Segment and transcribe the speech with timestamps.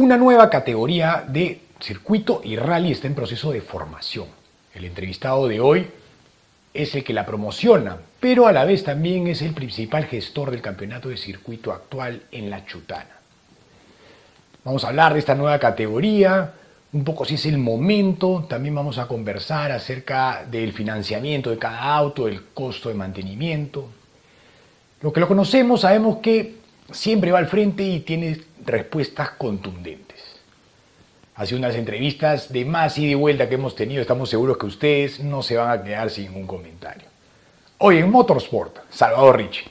[0.00, 4.28] Una nueva categoría de circuito y rally está en proceso de formación.
[4.72, 5.88] El entrevistado de hoy
[6.72, 10.62] es el que la promociona, pero a la vez también es el principal gestor del
[10.62, 13.18] campeonato de circuito actual en la Chutana.
[14.64, 16.54] Vamos a hablar de esta nueva categoría,
[16.94, 21.82] un poco si es el momento, también vamos a conversar acerca del financiamiento de cada
[21.82, 23.90] auto, el costo de mantenimiento.
[25.02, 26.54] Lo que lo conocemos sabemos que
[26.90, 30.20] siempre va al frente y tiene respuestas contundentes.
[31.34, 35.20] Hace unas entrevistas de más y de vuelta que hemos tenido, estamos seguros que ustedes
[35.20, 37.08] no se van a quedar sin un comentario.
[37.78, 39.64] Hoy en Motorsport, Salvador Ricci.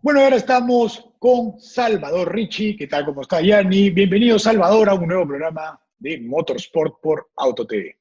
[0.00, 2.76] Bueno, ahora estamos con Salvador Ricci.
[2.76, 3.04] ¿Qué tal?
[3.04, 3.90] ¿Cómo está, Yanni?
[3.90, 7.98] Bienvenido, Salvador, a un nuevo programa de Motorsport por Auto TV.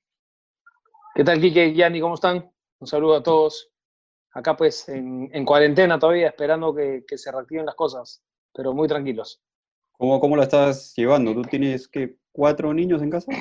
[1.16, 1.74] ¿Qué tal, Kike?
[1.74, 2.52] Yanni, ¿cómo están?
[2.78, 3.72] Un saludo a todos.
[4.32, 8.22] Acá, pues, en, cuarentena todavía, esperando que, se reactiven las cosas,
[8.54, 9.42] pero muy tranquilos.
[9.98, 11.34] ¿Cómo, ¿Cómo la estás llevando?
[11.34, 13.32] ¿Tú tienes que cuatro niños en casa?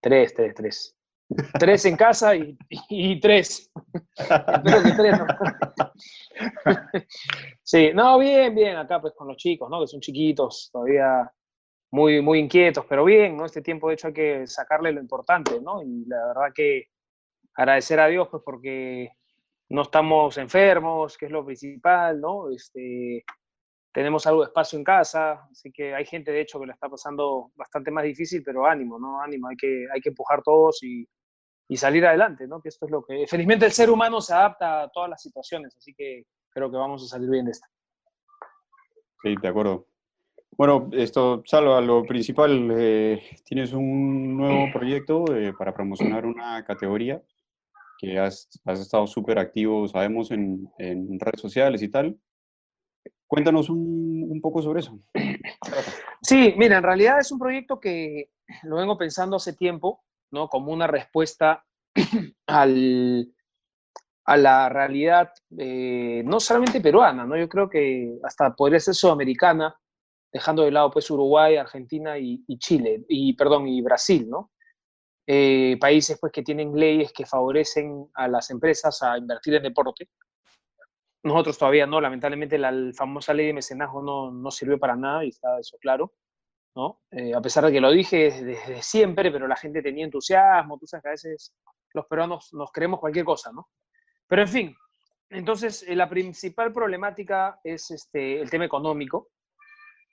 [0.00, 0.96] Tres, tres, tres.
[1.58, 2.56] Tres en casa y,
[2.88, 3.70] y tres.
[4.16, 5.26] Que tres no.
[7.62, 9.80] Sí, no, bien, bien, acá pues con los chicos, ¿no?
[9.80, 11.30] Que son chiquitos, todavía
[11.90, 13.44] muy, muy inquietos, pero bien, ¿no?
[13.44, 15.82] Este tiempo de hecho hay que sacarle lo importante, ¿no?
[15.82, 16.88] Y la verdad que
[17.54, 19.10] agradecer a Dios, pues porque
[19.68, 22.50] no estamos enfermos, que es lo principal, ¿no?
[22.50, 23.24] Este,
[23.94, 26.88] tenemos algo de espacio en casa, así que hay gente de hecho que la está
[26.88, 29.22] pasando bastante más difícil, pero ánimo, ¿no?
[29.22, 31.08] Ánimo, hay que, hay que empujar todos y,
[31.68, 32.60] y salir adelante, ¿no?
[32.60, 33.24] Que esto es lo que...
[33.28, 37.04] Felizmente el ser humano se adapta a todas las situaciones, así que creo que vamos
[37.04, 37.68] a salir bien de esta.
[39.22, 39.86] Sí, de acuerdo.
[40.56, 47.22] Bueno, esto, Salva, lo principal, eh, tienes un nuevo proyecto eh, para promocionar una categoría
[47.98, 52.18] que has, has estado súper activo, sabemos, en, en, redes sociales y tal.
[53.34, 54.96] Cuéntanos un, poco sobre eso.
[56.22, 58.30] Sí, mira, en realidad es un proyecto que
[58.62, 60.48] lo vengo pensando hace tiempo, ¿no?
[60.48, 61.64] Como una respuesta
[62.46, 63.28] al,
[64.24, 67.36] a la realidad eh, no solamente peruana, ¿no?
[67.36, 69.76] Yo creo que hasta podría ser sudamericana,
[70.32, 74.52] dejando de lado pues Uruguay, Argentina y, Chile, y perdón, y Brasil, ¿no?
[75.26, 80.08] Eh, países pues que tienen leyes que favorecen a las empresas a invertir en deporte.
[81.24, 85.30] Nosotros todavía no, lamentablemente la famosa ley de mecenazgo no, no sirvió para nada y
[85.30, 86.12] está eso claro,
[86.76, 87.00] ¿no?
[87.10, 90.86] Eh, a pesar de que lo dije desde, siempre, pero la gente tenía entusiasmo, tú
[90.86, 91.54] sabes que a veces
[91.94, 93.70] los peruanos nos creemos cualquier cosa, ¿no?
[94.26, 94.76] Pero en fin,
[95.30, 99.30] entonces eh, la principal problemática es este, el tema económico,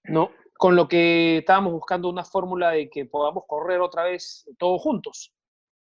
[0.05, 0.31] ¿no?
[0.57, 5.33] Con lo que estábamos buscando una fórmula de que podamos correr otra vez todos juntos,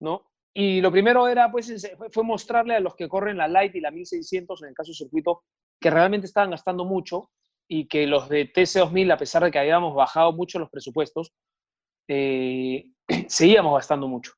[0.00, 0.31] ¿no?
[0.54, 3.90] Y lo primero era, pues, fue mostrarle a los que corren la Light y la
[3.90, 5.44] 1600, en el caso del circuito,
[5.80, 7.30] que realmente estaban gastando mucho
[7.66, 11.32] y que los de TC2000, a pesar de que habíamos bajado mucho los presupuestos,
[12.08, 12.84] eh,
[13.28, 14.32] seguíamos gastando mucho.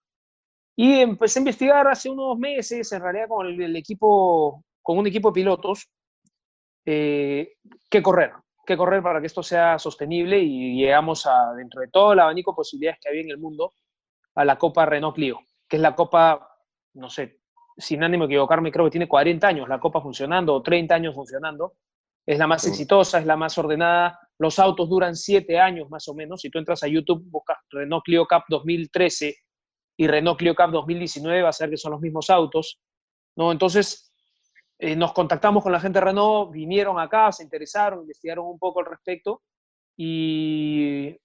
[0.76, 5.30] Y empecé a investigar hace unos meses, en realidad con el, equipo, con un equipo
[5.30, 5.88] de pilotos,
[6.84, 7.54] eh,
[7.90, 8.32] qué correr,
[8.66, 12.52] qué correr para que esto sea sostenible y llegamos a, dentro de todo el abanico
[12.52, 13.72] de posibilidades que había en el mundo,
[14.34, 16.58] a la Copa Renault Clio, que es la Copa,
[16.94, 17.40] no sé,
[17.76, 21.14] sin ánimo de equivocarme, creo que tiene 40 años la Copa funcionando o 30 años
[21.14, 21.74] funcionando.
[22.26, 24.18] Es la más exitosa, es la más ordenada.
[24.38, 26.40] Los autos duran 7 años más o menos.
[26.40, 29.36] Si tú entras a YouTube, buscas Renault Clio Cup 2013
[29.96, 32.80] y Renault Clio Cup 2019 va a ser que son los mismos autos,
[33.36, 33.52] ¿no?
[33.52, 34.12] Entonces,
[34.78, 38.80] eh, nos contactamos con la gente de Renault, vinieron acá, se interesaron, investigaron un poco
[38.80, 39.42] al respecto
[39.96, 41.16] y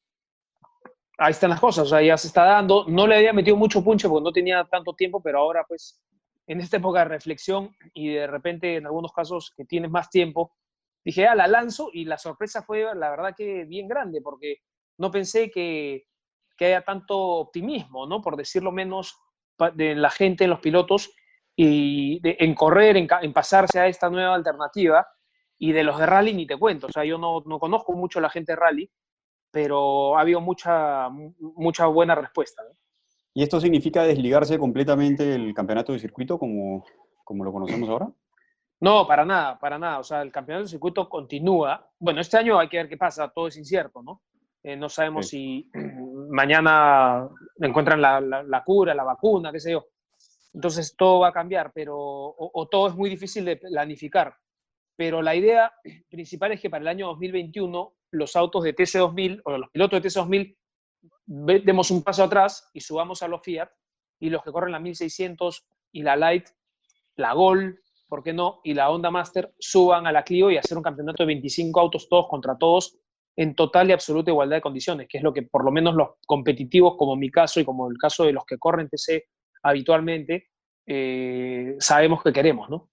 [1.19, 2.85] ahí están las cosas, o sea, ya se está dando.
[2.87, 6.01] No le había metido mucho punche porque no tenía tanto tiempo, pero ahora pues
[6.47, 10.53] en esta época de reflexión y de repente en algunos casos que tienes más tiempo,
[11.05, 14.57] dije, ah, la lanzo y la sorpresa fue la verdad que bien grande porque
[14.97, 16.09] no pensé que
[16.59, 18.21] que haya tanto optimismo, ¿no?
[18.21, 19.17] Por decirlo menos,
[19.73, 21.09] de la gente, en los pilotos,
[21.55, 25.07] y en correr, en, pasarse a esta nueva alternativa.
[25.57, 28.19] Y de los de rally ni te cuento, o sea, yo no, no conozco mucho
[28.19, 28.91] a la gente de rally,
[29.51, 32.63] pero ha habido mucha, mucha buena respuesta.
[33.33, 36.85] ¿Y esto significa desligarse completamente del campeonato de circuito como,
[37.23, 38.09] como lo conocemos ahora?
[38.81, 39.99] No, para nada, para nada.
[39.99, 41.89] O sea, el campeonato de circuito continúa.
[41.99, 44.21] Bueno, este año hay que ver qué pasa, todo es incierto, ¿no?
[44.63, 45.69] Eh, no sabemos si
[46.29, 47.27] mañana
[47.59, 49.85] encuentran la, cura, la vacuna, qué sé yo.
[50.53, 54.35] Entonces todo va a cambiar, pero, o, todo es muy difícil de planificar.
[54.95, 55.71] Pero la idea
[56.09, 60.09] principal es que para el año 2021 los autos de TC2000 o los pilotos de
[60.09, 60.55] TC2000
[61.25, 63.69] demos un paso atrás y subamos a los Fiat
[64.19, 66.49] y los que corren la 1600 y la Light,
[67.15, 68.61] la Gol, ¿por qué no?
[68.63, 72.09] Y la Honda Master suban a la Clio y hacer un campeonato de 25 autos
[72.09, 72.97] todos contra todos
[73.35, 76.09] en total y absoluta igualdad de condiciones, que es lo que por lo menos los
[76.25, 79.29] competitivos, como mi caso y como el caso de los que corren TC
[79.63, 80.49] habitualmente,
[80.85, 82.89] eh, sabemos que queremos, ¿no?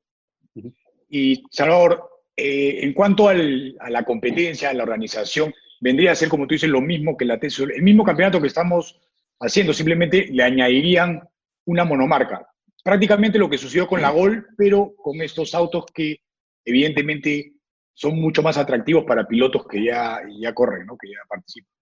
[1.08, 6.46] Y Salvador, eh, en cuanto a la competencia, a la organización, vendría a ser, como
[6.46, 9.00] tú dices, lo mismo que la TC, el mismo campeonato que estamos
[9.40, 11.26] haciendo, simplemente le añadirían
[11.64, 12.46] una monomarca.
[12.84, 16.20] Prácticamente lo que sucedió con la Gol, pero con estos autos que
[16.64, 17.54] evidentemente
[17.94, 21.72] son mucho más atractivos para pilotos que ya, ya corren, que ya participan.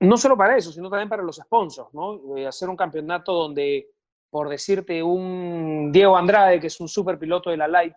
[0.00, 2.36] No solo para eso, sino también para los sponsors, ¿no?
[2.36, 3.88] Eh, hacer un campeonato donde,
[4.28, 7.94] por decirte, un Diego Andrade, que es un super piloto de la Light,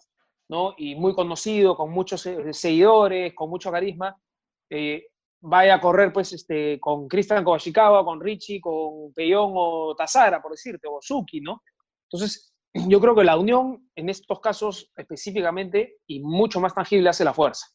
[0.49, 0.73] ¿no?
[0.77, 4.15] Y muy conocido, con muchos seguidores, con mucho carisma,
[4.69, 5.07] eh,
[5.41, 10.51] vaya a correr pues este, con Cristian Kowashikawa, con Richie, con Peyón o Tazara, por
[10.51, 11.61] decirte, o Suki, ¿no?
[12.09, 12.53] Entonces,
[12.87, 17.33] yo creo que la unión en estos casos específicamente y mucho más tangible hace la
[17.33, 17.67] fuerza,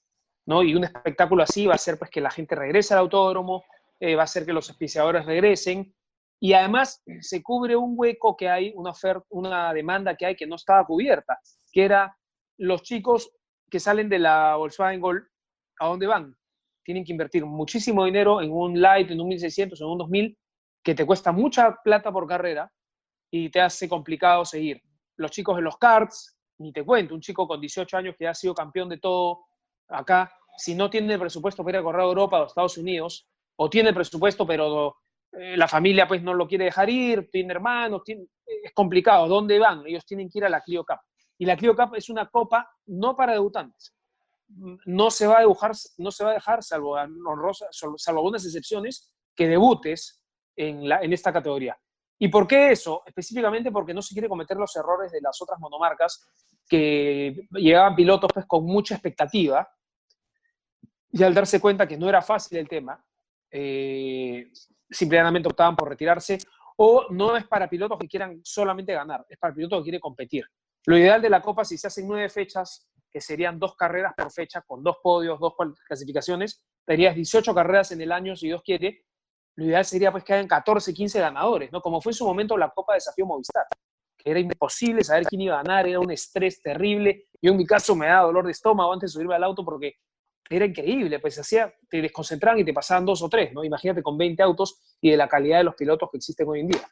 [0.47, 0.63] ¿no?
[0.63, 3.65] Y un espectáculo así va a ser pues que la gente regrese al autódromo,
[4.01, 5.95] eh, va a ser que los auspiciadores regresen
[6.41, 10.47] y además se cubre un hueco que hay, una, oferta, una demanda que hay que
[10.47, 11.39] no estaba cubierta,
[11.71, 12.17] que era
[12.63, 13.33] los chicos
[13.69, 15.29] que salen de la Volkswagen Gol,
[15.81, 16.37] ¿a dónde van?
[16.85, 20.39] Tienen que invertir muchísimo dinero en un Light, en un 1600, en un 2000,
[20.85, 22.71] que te cuesta mucha plata por carrera
[23.33, 24.81] y te hace complicado seguir.
[25.17, 28.35] Los chicos de los karts, ni te cuento, un chico con 18 años que ha
[28.35, 29.45] sido campeón de todo
[29.89, 32.79] acá, si no tiene el presupuesto para ir a correr a Europa o a Estados
[32.79, 33.27] Unidos,
[33.57, 34.99] o tiene el presupuesto pero
[35.33, 39.83] eh, la familia pues no lo quiere dejar ir, tiene hermanos, es complicado, ¿dónde van?
[39.85, 41.01] Ellos tienen que ir a la Clio Cup.
[41.43, 43.93] Y la Clio Cup es una copa no para debutantes.
[44.87, 46.95] No se va a dejar, no se va a dejar salvo,
[47.99, 50.23] salvo algunas excepciones, que debutes
[50.55, 51.77] en, la, en esta categoría.
[52.17, 53.03] ¿Y por qué eso?
[53.05, 56.25] Específicamente porque no se quiere cometer los errores de las otras monomarcas
[56.69, 59.69] que llegaban pilotos pues, con mucha expectativa
[61.11, 63.05] y al darse cuenta que no era fácil el tema,
[63.51, 64.49] eh,
[64.89, 66.39] simplemente optaban por retirarse
[66.77, 70.45] o no es para pilotos que quieran solamente ganar, es para pilotos que quieren competir.
[70.87, 74.33] Lo ideal de la Copa, si se hacen nueve fechas, que serían dos carreras por
[74.33, 75.55] fecha, con dos podios, dos
[75.87, 79.05] clasificaciones, tendrías 18 carreras en el año, si Dios quiere,
[79.57, 81.81] lo ideal sería pues que hayan 14, 15 ganadores, ¿no?
[81.81, 83.67] Como fue en su momento la Copa Desafío Movistar,
[84.17, 87.27] que era imposible saber quién iba a ganar, era un estrés terrible.
[87.41, 89.97] Yo en mi caso me daba dolor de estómago antes de subirme al auto porque
[90.49, 93.63] era increíble, pues hacía, te desconcentraban y te pasaban dos o tres, ¿no?
[93.63, 96.69] Imagínate con 20 autos y de la calidad de los pilotos que existen hoy en
[96.69, 96.89] día.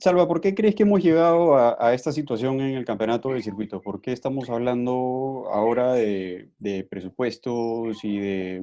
[0.00, 3.80] Salva, ¿por qué crees que hemos llegado a, esta situación en el campeonato de circuito?
[3.80, 8.62] ¿Por qué estamos hablando ahora de, de presupuestos y de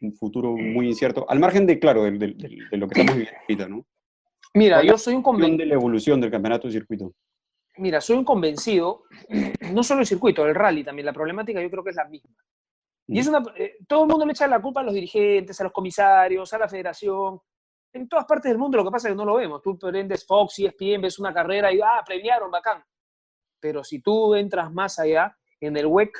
[0.00, 2.10] un futuro muy incierto, al margen de, claro, de,
[2.72, 3.86] lo que estamos viviendo ahorita, ¿no?
[4.54, 7.12] Mira, yo soy un convencido de la evolución del campeonato de circuito.
[7.78, 9.02] Mira, soy un convencido,
[9.72, 12.30] no solo el circuito, el rally también, la problemática yo creo que es la misma.
[13.08, 15.64] Y es una, eh, todo el mundo le echa la culpa a los dirigentes, a
[15.64, 17.38] los comisarios, a la federación.
[17.96, 19.62] En todas partes del mundo lo que pasa es que no lo vemos.
[19.62, 22.84] Tú prendes Fox, y ESPN, ves una carrera y, ah, premiaron, bacán.
[23.58, 26.14] Pero si tú entras más allá, en el WEC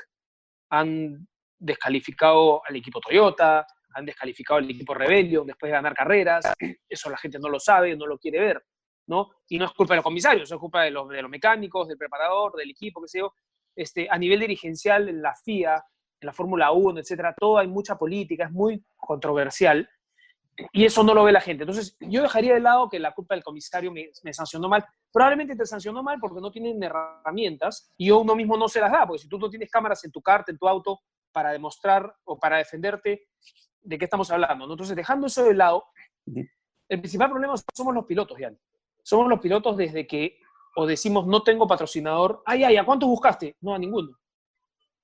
[0.71, 1.29] han
[1.59, 6.47] descalificado al equipo Toyota, han descalificado al equipo Rebellion después de ganar carreras,
[6.89, 8.65] eso la gente no lo sabe, no lo quiere ver,
[9.09, 9.31] ¿no?
[9.47, 11.99] Y no es culpa de los comisarios, es culpa de los, de los mecánicos, del
[11.99, 13.35] preparador, del equipo, qué sé yo.
[13.77, 17.99] Este, a nivel dirigencial, en la FIA, en la Fórmula 1, etcétera, todo hay mucha
[17.99, 19.87] política, es muy controversial,
[20.73, 21.65] y eso no lo ve la gente.
[21.65, 24.85] Entonces, yo dejaría de lado que la culpa del comisario me, sancionó mal.
[25.13, 29.07] Probablemente te sancionó mal porque no tienen herramientas y uno mismo no se las da,
[29.07, 31.01] porque si tú no tienes cámaras en tu carta, en tu auto,
[31.33, 33.29] para demostrar o para defenderte
[33.83, 34.65] de qué estamos hablando.
[34.65, 35.85] Entonces, dejando eso de lado,
[36.27, 38.51] el principal problema somos los pilotos, ya.
[39.03, 40.39] Somos los pilotos desde que
[40.77, 42.43] o decimos no tengo patrocinador.
[42.45, 43.57] Ay, ay, ¿a cuántos buscaste?
[43.61, 44.19] No, a ninguno.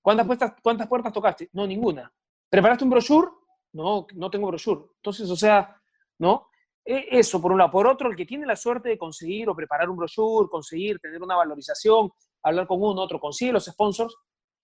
[0.01, 1.49] ¿Cuántas, puertas, ¿Cuántas puertas tocaste?
[1.53, 2.13] No, ninguna.
[2.49, 3.29] ¿Preparaste un brochure?
[3.73, 4.83] No, no tengo brochure.
[4.97, 5.77] Entonces, o sea,
[6.19, 6.49] ¿no?
[6.85, 7.71] E, eso, por un lado.
[7.71, 11.23] Por otro, el que tiene la suerte de conseguir o preparar un brochure, conseguir tener
[11.23, 12.11] una valorización,
[12.43, 14.15] hablar con uno, otro, consigue los sponsors,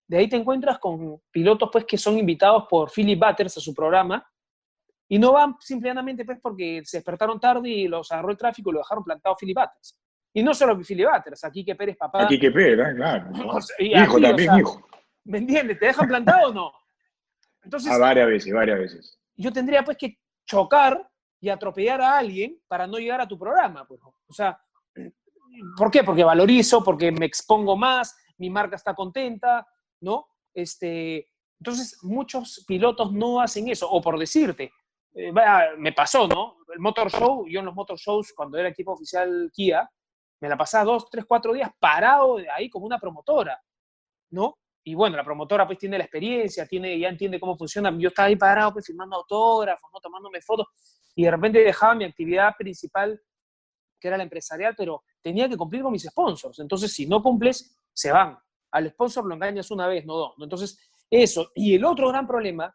[0.09, 3.75] de ahí te encuentras con pilotos pues, que son invitados por Philip Butters a su
[3.75, 4.27] programa
[5.07, 8.73] y no van simplemente pues, porque se despertaron tarde y los agarró el tráfico y
[8.73, 10.01] lo dejaron plantado Philip Butters.
[10.33, 12.25] Y no solo Philip Butters, aquí que Pérez papá.
[12.25, 13.31] Aquí que Pérez, claro.
[13.79, 14.89] hijo también, hijo.
[15.25, 15.79] ¿Me entiendes?
[15.79, 16.73] ¿Te dejan plantado o no?
[17.69, 19.19] Entonces, a varias veces, varias veces.
[19.37, 21.07] Yo tendría pues que chocar
[21.39, 23.87] y atropellar a alguien para no llegar a tu programa.
[23.87, 24.01] Pues.
[24.03, 24.59] O sea,
[25.77, 26.03] ¿por qué?
[26.03, 29.67] Porque valorizo, porque me expongo más, mi marca está contenta,
[30.01, 30.29] ¿no?
[30.55, 31.29] Este,
[31.61, 33.87] entonces, muchos pilotos no hacen eso.
[33.91, 34.73] O por decirte,
[35.15, 35.31] eh,
[35.77, 36.57] me pasó, ¿no?
[36.73, 39.87] El Motor Show, yo en los Motor Shows, cuando era equipo oficial Kia,
[40.41, 43.63] me la pasaba dos, tres, cuatro días parado ahí como una promotora,
[44.31, 44.57] ¿no?
[44.89, 47.95] Y bueno, la promotora pues tiene la experiencia, tiene, ya entiende cómo funciona.
[47.99, 50.01] Yo estaba ahí parado pues firmando autógrafos, ¿no?
[50.01, 50.67] tomándome fotos,
[51.15, 53.21] y de repente dejaba mi actividad principal,
[54.01, 56.59] que era la empresarial, pero tenía que cumplir con mis sponsors.
[56.61, 58.39] Entonces, si no cumples, se van.
[58.71, 60.35] Al sponsor lo engañas una vez, no dos.
[60.39, 60.79] Entonces,
[61.11, 61.51] eso.
[61.55, 62.75] Y el otro gran problema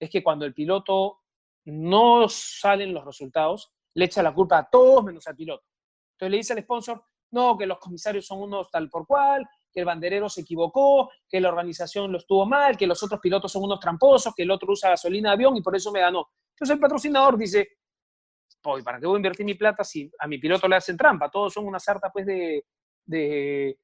[0.00, 1.20] es que cuando el piloto
[1.66, 5.64] no salen los resultados, le echa la culpa a todos menos al piloto.
[6.14, 9.80] Entonces le dice al sponsor, no, que los comisarios son unos tal por cual, que
[9.80, 13.64] el banderero se equivocó, que la organización lo estuvo mal, que los otros pilotos son
[13.64, 16.28] unos tramposos, que el otro usa gasolina de avión y por eso me ganó.
[16.50, 17.78] Entonces el patrocinador dice,
[18.62, 21.30] ¿para qué voy a invertir mi plata si a mi piloto le hacen trampa?
[21.30, 22.64] Todos son una sarta pues de,
[23.06, 23.76] de,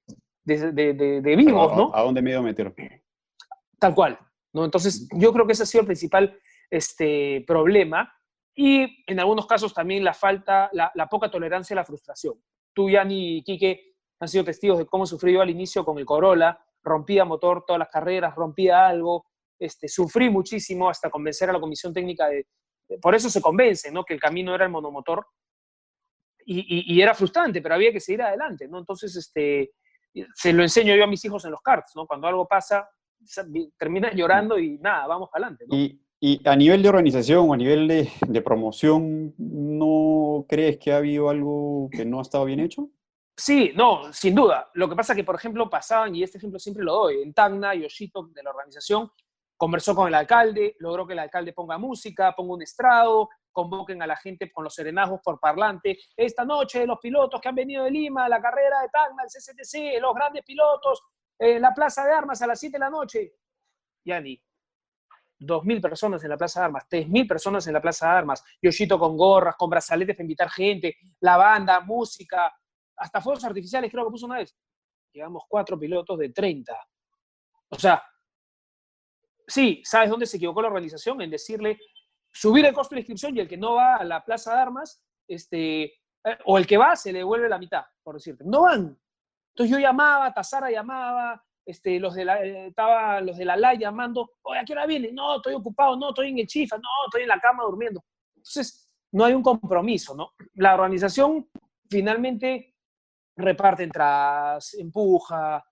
[0.44, 1.90] de, vivos, ¿no?
[1.94, 2.74] ¿A dónde me iba a meter?
[3.78, 4.18] Tal cual,
[4.52, 4.64] ¿no?
[4.64, 6.38] Entonces yo creo que ese ha sido el principal
[6.70, 8.12] este, problema
[8.54, 12.34] y en algunos casos también la falta, la, la poca tolerancia a la frustración.
[12.74, 16.04] Tú, Yanni y Quique, han sido testigos de cómo sufrí yo al inicio con el
[16.04, 19.26] Corolla, rompía motor todas las carreras, rompía algo,
[19.58, 22.46] este, sufrí muchísimo hasta convencer a la comisión técnica de,
[23.00, 24.04] por eso se convence, ¿no?
[24.04, 25.26] Que el camino era el monomotor
[26.46, 28.78] y, y, era frustrante, pero había que seguir adelante, ¿no?
[28.78, 29.72] Entonces, este,
[30.34, 32.06] se lo enseño yo a mis hijos en los karts, ¿no?
[32.06, 32.88] Cuando algo pasa,
[33.76, 35.76] terminan llorando y nada, vamos adelante, ¿no?
[35.76, 40.92] Y, y, a nivel de organización o a nivel de, de promoción, ¿no crees que
[40.92, 42.88] ha habido algo que no ha estado bien hecho?
[43.40, 44.68] Sí, no, sin duda.
[44.74, 47.32] Lo que pasa es que, por ejemplo, pasaban, y este ejemplo siempre lo doy, en
[47.32, 49.12] Tacna, Yoshito, de la organización,
[49.56, 54.08] conversó con el alcalde, logró que el alcalde ponga música, ponga un estrado, convoquen a
[54.08, 55.98] la gente con los serenazgos por parlante.
[56.16, 60.00] Esta noche los pilotos que han venido de Lima, la carrera de Tacna, el CCTC,
[60.02, 61.00] los grandes pilotos,
[61.38, 63.34] en la Plaza de Armas a las 7 de la noche.
[64.04, 64.42] Ya ni.
[65.38, 68.98] 2.000 personas en la Plaza de Armas, 3.000 personas en la Plaza de Armas, Yoshito
[68.98, 72.52] con gorras, con brazaletes para invitar gente, la banda, música,
[72.98, 74.56] hasta fuegos artificiales creo que puso una vez.
[75.12, 76.74] Llevamos cuatro pilotos de 30.
[77.70, 78.02] O sea,
[79.46, 81.20] sí, ¿sabes dónde se equivocó la organización?
[81.22, 81.78] En decirle,
[82.32, 85.02] subir el costo de inscripción y el que no va a la plaza de armas,
[85.26, 88.44] este, eh, o el que va se le devuelve la mitad, por decirte.
[88.44, 88.98] No van.
[89.50, 93.74] Entonces yo llamaba, Tazara llamaba, este, los de la, eh, estaba los de la LA
[93.74, 95.12] llamando, oye, ¿a qué hora viene?
[95.12, 98.04] No, estoy ocupado, no, estoy en el chifa, no, estoy en la cama durmiendo.
[98.36, 100.32] Entonces, no hay un compromiso, ¿no?
[100.54, 101.48] La organización
[101.90, 102.67] finalmente
[103.38, 105.64] reparte entradas, empuja,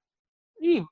[0.61, 0.83] y,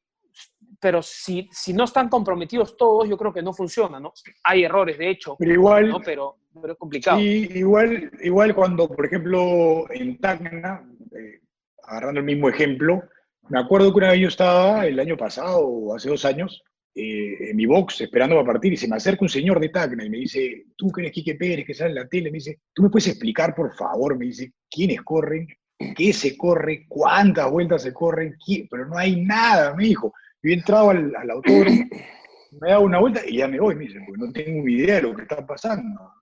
[0.81, 4.13] pero si, si no están comprometidos todos, yo creo que no funciona, ¿no?
[4.43, 6.01] Hay errores, de hecho, pero igual, ¿no?
[6.01, 7.19] pero, pero es complicado.
[7.19, 11.41] Sí, igual, igual cuando, por ejemplo, en Tacna, eh,
[11.85, 13.03] agarrando el mismo ejemplo,
[13.49, 16.63] me acuerdo que una vez yo estaba el año pasado, o hace dos años,
[16.97, 20.05] eh, en mi box esperando para partir y se me acerca un señor de Tacna
[20.05, 22.61] y me dice, tú que eres Quique Pérez, que sale en la tele, me dice,
[22.73, 24.17] ¿tú me puedes explicar, por favor?
[24.17, 25.49] Me dice, ¿quiénes corren?
[25.97, 28.37] Qué se corre, cuántas vueltas se corren,
[28.71, 30.13] pero no hay nada, me dijo.
[30.43, 31.85] Yo he entrado al, al autódromo,
[32.61, 34.97] me he dado una vuelta y ya me voy, me dice, porque no tengo idea
[34.97, 36.13] de lo que está pasando.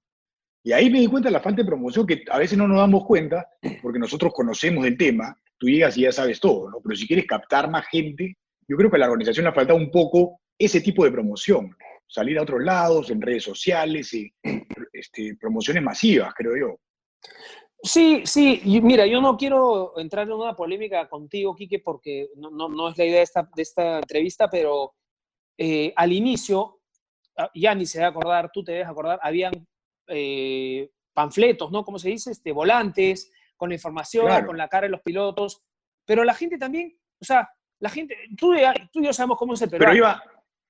[0.64, 2.78] Y ahí me di cuenta de la falta de promoción, que a veces no nos
[2.78, 3.48] damos cuenta,
[3.82, 6.80] porque nosotros conocemos el tema, tú llegas y ya sabes todo, ¿no?
[6.80, 8.36] Pero si quieres captar más gente,
[8.68, 11.76] yo creo que a la organización le ha faltado un poco ese tipo de promoción,
[12.06, 14.32] salir a otros lados, en redes sociales, y,
[14.92, 16.78] este, promociones masivas, creo yo.
[17.84, 22.88] Sí, sí, mira, yo no quiero entrar en una polémica contigo, Quique, porque no, no,
[22.88, 24.94] es la idea de esta, de esta entrevista, pero
[25.58, 26.80] eh, al inicio,
[27.36, 29.66] ah, ya ni se va a acordar, tú te debes acordar, habían
[30.06, 31.84] eh, panfletos, ¿no?
[31.84, 32.30] ¿Cómo se dice?
[32.30, 35.64] Este, volantes, con la información, con la cara de los pilotos,
[36.04, 38.54] pero la gente también, o sea, la gente, tú,
[38.92, 40.22] tú y yo sabemos cómo es el Pero iba,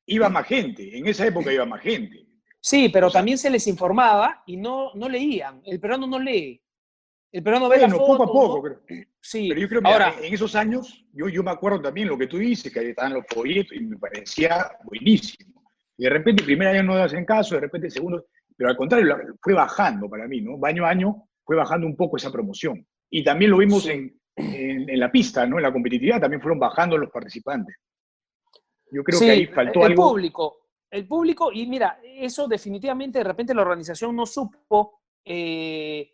[0.06, 2.26] iba más gente, en esa época iba más gente.
[2.58, 6.61] Sí, pero también se les informaba y no, no leían, el peruano no lee.
[7.32, 8.80] El peruano ve bueno, poco a poco, pero,
[9.20, 9.48] sí.
[9.48, 12.26] pero yo creo que Ahora, en esos años, yo, yo me acuerdo también lo que
[12.26, 15.64] tú dices, que ahí estaban los folletos y me parecía buenísimo.
[15.96, 18.76] Y de repente, el primer año no hacen caso, de repente, el segundo, pero al
[18.76, 20.58] contrario, fue bajando para mí, ¿no?
[20.62, 22.86] Año a año fue bajando un poco esa promoción.
[23.08, 25.56] Y también lo vimos en, en, la pista, ¿no?
[25.56, 27.76] En la competitividad también fueron bajando los participantes.
[28.90, 30.58] Yo creo que ahí faltó el público,
[30.90, 36.12] el público, y mira, eso definitivamente de repente la organización no supo eh,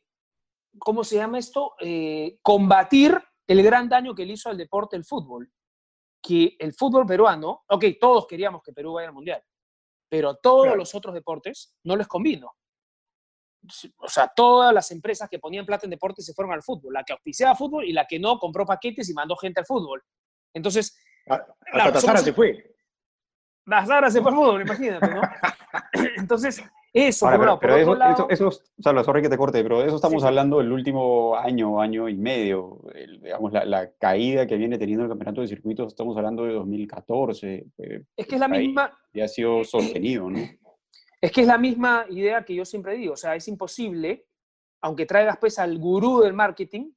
[0.78, 1.74] ¿cómo se llama esto?
[1.80, 5.50] Eh, combatir el gran daño que le hizo al deporte el fútbol.
[6.22, 9.42] Que el fútbol peruano, ok, todos queríamos que Perú vaya al Mundial,
[10.08, 12.54] pero todos los otros deportes no les convino.
[13.98, 16.92] O sea, todas las empresas que ponían plata en deportes se fueron al fútbol.
[16.92, 20.02] La que auspiciaba fútbol y la que no compró paquetes y mandó gente al fútbol.
[20.52, 20.98] Entonces.
[21.72, 22.74] Hasta se fue.
[23.68, 25.20] Tazara se fue al fútbol, imagínate, ¿no?
[26.16, 26.62] Entonces,
[27.06, 30.58] Eso, Ahora, pero, eso, eso, o sea, sorry que te corte, pero eso estamos hablando
[30.58, 32.80] del último año, año y medio.
[33.22, 37.66] digamos, la, caída que viene teniendo el campeonato de circuitos, estamos hablando de 2014.
[37.78, 38.98] Eh, es que es la misma.
[39.12, 40.40] Y ha sido sostenido, ¿no?
[41.20, 43.12] Es que es la misma idea que yo siempre digo.
[43.12, 44.26] O sea, es imposible,
[44.82, 46.90] aunque traigas pues al gurú del marketing,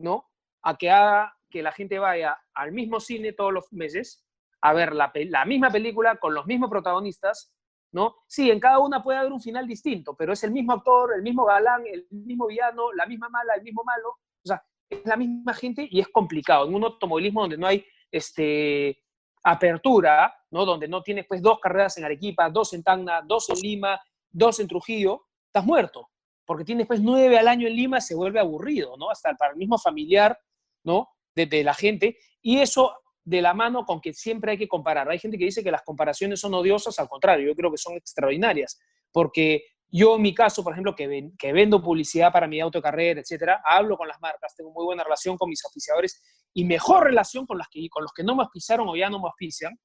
[0.00, 0.28] ¿no?
[0.62, 4.26] A que haga que la gente vaya al mismo cine todos los meses
[4.60, 7.52] a ver la, la misma película con los mismos protagonistas
[7.92, 8.16] ¿no?
[8.26, 11.22] Sí, en cada una puede haber un final distinto, pero es el mismo actor, el
[11.22, 14.10] mismo galán, el mismo villano, la misma mala, el mismo malo.
[14.10, 16.66] O sea, es la misma gente y es complicado.
[16.66, 19.02] En un automovilismo donde no hay este,
[19.42, 20.64] apertura, ¿no?
[20.64, 24.60] Donde no tienes pues dos carreras en Arequipa, dos en Tacna, dos en Lima, dos
[24.60, 26.10] en Trujillo, estás muerto.
[26.44, 29.10] Porque tienes pues nueve al año en Lima, se vuelve aburrido, ¿no?
[29.10, 30.38] Hasta para el mismo familiar,
[30.84, 31.08] ¿no?
[31.46, 32.18] de la gente.
[32.42, 32.94] Y eso
[33.28, 35.10] de la mano con que siempre hay que comparar.
[35.10, 37.94] Hay gente que dice que las comparaciones son odiosas, al contrario, yo creo que son
[37.94, 38.80] extraordinarias,
[39.12, 43.60] porque yo en mi caso, por ejemplo, que, que vendo publicidad para mi autocarrera, etcétera,
[43.62, 46.22] hablo con las marcas, tengo muy buena relación con mis auspiciadores
[46.54, 49.18] y mejor relación con, las que, con los que no me auspiciaron o ya no
[49.18, 49.78] me auspician.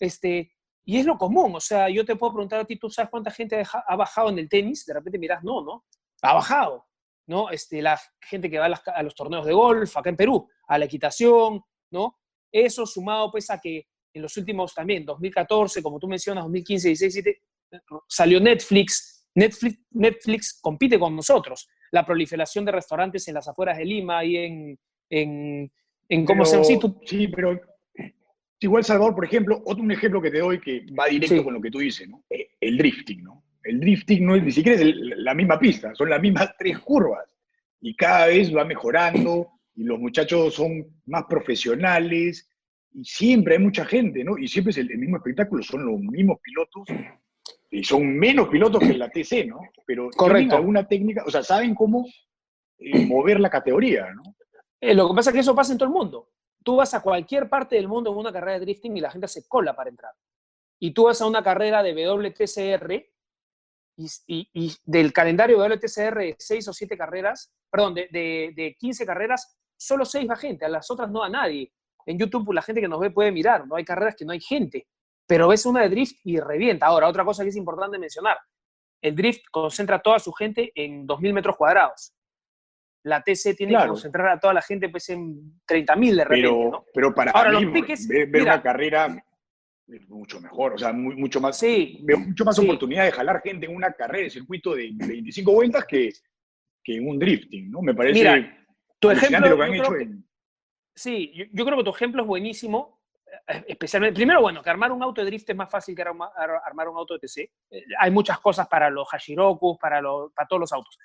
[0.00, 0.52] Este,
[0.84, 3.30] y es lo común, o sea, yo te puedo preguntar a ti, ¿tú sabes cuánta
[3.30, 4.84] gente ha bajado en el tenis?
[4.84, 5.84] De repente miras, no, ¿no?
[6.22, 6.88] Ha bajado,
[7.28, 7.50] ¿no?
[7.50, 10.76] Este, la gente que va a, a los torneos de golf acá en Perú, a
[10.76, 12.16] la equitación, ¿no?
[12.50, 17.14] Eso sumado pues a que en los últimos también, 2014, como tú mencionas, 2015, 16,
[17.14, 17.42] 17,
[18.08, 19.26] salió Netflix.
[19.34, 19.78] Netflix.
[19.90, 21.68] Netflix compite con nosotros.
[21.92, 24.78] La proliferación de restaurantes en las afueras de Lima y en,
[25.08, 25.72] en,
[26.08, 26.94] en ¿cómo se llama?
[27.04, 27.60] Sí, pero
[28.60, 31.60] igual Salvador, por ejemplo, otro un ejemplo que te doy que va directo con lo
[31.60, 32.24] que tú dices, ¿no?
[32.28, 33.44] Eh, el drifting, ¿no?
[33.62, 37.36] El drifting no es ni siquiera es la misma pista, son las mismas tres curvas
[37.80, 42.48] y cada vez va mejorando y los muchachos son más profesionales
[42.92, 44.36] y siempre hay mucha gente, ¿no?
[44.36, 46.88] Y siempre es el, mismo espectáculo, son los mismos pilotos
[47.70, 49.60] y son menos pilotos que la TC, ¿no?
[49.86, 52.06] Pero tienen alguna técnica, o sea, saben cómo
[52.78, 54.22] eh, mover la categoría, ¿no?
[54.80, 56.30] Eh, lo que pasa es que eso pasa en todo el mundo.
[56.62, 59.28] Tú vas a cualquier parte del mundo en una carrera de drifting y la gente
[59.28, 60.12] se cola para entrar.
[60.78, 63.06] Y tú vas a una carrera de WTCR
[64.26, 69.04] y, del calendario de WTCR de 6 o 7 carreras, perdón, de, de, de 15
[69.04, 71.72] carreras, solo seis va gente, a las otras no a nadie.
[72.04, 74.40] En YouTube la gente que nos ve puede mirar, no hay carreras que no hay
[74.40, 74.86] gente,
[75.26, 76.86] pero ves una de drift y revienta.
[76.86, 78.36] Ahora, otra cosa que es importante mencionar,
[79.00, 82.12] el drift concentra toda su gente en 2.000 metros cuadrados.
[83.04, 86.48] La TC tiene que concentrar a toda la gente pues, en 30.000 de repente.
[86.48, 89.24] Pero, pero para Ahora, los piques, ver, una carrera
[89.88, 93.66] es mucho mejor, o sea, mucho más, sí, veo mucho más oportunidad de jalar gente
[93.66, 96.12] en una carrera de circuito de 25 vueltas que,
[96.84, 97.80] que en un drifting, ¿no?
[97.80, 98.59] Me parece...
[99.00, 99.56] Tu ejemplo,
[100.94, 103.00] Sí, yo, creo que tu ejemplo es buenísimo,
[103.48, 106.88] eh, especialmente, primero, bueno, que armar un auto de drift es más fácil que armar,
[106.88, 107.38] un auto de TC.
[107.70, 110.98] Eh, hay muchas cosas para los Hashirokus, para, los, para todos los autos.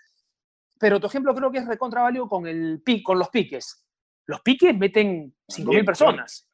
[0.77, 3.86] Pero tu ejemplo creo que es recontraválido con, el, con los piques.
[4.25, 6.49] Los piques meten 5.000 personas,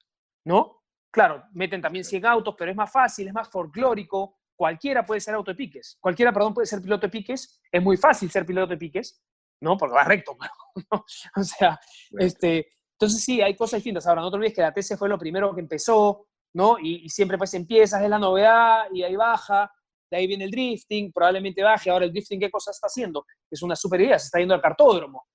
[0.45, 0.84] ¿no?
[1.10, 4.38] Claro, meten también 100 autos, pero es más fácil, es más folclórico.
[4.56, 5.97] Cualquiera puede ser auto de piques.
[5.99, 7.60] Cualquiera, perdón, puede ser piloto de piques.
[7.71, 9.19] Es muy fácil ser piloto de piques.
[9.62, 9.78] ¿No?
[9.78, 10.38] Porque va recto,
[11.36, 11.80] O sea,
[12.19, 14.06] este, entonces sí, hay cosas distintas.
[14.08, 16.78] Ahora, no te olvides que la TC fue lo primero que empezó, ¿no?
[16.80, 19.71] Y, siempre pues empiezas, es la novedad, y ahí baja,
[20.10, 21.89] de ahí viene el drifting, probablemente baje.
[21.89, 23.26] Ahora, el drifting, ¿qué cosa está haciendo?
[23.50, 25.26] Es una super idea, se está yendo al cartódromo.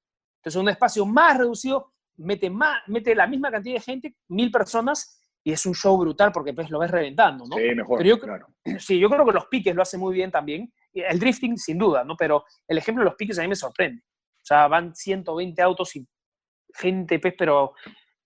[0.40, 5.22] Entonces, un espacio más reducido, mete, más, mete la misma cantidad de gente, mil personas,
[5.42, 7.56] y es un show brutal porque pues lo ves reventando, ¿no?
[7.56, 8.48] Sí, mejor, yo, claro.
[8.80, 10.72] Sí, yo creo que los piques lo hacen muy bien también.
[10.92, 12.16] El drifting, sin duda, ¿no?
[12.16, 14.02] Pero el ejemplo de los piques a mí me sorprende.
[14.46, 16.06] O sea, van 120 autos y
[16.72, 17.74] gente, pues, pero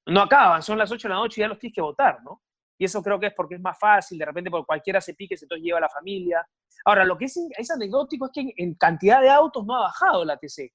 [0.05, 2.43] no acaban, son las 8 de la noche y ya los tienes que votar, ¿no?
[2.79, 5.35] Y eso creo que es porque es más fácil, de repente porque cualquiera se pique,
[5.35, 6.47] entonces lleva a la familia.
[6.85, 10.23] Ahora, lo que es, es anecdótico es que en, cantidad de autos no ha bajado
[10.27, 10.71] la TC,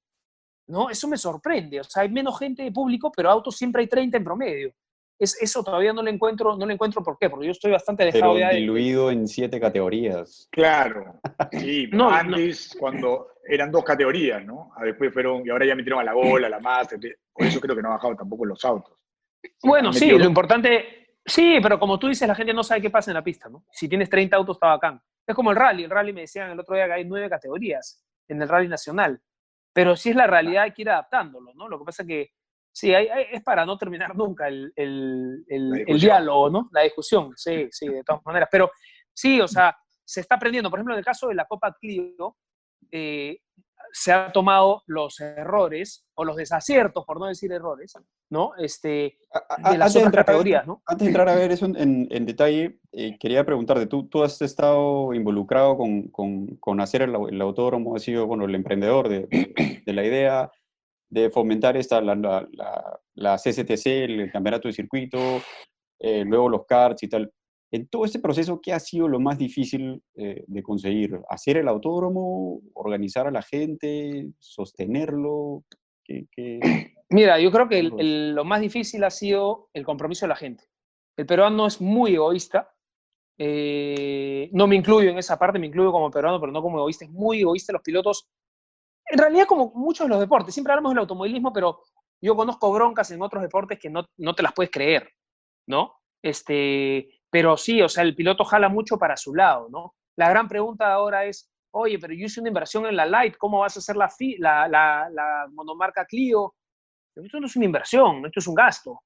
[0.68, 0.90] ¿no?
[0.90, 4.18] Eso me sorprende, o sea, hay menos gente de público, pero autos siempre hay 30
[4.18, 4.74] en promedio.
[5.20, 8.04] Es, eso todavía no le encuentro, no le encuentro por qué, porque yo estoy bastante
[8.04, 10.48] dejado Pero diluido en siete categorías.
[10.52, 11.20] Claro,
[11.52, 14.72] sí, no, antes cuando eran dos categorías, ¿no?
[14.76, 16.98] Ah, después fueron, y ahora ya metieron a la bola, a la masa,
[17.32, 18.98] por eso creo que no ha bajado tampoco los autos.
[19.64, 23.12] Bueno, sí, lo importante, sí, pero como tú dices, la gente no sabe qué pasa
[23.12, 23.66] en la pista, ¿no?
[23.72, 25.02] Si tienes 30 autos está bacán.
[25.28, 28.04] Es como el rally, el rally me decían el otro día que hay nueve categorías
[28.28, 29.20] en el rally nacional,
[29.74, 31.68] pero si es la realidad hay que ir adaptándolo, ¿no?
[31.68, 32.30] Lo que pasa es que
[32.72, 36.70] sí, es para no terminar nunca el, el, el, diálogo, ¿no?
[36.72, 38.72] La discusión, sí, sí, de todas maneras, pero
[39.14, 42.38] sí, o sea, se está aprendiendo, por ejemplo, en el caso de la Copa Clio,
[42.92, 43.40] eh,
[43.92, 47.94] se han tomado los errores o los desaciertos, por no decir errores,
[48.30, 48.52] ¿no?
[48.58, 49.18] Este,
[49.72, 50.82] de las otras categorías, ¿no?
[50.86, 51.76] Antes de entrar a ver eso en,
[52.12, 57.16] en detalle, eh, quería preguntarte, ¿tú, tú has estado involucrado con, con, con hacer el,
[57.30, 60.52] el, autódromo, has sido, bueno, el emprendedor de, de, la idea
[61.10, 65.20] de fomentar esta, la, la, la, la CCTC, el campeonato de circuito,
[66.00, 67.32] eh, luego los carts y tal.
[67.72, 71.20] En todo este proceso, ¿qué ha sido lo más difícil eh, de conseguir?
[71.30, 72.62] ¿Hacer el autódromo?
[72.74, 74.28] ¿Organizar a la gente?
[74.40, 75.64] ¿Sostenerlo?
[76.04, 76.60] ¿Qué, qué...
[77.10, 80.36] Mira, yo creo que el, el, lo más difícil ha sido el compromiso de la
[80.36, 80.64] gente.
[81.18, 82.72] El peruano es muy egoísta.
[83.38, 87.06] Eh, no me incluyo en esa parte, me incluyo como peruano, pero no como egoísta.
[87.06, 87.74] Es muy egoísta.
[87.74, 88.30] Los pilotos,
[89.06, 91.82] en realidad, como muchos de los deportes, siempre hablamos del automovilismo, pero
[92.22, 95.10] yo conozco broncas en otros deportes que no, no te las puedes creer,
[95.68, 95.94] ¿no?
[96.24, 99.96] Este, pero sí, o sea, el piloto jala mucho para su lado, ¿no?
[100.16, 103.60] La gran pregunta ahora es, oye, pero yo hice una inversión en la Light, ¿cómo
[103.60, 106.56] vas a hacer la, fi la, la, la monomarca Clio?
[107.16, 109.02] Esto no es una inversión, esto es un gasto,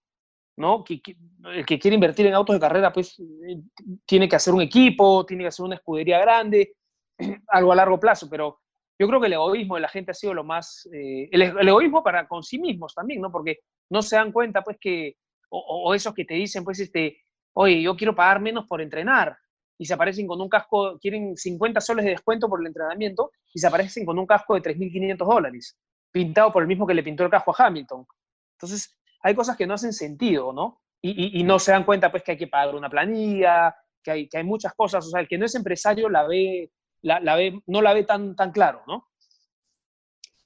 [0.58, 0.84] ¿no?
[0.88, 3.62] El que quiere invertir en autos de carrera, pues eh,
[4.05, 6.75] tiene que hacer un equipo, tiene que hacer una escudería grande,
[7.47, 8.60] algo a largo plazo, pero
[8.99, 11.67] yo creo que el egoísmo de la gente ha sido lo más, eh, el, el,
[11.67, 13.32] egoísmo para con sí mismos también, ¿no?
[13.32, 15.15] Porque no se dan cuenta, pues, que,
[15.49, 17.21] o, o, esos que te dicen, pues, este,
[17.61, 19.37] oye, yo quiero pagar menos por entrenar,
[19.77, 23.59] y se aparecen con un casco, quieren 50 soles de descuento por el entrenamiento, y
[23.59, 25.77] se aparecen con un casco de 3.500 dólares
[26.09, 28.05] pintado por el mismo que le pintó el casco a Hamilton.
[28.53, 30.79] Entonces, hay cosas que no hacen sentido, ¿no?
[31.01, 34.29] Y, y, no se dan cuenta, pues, que hay que pagar una planilla, que hay,
[34.29, 35.05] que hay muchas cosas.
[35.05, 38.35] O sea, el que no es empresario la ve, la, ve, no la ve tan,
[38.35, 39.07] tan claro, ¿no?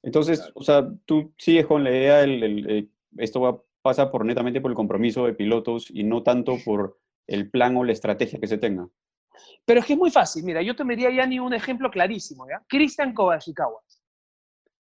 [0.02, 4.62] Entonces, o sea, tú sigues con la idea, el, el, esto va, pasa por netamente
[4.62, 8.48] por el compromiso de pilotos y no tanto por el plan o la estrategia que
[8.48, 8.88] se tenga.
[9.66, 10.44] Pero es que es muy fácil.
[10.44, 12.64] Mira, yo diría ya ni un ejemplo clarísimo, ¿ya?
[12.68, 13.80] Cristian Kobayashi-Kawa.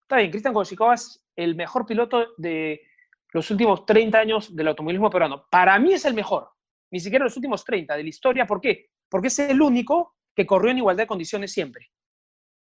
[0.04, 2.82] Está bien, Cristian Kobayashi-Kawa es el mejor piloto de
[3.34, 5.46] los últimos 30 años del automovilismo peruano.
[5.50, 6.50] Para mí es el mejor,
[6.92, 8.46] ni siquiera los últimos 30 de la historia.
[8.46, 8.90] ¿Por qué?
[9.10, 11.90] Porque es el único que corrió en igualdad de condiciones siempre.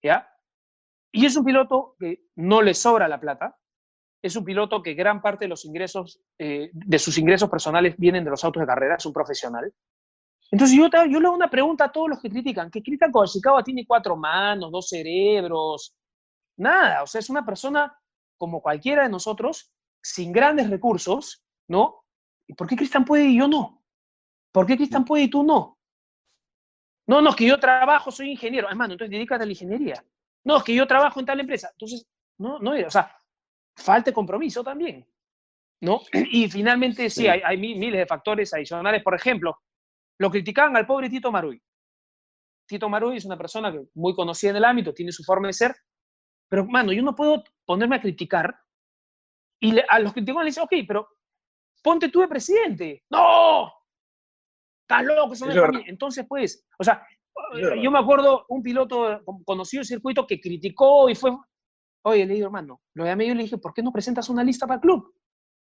[0.03, 0.27] ¿Ya?
[1.11, 3.57] Y es un piloto que no le sobra la plata,
[4.21, 8.23] es un piloto que gran parte de los ingresos, eh, de sus ingresos personales vienen
[8.23, 9.73] de los autos de carrera, es un profesional.
[10.51, 13.19] Entonces yo, yo le hago una pregunta a todos los que critican, que critican que
[13.23, 15.95] Ishikawa tiene cuatro manos, dos cerebros,
[16.57, 17.97] nada, o sea, es una persona
[18.37, 22.03] como cualquiera de nosotros, sin grandes recursos, ¿no?
[22.47, 23.83] ¿Y por qué Cristian puede y yo no?
[24.51, 25.77] ¿Por qué Cristian puede y tú no?
[27.07, 28.69] No, no, es que yo trabajo, soy ingeniero.
[28.69, 30.03] Hermano, entonces dedícate a la ingeniería.
[30.43, 31.69] No, es que yo trabajo en tal empresa.
[31.71, 32.07] Entonces,
[32.37, 33.20] no, no, o sea,
[33.75, 35.07] falta compromiso también,
[35.81, 36.01] ¿no?
[36.13, 39.03] Y finalmente sí, sí hay, hay, miles de factores adicionales.
[39.03, 39.57] Por ejemplo,
[40.19, 41.61] lo criticaban al pobre Tito Maruy.
[42.67, 45.53] Tito Maruy es una persona que muy conocida en el ámbito, tiene su forma de
[45.53, 45.75] ser,
[46.51, 48.53] pero, mano, yo no puedo ponerme a criticar
[49.61, 51.07] y le, a los criticones les dicen, ok, pero
[51.81, 53.05] ponte tú de presidente.
[53.09, 53.71] ¡No!
[54.81, 55.83] Estás loco, eso no es para mí.
[55.87, 57.07] Entonces, pues, o sea,
[57.81, 61.31] yo me acuerdo un piloto conocido del circuito que criticó y fue,
[62.03, 64.43] oye, le digo, hermano, lo llamé yo y le dije, ¿por qué no presentas una
[64.43, 65.13] lista para el club?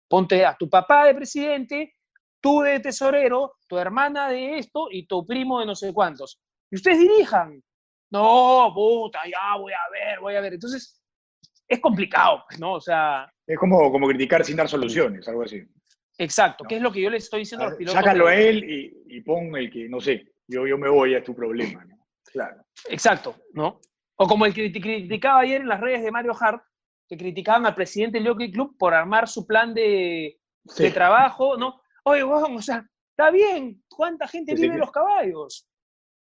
[0.07, 1.95] Ponte a tu papá de presidente,
[2.41, 6.41] tú de tesorero, tu hermana de esto y tu primo de no sé cuántos.
[6.69, 7.61] Y ustedes dirijan.
[8.11, 10.53] No, puta, ya voy a ver, voy a ver.
[10.53, 11.01] Entonces,
[11.67, 12.73] es complicado, pues, ¿no?
[12.73, 13.31] O sea...
[13.47, 15.63] Es como, como criticar sin dar soluciones, algo así.
[16.17, 16.67] Exacto, ¿no?
[16.67, 17.97] que es lo que yo le estoy diciendo a los pilotos.
[17.97, 21.23] Sácalo a él y, y, pon el que, no sé, yo, yo me voy, a
[21.23, 21.97] tu problema, ¿no?
[22.25, 22.63] Claro.
[22.89, 23.79] Exacto, ¿no?
[24.17, 26.63] O como el que criticaba ayer en las redes de Mario Hart,
[27.07, 30.83] que criticaban al presidente del Jockey Club por armar su plan de, sí.
[30.83, 31.81] de trabajo, ¿no?
[32.03, 34.79] Oye, bueno, o sea, está bien, ¿cuánta gente sí, vive sí.
[34.79, 35.67] los caballos?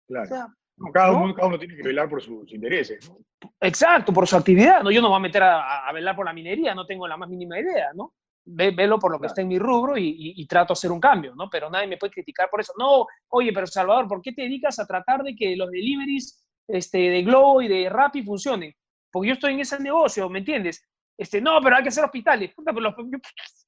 [0.07, 0.25] Claro.
[0.25, 3.09] O sea, no, cada, uno, cada, uno, tiene que velar por sus intereses.
[3.09, 3.19] ¿no?
[3.61, 4.83] Exacto, por su actividad.
[4.83, 4.91] ¿no?
[4.91, 7.17] Yo no me voy a meter a, a, velar por la minería, no tengo la
[7.17, 8.13] más mínima idea, ¿no?
[8.47, 9.31] Ve, velo por lo que claro.
[9.31, 11.49] está en mi rubro y, y, y, trato de hacer un cambio, ¿no?
[11.49, 12.73] Pero nadie me puede criticar por eso.
[12.77, 16.97] No, oye, pero Salvador, ¿por qué te dedicas a tratar de que los deliveries este,
[16.97, 18.73] de Globo y de Rappi funcionen?
[19.11, 20.85] Porque yo estoy en ese negocio, ¿me entiendes?
[21.17, 22.53] Este, no, pero hay que hacer hospitales.
[22.53, 23.17] Puta, pero los, yo,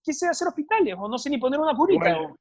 [0.04, 0.96] ¿Qué sé hacer hospitales?
[0.98, 2.00] O no sé ni poner una curita.
[2.00, 2.38] Bueno,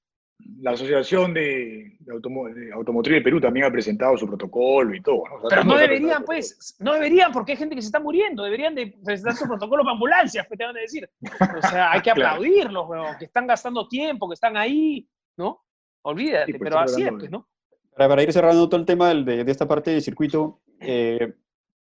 [0.61, 5.01] la Asociación de, de, Automo de, Automotriz de Perú también ha presentado su protocolo y
[5.01, 5.23] todo.
[5.29, 5.37] ¿no?
[5.37, 8.45] O sea, Pero no deberían, pues, no deberían porque hay gente que se está muriendo.
[8.45, 11.09] Deberían de presentar su protocolo para ambulancias, que te van a decir.
[11.23, 15.63] O sea, hay que aplaudirlos, weón, que están gastando tiempo, que están ahí, ¿no?
[16.03, 17.49] Olvídate, sí, pues, pero así es, pues, ¿no?
[17.97, 21.33] Para, ir cerrando todo el tema de, esta parte del circuito, eh,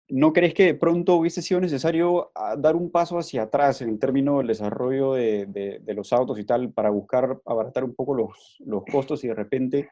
[0.09, 3.89] ¿no crees que de pronto hubiese sido necesario ah, dar un paso hacia atrás en
[3.89, 8.83] el término del desarrollo de, los autos y tal para buscar abaratar un poco los,
[8.91, 9.91] costos y de repente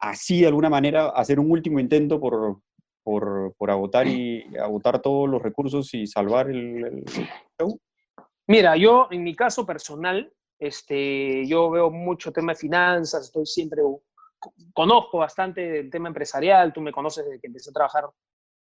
[0.00, 2.60] así de alguna manera hacer un último intento por,
[3.70, 7.04] agotar y agotar todos los recursos y salvar el?
[8.46, 13.82] Mira, yo en mi caso personal, este, yo veo mucho tema de finanzas, estoy siempre,
[14.72, 18.04] conozco bastante el tema empresarial, tú me conoces desde que empecé a trabajar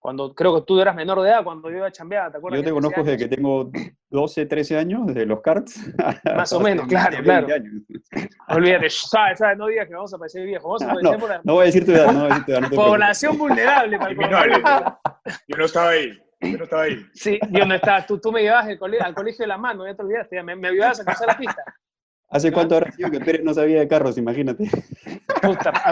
[0.01, 2.61] cuando creo que tú eras menor de edad cuando yo iba a chambear, ¿te acuerdas?
[2.61, 3.71] Yo te conozco desde que tengo
[4.09, 5.79] 12, 13 años, desde los carts.
[6.37, 7.47] Más o menos, claro, claro.
[8.49, 9.39] Olvídate, ¿sabes?
[9.39, 9.59] ¿sabes?
[9.59, 10.83] No digas que vamos a parecer viejos.
[10.83, 12.53] Vamos a no, por no voy a decir tu edad, no voy a decir tu
[12.53, 12.61] edad.
[12.63, 14.17] No Población vulnerable para el
[15.49, 16.19] Yo no estaba ahí.
[16.41, 17.07] Yo no estaba ahí.
[17.13, 18.07] Sí, yo no estaba.
[18.07, 20.57] Tú, tú me llevabas al colegio, al colegio de la mano, ya te olvidaste, me,
[20.57, 21.63] me ayudabas a cruzar la pista.
[22.31, 24.17] ¿Hace cuánto habrá sido que Pérez no sabía de carros?
[24.17, 24.71] Imagínate.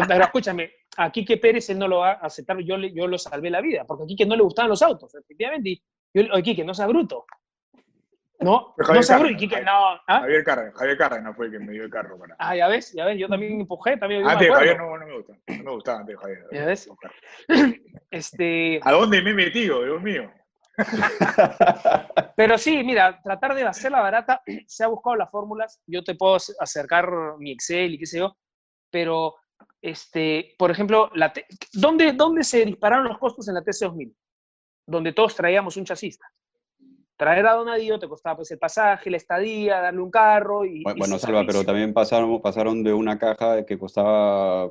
[0.08, 3.50] pero escúchame, a Quique Pérez él no lo va a aceptar, yo, yo lo salvé
[3.50, 5.70] la vida, porque a Quique no le gustaban los autos, efectivamente.
[5.70, 5.82] Y
[6.14, 7.26] yo, oye, Quique, no sea bruto.
[8.38, 9.36] No, no sea bruto.
[9.36, 9.72] Quique, no.
[10.06, 10.20] ¿ah?
[10.20, 12.16] Javier Cárdenas, Javier no fue el que me dio el carro.
[12.16, 12.36] Para...
[12.38, 14.24] Ah, ya ves, ya ves, yo también empujé, también.
[14.24, 16.44] Antes Javier no, no, me gusta, no me gustaba antes Javier.
[16.52, 16.88] ¿Ya ves?
[18.10, 18.80] Este...
[18.84, 20.32] ¿A dónde me he metido, Dios mío?
[22.36, 26.36] Pero sí, mira, tratar de hacerla barata, se ha buscado las fórmulas, yo te puedo
[26.60, 28.36] acercar mi Excel y qué sé yo,
[28.90, 29.34] pero,
[29.82, 31.32] este, por ejemplo, la
[31.72, 34.14] ¿dónde, ¿dónde se dispararon los costos en la TC2000?
[34.86, 36.26] Donde todos traíamos un chasista.
[37.16, 40.84] Traer a Donadío te costaba pues el pasaje, la estadía, darle un carro y...
[40.84, 44.70] Bueno, Salva, pero también pasaron, pasaron de una caja que costaba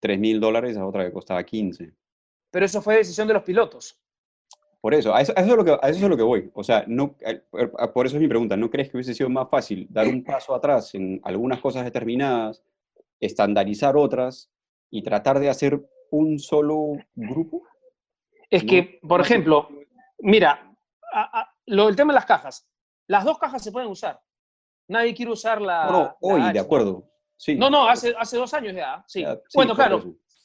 [0.00, 1.92] 3 mil dólares a otra que costaba 15.
[2.50, 4.00] Pero eso fue decisión de los pilotos.
[4.84, 6.50] Por eso, a eso, es lo que, a eso es lo que voy.
[6.52, 7.16] O sea, no,
[7.94, 8.54] por eso es mi pregunta.
[8.54, 12.62] ¿No crees que hubiese sido más fácil dar un paso atrás en algunas cosas determinadas,
[13.18, 14.52] estandarizar otras
[14.90, 17.62] y tratar de hacer un solo grupo?
[18.50, 19.70] Es que, por ejemplo,
[20.18, 20.70] mira,
[21.64, 22.68] lo, el tema de las cajas.
[23.06, 24.20] Las dos cajas se pueden usar.
[24.88, 25.86] Nadie quiere usar la.
[25.86, 27.08] No, hoy, de acuerdo.
[27.38, 27.56] Sí.
[27.56, 29.02] No, no, hace, hace dos años ya.
[29.08, 29.24] Sí.
[29.54, 30.02] bueno, claro,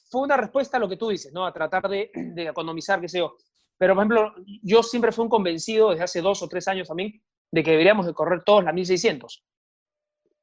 [0.09, 1.45] fue una respuesta a lo que tú dices, ¿no?
[1.45, 3.35] A tratar de, de economizar, qué sé yo.
[3.79, 7.23] Pero, por ejemplo, yo siempre fui un convencido desde hace dos o tres años también
[7.49, 9.41] de que deberíamos de correr todos la 1600.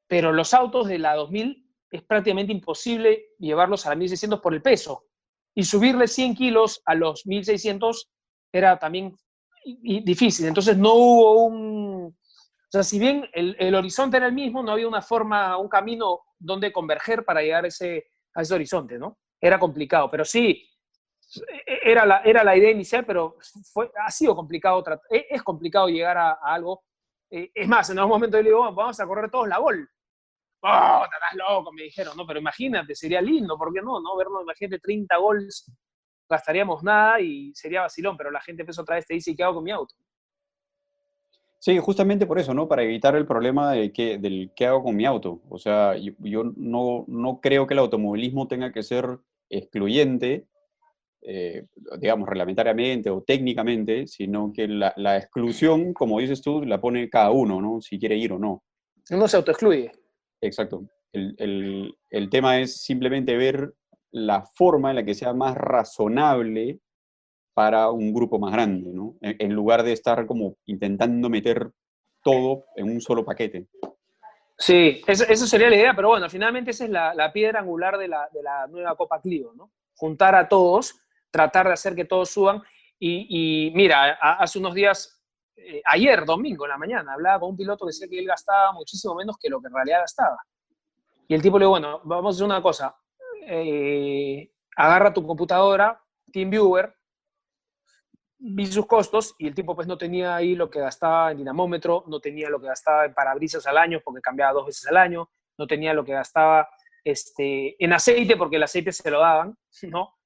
[0.07, 4.63] Pero los autos de la 2000 es prácticamente imposible llevarlos a la 1600 por el
[4.63, 5.05] peso.
[5.53, 8.09] Y subirle 100 kilos a los 1600
[8.51, 9.15] era también
[9.63, 10.47] difícil.
[10.47, 12.05] Entonces no hubo un...
[12.07, 15.69] O sea, si bien el, el, horizonte era el mismo, no había una forma, un
[15.69, 19.19] camino donde converger para llegar ese, a ese horizonte, ¿no?
[19.39, 20.09] Era complicado.
[20.09, 20.67] Pero sí,
[21.65, 23.37] era la, era la idea inicial, pero
[23.71, 26.83] fue, ha sido complicado, e, es complicado llegar a, algo.
[27.29, 29.89] Eh, es más, en algún momento yo le digo, vamos a correr todos la gol.
[30.61, 31.71] ¡Oh, estás loco!
[31.71, 33.99] Me dijeron, no, pero imagínate, sería lindo, ¿por qué no?
[33.99, 34.15] no?
[34.15, 35.71] Vernos, imagínate, 30 gols,
[36.29, 39.55] gastaríamos nada y sería vacilón, pero la gente empezó otra vez, te dice, ¿qué hago
[39.55, 39.95] con mi auto?
[41.59, 42.67] Sí, justamente por eso, ¿no?
[42.67, 45.41] Para evitar el problema de que, del qué hago con mi auto.
[45.49, 50.47] O sea, yo, yo no, no creo que el automovilismo tenga que ser excluyente
[51.29, 51.65] eh,
[51.99, 57.61] digamos, reglamentariamente o técnicamente, sino que la, exclusión, como dices tú, la pone cada uno,
[57.61, 57.81] ¿no?
[57.81, 58.63] Si quiere ir o no.
[59.09, 59.91] No se autoexcluye.
[60.39, 60.87] Exacto.
[61.11, 63.73] El, el, tema es simplemente ver
[64.11, 66.79] la forma en la que sea más razonable
[67.53, 69.17] para un grupo más grande, ¿no?
[69.19, 71.71] En, lugar de estar como intentando meter
[72.23, 73.67] todo en un solo paquete.
[74.57, 78.07] Sí, eso, sería la idea, pero bueno, finalmente esa es la, la piedra angular de
[78.07, 79.71] la, de la, nueva Copa Clio, ¿no?
[79.93, 82.61] Juntar a todos tratar de hacer que todos suban.
[82.99, 85.21] Y, mira, hace unos días,
[85.55, 88.71] eh, ayer, domingo, en la mañana, hablaba con un piloto que decía que él gastaba
[88.71, 90.37] muchísimo menos que lo que en realidad gastaba.
[91.27, 92.95] Y el tipo le dijo, bueno, vamos a hacer una cosa,
[93.41, 96.95] eh, agarra tu computadora, TeamViewer,
[98.39, 102.03] vi sus costos y el tipo pues no tenía ahí lo que gastaba en dinamómetro,
[102.07, 105.29] no tenía lo que gastaba en parabrisas al año porque cambiaba dos veces al año,
[105.57, 106.69] no tenía lo que gastaba
[107.03, 110.16] este, en aceite porque el aceite se lo daban, ¿no?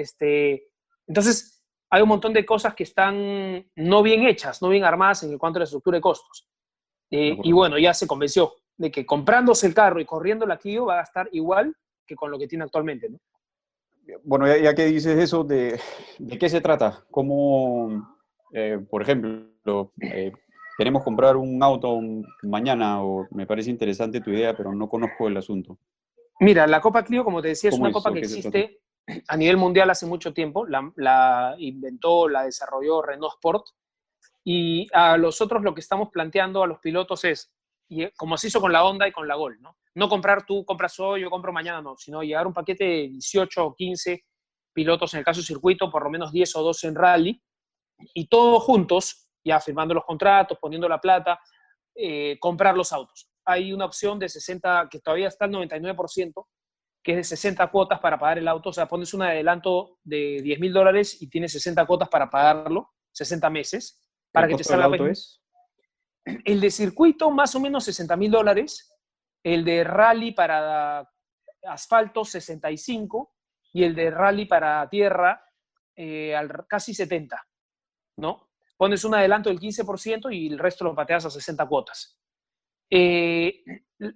[0.00, 0.68] Este,
[1.06, 5.36] entonces, hay un montón de cosas que están no bien hechas, no bien armadas en
[5.38, 6.48] cuanto a la estructura de costos.
[7.10, 10.86] Eh, y bueno, ya se convenció de que comprándose el carro y corriendo la Clio
[10.86, 11.74] va a gastar igual
[12.06, 13.10] que con lo que tiene actualmente.
[14.22, 15.78] Bueno, ya, que dices eso, ¿de,
[16.18, 17.04] ¿de qué se trata?
[17.10, 18.18] ¿Cómo,
[18.52, 20.32] eh, por ejemplo, eh,
[20.78, 22.00] queremos comprar un auto
[22.42, 25.76] mañana o me parece interesante tu idea, pero no conozco el asunto?
[26.40, 28.80] Mira, la Copa Clio, como te decía, es una copa que existe
[29.28, 33.66] a nivel mundial hace mucho tiempo, la, inventó, la desarrolló Renault Sport,
[34.44, 37.52] y a los otros lo que estamos planteando a los pilotos es,
[38.16, 39.76] como se hizo con la Honda y con la Gol, ¿no?
[39.94, 43.66] No comprar tú, compras hoy, yo compro mañana, no, sino llegar un paquete de 18
[43.66, 44.24] o 15
[44.72, 47.42] pilotos, en el caso circuito, por lo menos 10 o 12 en rally,
[48.14, 51.40] y todos juntos, ya firmando los contratos, poniendo la plata,
[51.94, 53.28] eh, comprar los autos.
[53.44, 56.46] Hay una opción de 60, que todavía está al 99%,
[57.02, 58.70] que es de 60 cuotas para pagar el auto.
[58.70, 62.92] O sea, pones un adelanto de 10 mil dólares y tienes 60 cuotas para pagarlo,
[63.12, 64.86] 60 meses, para que te salga.
[64.86, 65.40] El auto es?
[66.24, 68.92] el de circuito más o menos 60 mil dólares,
[69.42, 71.08] el de rally para
[71.62, 73.34] asfalto 65
[73.72, 75.44] y el de rally para tierra
[75.96, 77.42] eh, al, casi 70,
[78.16, 78.48] ¿no?
[78.76, 82.18] Pones un adelanto del 15% y el resto lo pateas a 60 cuotas.
[82.88, 83.62] Eh,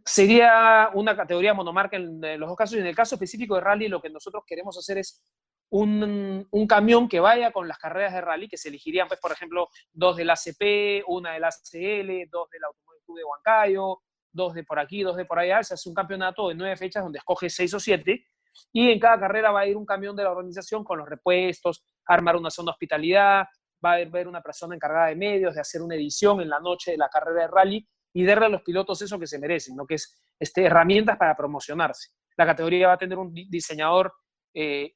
[0.05, 2.77] sería una categoría monomarca en los dos casos.
[2.77, 5.23] Y en el caso específico de rally, lo que nosotros queremos hacer es
[5.70, 9.33] un, un, camión que vaya con las carreras de rally, que se elegirían, pues, por
[9.33, 14.64] ejemplo, dos del ACP, una del ACL, dos del Automóvil Club de Huancayo, dos de
[14.64, 15.62] por aquí, dos de por allá.
[15.62, 18.27] Se hace un campeonato de nueve fechas donde escoge seis o siete
[18.73, 21.85] y en cada carrera va a ir un camión de la organización con los repuestos,
[22.07, 23.47] armar una zona de hospitalidad,
[23.85, 26.92] va a haber una persona encargada de medios, de hacer una edición en la noche
[26.92, 29.87] de la carrera de rally y darle a los pilotos eso que se merecen, ¿no?
[29.87, 32.11] que es este, herramientas para promocionarse.
[32.37, 34.14] La categoría va a tener un diseñador
[34.55, 34.94] eh,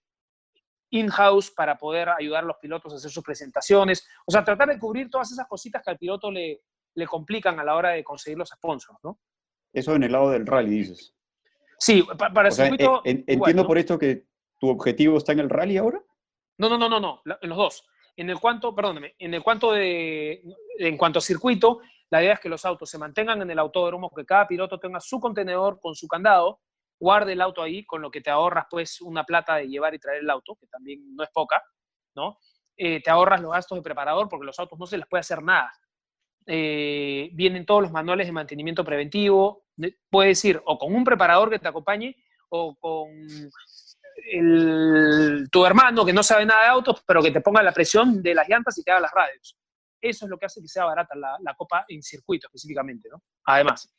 [0.91, 4.79] in-house para poder ayudar a los pilotos a hacer sus presentaciones, o sea, tratar de
[4.79, 6.63] cubrir todas esas cositas que al piloto le,
[6.95, 9.19] le complican a la hora de conseguir los sponsors, ¿no?
[9.73, 11.15] Eso en el lado del rally, dices.
[11.79, 13.03] Sí, para el circuito.
[13.05, 14.27] entiendo por esto que
[14.59, 16.03] tu objetivo está en el rally ahora.
[16.57, 17.87] No, no, no, no, no, en los dos.
[18.17, 20.43] En el cuanto, perdóname, en el cuanto de,
[20.79, 24.11] en cuanto a circuito, la idea es que los autos se mantengan en el autódromo,
[24.11, 26.61] que cada piloto tenga su contenedor con su candado,
[26.99, 29.99] guarde el auto ahí, con lo que te ahorras pues una plata de llevar y
[29.99, 31.63] traer el auto, que también no es poca,
[32.15, 32.39] ¿no?
[32.77, 35.43] Eh, te ahorras los gastos de preparador porque los autos no se les puede hacer
[35.43, 35.73] nada.
[36.47, 39.65] Eh, vienen todos los manuales de mantenimiento preventivo,
[40.09, 42.17] puedes ir o con un preparador que te acompañe
[42.49, 43.11] o con
[45.51, 48.35] tu hermano que no sabe nada de autos, pero que te ponga la presión de
[48.35, 49.57] las llantas y te haga las radios.
[50.01, 53.23] Eso es lo que hace que sea barata la, copa en circuito específicamente, ¿no?
[53.45, 53.93] Además.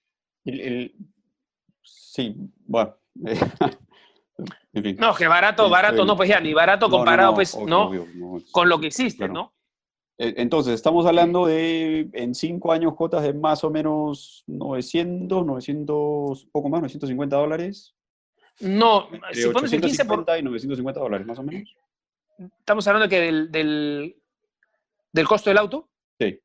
[1.83, 2.35] sí,
[2.65, 2.97] bueno.
[4.71, 7.91] No, que barato, barato, no, pues ya, ni barato comparado, pues, ¿no?
[8.51, 9.53] con lo que existe, ¿no?
[10.17, 16.45] E, entonces, estamos hablando de en cinco años cuotas de más o menos 900, 900,
[16.51, 17.95] poco más, 950 dólares.
[18.59, 20.25] No, si pones el 15 por...
[20.37, 21.75] y 950 dólares, más o menos.
[22.37, 24.21] Estamos hablando de que del, del,
[25.11, 25.89] del, costo del auto.
[26.19, 26.39] Sí.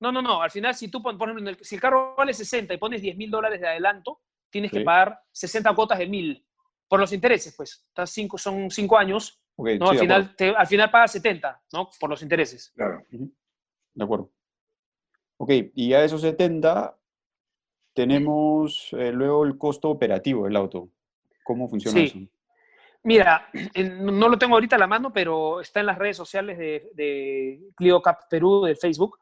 [0.00, 0.42] No, no, no.
[0.42, 3.30] Al final, si tú, por ejemplo, si el carro vale 60 y pones 10 mil
[3.30, 6.46] dólares de adelanto, tienes que pagar 60 cuotas de mil
[6.88, 7.86] por los intereses, pues.
[8.06, 9.88] Cinco, son cinco años ¿no?
[9.88, 11.88] al, final, al final pagas 70, ¿no?
[11.98, 12.70] Por los intereses.
[12.74, 13.04] Claro.
[13.10, 14.30] De acuerdo.
[15.38, 16.98] Ok, y a esos 70
[17.94, 20.88] tenemos eh, luego el costo operativo del auto.
[21.44, 22.18] ¿Cómo funciona eso?
[23.04, 23.48] Mira,
[24.00, 27.60] no lo tengo ahorita a la mano, pero está en las redes sociales de, de
[27.76, 29.18] Clio Cap Perú, de Facebook.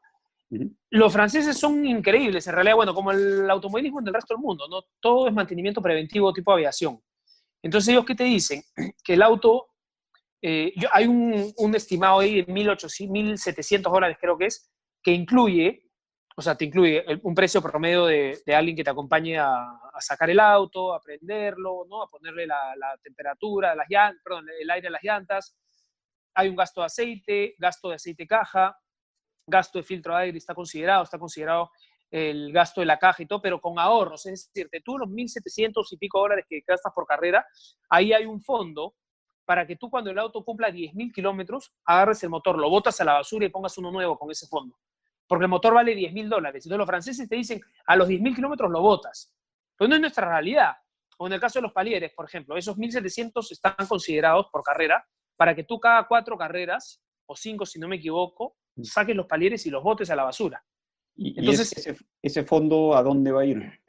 [0.89, 4.67] Los franceses son increíbles, en realidad, bueno, como el automovilismo en el resto del mundo,
[4.69, 4.83] ¿no?
[4.99, 7.01] Todo es mantenimiento preventivo tipo aviación.
[7.63, 8.61] Entonces, ellos, ¿qué te dicen?
[9.03, 9.71] Que el auto
[10.41, 14.71] eh, hay un, estimado ahí de 1.700 dólares, creo que es,
[15.03, 15.90] que incluye,
[16.41, 20.39] o sea, te incluye un precio promedio de, alguien que te acompañe a, sacar el
[20.39, 22.01] auto, a prenderlo, ¿no?
[22.01, 25.55] a ponerle la, temperatura, el aire a las llantas.
[26.33, 28.75] Hay un gasto de aceite, gasto de aceite caja,
[29.45, 31.69] gasto de filtro de aire está considerado, está considerado
[32.09, 34.25] el gasto de la caja y todo, pero con ahorros.
[34.25, 37.45] Es decir, tú los 1.700 y pico dólares que gastas por carrera,
[37.87, 38.95] ahí hay un fondo
[39.45, 43.05] para que tú cuando el auto cumpla 10.000 kilómetros, agarres el motor, lo botas a
[43.05, 44.75] la basura y pongas uno nuevo con ese fondo.
[45.31, 46.65] Porque el motor vale 10.000 dólares.
[46.65, 49.33] Entonces los franceses te dicen, a los 10.000 kilómetros lo botas.
[49.77, 50.73] Pero no es nuestra realidad.
[51.19, 55.07] O en el caso de los palieres, por ejemplo, esos 1.700 están considerados por carrera
[55.37, 58.83] para que tú cada cuatro carreras, o cinco si no me equivoco, mm.
[58.83, 60.61] saques los palieres y los botes a la basura.
[61.15, 63.81] ¿Y, Entonces, ese, ese, fondo a dónde va a ir?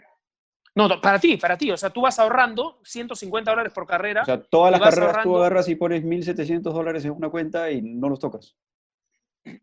[0.77, 1.73] No, para ti, para ti.
[1.73, 4.23] O sea, tú vas ahorrando 150 dólares por carrera.
[4.23, 7.83] O sea, todas las carreras tú agarras y pones 1.700 dólares en una cuenta y
[7.83, 8.57] no los tocas.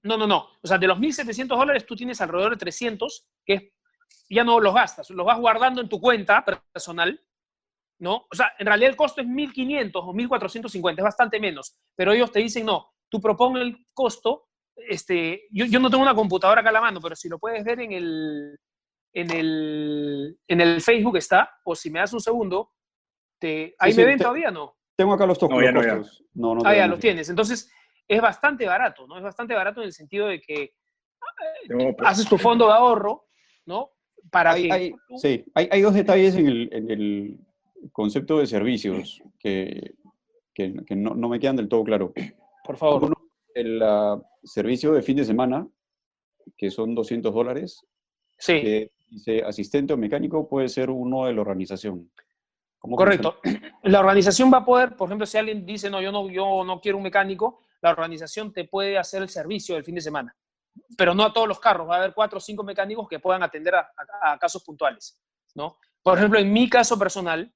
[0.03, 0.47] No, no, no.
[0.61, 3.73] O sea, de los 1.700 dólares tú tienes alrededor de 300 que
[4.29, 7.19] ya no los gastas, los vas guardando en tu cuenta personal,
[7.99, 8.27] ¿no?
[8.31, 11.77] O sea, en realidad el costo es 1.500 o 1.450, es bastante menos.
[11.95, 14.47] Pero ellos te dicen, no, tú propones el costo.
[14.75, 17.63] Este, yo, yo no tengo una computadora acá a la mano, pero si lo puedes
[17.63, 18.59] ver en el,
[19.13, 22.71] en el, en el Facebook está, o si me das un segundo,
[23.39, 24.75] te, ¿ahí me ven todavía no?
[24.95, 25.63] Tengo acá los, tocos,
[26.33, 27.29] no, no, ah, ya los tienes.
[27.29, 27.71] Entonces,
[28.09, 29.17] es bastante barato, ¿no?
[29.17, 30.73] Es bastante barato en el sentido de que eh,
[31.67, 31.95] pues.
[32.03, 33.27] haces tu fondo de ahorro,
[33.65, 33.91] ¿no?
[34.29, 34.93] Para que...
[35.15, 37.39] sí, hay, hay, dos detalles en el, en el,
[37.93, 39.93] concepto de servicios que,
[40.53, 42.11] que, no, no, me quedan del todo claro.
[42.65, 43.05] Por favor.
[43.05, 43.15] Uno,
[43.53, 45.65] el uh, servicio de fin de semana,
[46.57, 47.85] que son 200 dólares.
[48.37, 52.11] Sí dice asistente o mecánico puede ser uno de la organización.
[52.79, 53.39] Correcto.
[53.83, 56.79] La organización va a poder, por ejemplo, si alguien dice, no, yo no, yo no
[56.79, 60.35] quiero un mecánico, la organización te puede hacer el servicio del fin de semana.
[60.97, 63.43] pero no a todos los carros, va a haber cuatro o cinco mecánicos que puedan
[63.43, 65.19] atender a, casos puntuales,
[65.55, 65.77] ¿no?
[66.01, 67.53] Por ejemplo, en mi caso personal,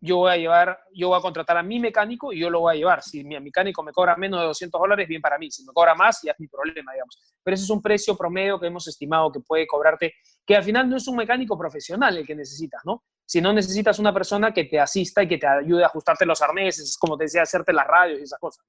[0.00, 2.74] yo voy a llevar, yo voy a contratar a mi mecánico y yo lo voy
[2.74, 3.02] a llevar.
[3.02, 5.50] Si mi mecánico me cobra menos de 200 dólares, bien para mí.
[5.50, 7.18] Si me cobra más, ya es mi problema, digamos.
[7.42, 10.14] Pero ese es un precio promedio que hemos estimado que puede cobrarte,
[10.46, 13.04] que al final no es un mecánico profesional el que necesitas, ¿no?
[13.26, 16.40] Si no necesitas una persona que te asista y que te ayude a ajustarte los
[16.40, 18.64] arneses, como te decía, hacerte las radios y esas cosas.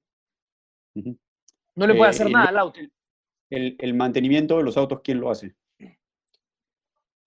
[0.94, 2.80] No le puede eh, hacer nada al auto.
[3.50, 5.54] El, mantenimiento de los autos, ¿quién lo hace?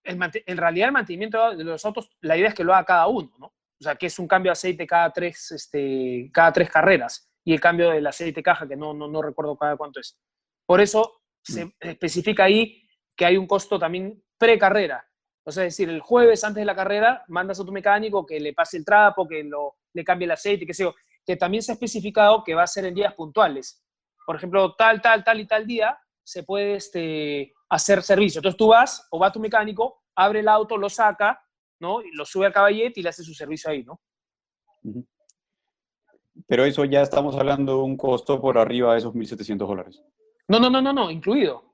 [0.08, 3.32] en realidad el mantenimiento de los autos, la idea es que lo haga cada uno,
[3.40, 3.46] ¿no?
[3.46, 7.52] O sea, que es un cambio de aceite cada tres, este, cada tres carreras y
[7.52, 10.18] el cambio del aceite caja, que no, no, no recuerdo cada cuánto es.
[10.64, 11.72] Por eso se mm.
[11.80, 15.06] especifica ahí que hay un costo también pre-carrera.
[15.44, 18.40] O sea, es decir, el jueves antes de la carrera mandas a tu mecánico que
[18.40, 20.94] le pase el trapo, que lo, le cambie el aceite, que sé yo,
[21.26, 23.84] que también se ha especificado que va a ser en días puntuales.
[24.24, 28.38] Por ejemplo, tal, tal, tal y tal día se puede este, hacer servicio.
[28.38, 31.42] Entonces tú vas o va tu mecánico, abre el auto, lo saca,
[31.80, 32.00] ¿no?
[32.00, 34.00] Y lo sube al caballete y le hace su servicio ahí, ¿no?
[36.46, 40.02] Pero eso ya estamos hablando de un costo por arriba de esos 1.700 dólares.
[40.48, 41.64] No, no, no, no, no, incluido.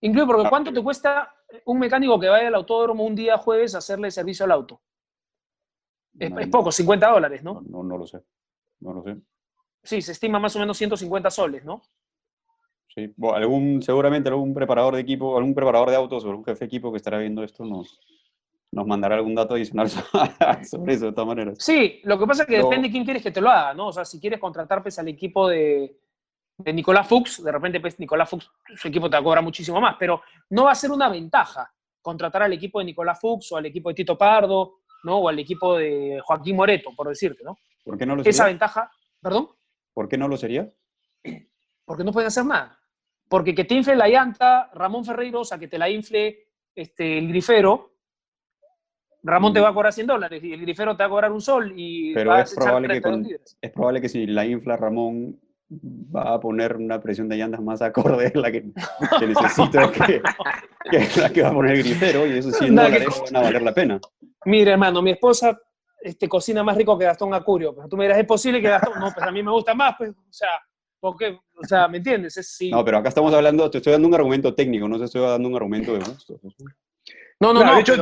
[0.00, 3.74] Incluido, porque ah, ¿cuánto te cuesta un mecánico que vaya al autódromo un día jueves
[3.74, 4.80] a hacerle servicio al auto?
[6.18, 7.62] Es, poco, 50 dólares, ¿no?
[7.66, 7.82] ¿no?
[7.82, 8.22] No lo sé,
[8.80, 9.16] no lo sé.
[9.82, 11.82] Sí, se estima más o menos 150 soles, ¿no?
[12.94, 16.66] Sí, algún, seguramente algún preparador de equipo, algún preparador de autos o algún jefe de
[16.66, 18.00] equipo que estará viendo esto nos,
[18.72, 19.88] nos mandará algún dato adicional
[20.68, 21.58] sobre eso, de todas maneras.
[21.60, 23.88] Sí, lo que pasa es que depende de quién quieres que te lo haga, ¿no?
[23.88, 25.98] O sea, si quieres contratar pues, al equipo de,
[26.58, 29.80] de Nicolás Fuchs, de repente pues, Nicolás Fuchs, su equipo te va a cobrar muchísimo
[29.80, 31.72] más, pero no va a ser una ventaja
[32.02, 35.18] contratar al equipo de Nicolás Fuchs o al equipo de Tito Pardo, ¿no?
[35.18, 37.56] O al equipo de Joaquín Moreto, por decirte, ¿no?
[37.84, 38.30] ¿Por qué no lo sería?
[38.30, 39.48] Esa ventaja, ¿perdón?
[39.94, 40.70] ¿Por qué no lo sería?
[41.84, 42.78] Porque no pueden hacer nada.
[43.28, 47.18] Porque que te infle la llanta, Ramón Ferreiro, o sea, que te la infle este,
[47.18, 47.90] el grifero,
[49.22, 51.40] Ramón te va a cobrar 100 dólares y el grifero te va a cobrar un
[51.40, 55.38] sol y Pero es, probable que es probable que si la infla Ramón
[55.70, 58.62] va a poner una presión de llantas más acorde a la que,
[59.18, 59.92] que necesita
[60.90, 63.62] que, la que va a poner el grifero y esos 100 dólares van a valer
[63.62, 64.00] la pena.
[64.46, 65.60] Mira, hermano, mi esposa
[66.00, 67.74] este, cocina más rico que Gastón Acurio.
[67.74, 68.98] Pero tú me dirás, ¿es posible que Gastón?
[68.98, 70.48] No, pues a mí me gusta más, pues, o sea,
[70.98, 72.36] porque, o sea, ¿me entiendes?
[72.36, 72.70] Es, sí.
[72.70, 75.48] No, pero acá estamos hablando, te estoy dando un argumento técnico, no te estoy dando
[75.48, 76.40] un argumento de gusto.
[77.40, 77.74] No, no, no.
[77.74, 77.94] De hecho,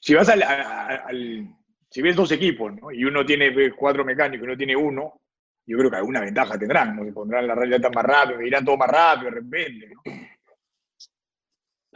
[0.00, 1.54] si vas al,
[1.90, 2.90] si ves dos equipos, ¿no?
[2.90, 5.20] Y uno tiene cuatro mecánicos y uno tiene uno,
[5.66, 7.04] yo creo que alguna ventaja tendrán, ¿no?
[7.04, 10.02] Se pondrán la realidad más rápido, irán todo más rápido de repente, ¿no?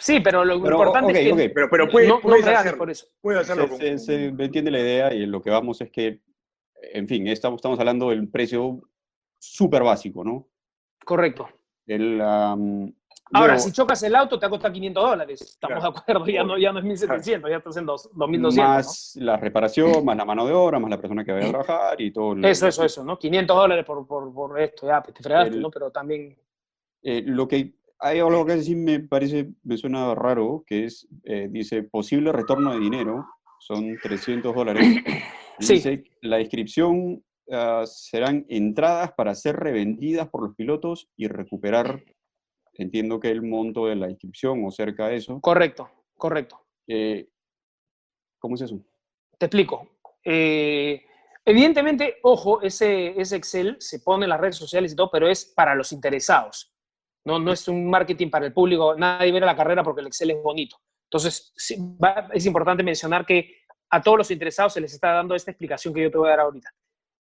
[0.03, 2.09] Sí, pero lo importante es que pero, pero puede,
[2.53, 3.07] hacerlo, por eso.
[3.21, 6.21] Puede hacerlo se, entiende la idea y lo que vamos es que,
[6.93, 8.81] en fin, estamos, estamos hablando del precio
[9.39, 10.49] súper básico, ¿no?
[11.05, 11.49] Correcto.
[11.87, 12.21] El,
[13.33, 15.41] Ahora, si chocas el auto, te costado 500 dólares.
[15.41, 18.57] Estamos de acuerdo, ya no, ya no es 1700, ya estás en 2200.
[18.57, 22.01] Más la reparación, más la mano de obra, más la persona que vaya a trabajar
[22.01, 22.37] y todo.
[22.43, 23.17] Eso, eso, eso, ¿no?
[23.21, 25.71] 500 dólares por, por, por esto, ya, pues te fregaste, ¿no?
[25.71, 26.37] Pero también.
[27.05, 27.73] Eh, lo que
[28.03, 32.73] hay algo que sí me parece, me suena raro, que es, eh, dice, posible retorno
[32.73, 33.25] de dinero,
[33.61, 34.85] son 300 dólares.
[35.61, 35.75] Sí.
[35.75, 37.23] Dice, la inscripción
[37.53, 42.03] ah, serán entradas para ser revendidas por los pilotos y recuperar
[42.75, 45.41] entiendo que el monto de la inscripción o cerca de eso.
[45.41, 46.61] Correcto, correcto.
[46.87, 47.29] Eh,
[48.39, 48.81] ¿Cómo es eso?
[49.39, 49.99] Te explico.
[50.25, 51.03] Eh,
[51.45, 55.45] evidentemente, ojo, ese, ese Excel se pone en las redes sociales y todo, pero es
[55.45, 56.72] para los interesados.
[57.25, 58.95] No, no es un marketing para el público.
[58.97, 60.77] Nadie ve la carrera porque el Excel es bonito.
[61.05, 61.53] Entonces,
[62.33, 66.03] es importante mencionar que a todos los interesados se les está dando esta explicación que
[66.03, 66.70] yo te voy a dar ahorita.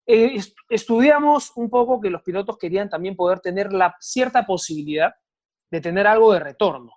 [0.05, 0.37] Eh,
[0.69, 5.13] estudiamos un poco que los pilotos querían también poder tener la cierta posibilidad
[5.69, 6.91] de tener algo de retorno.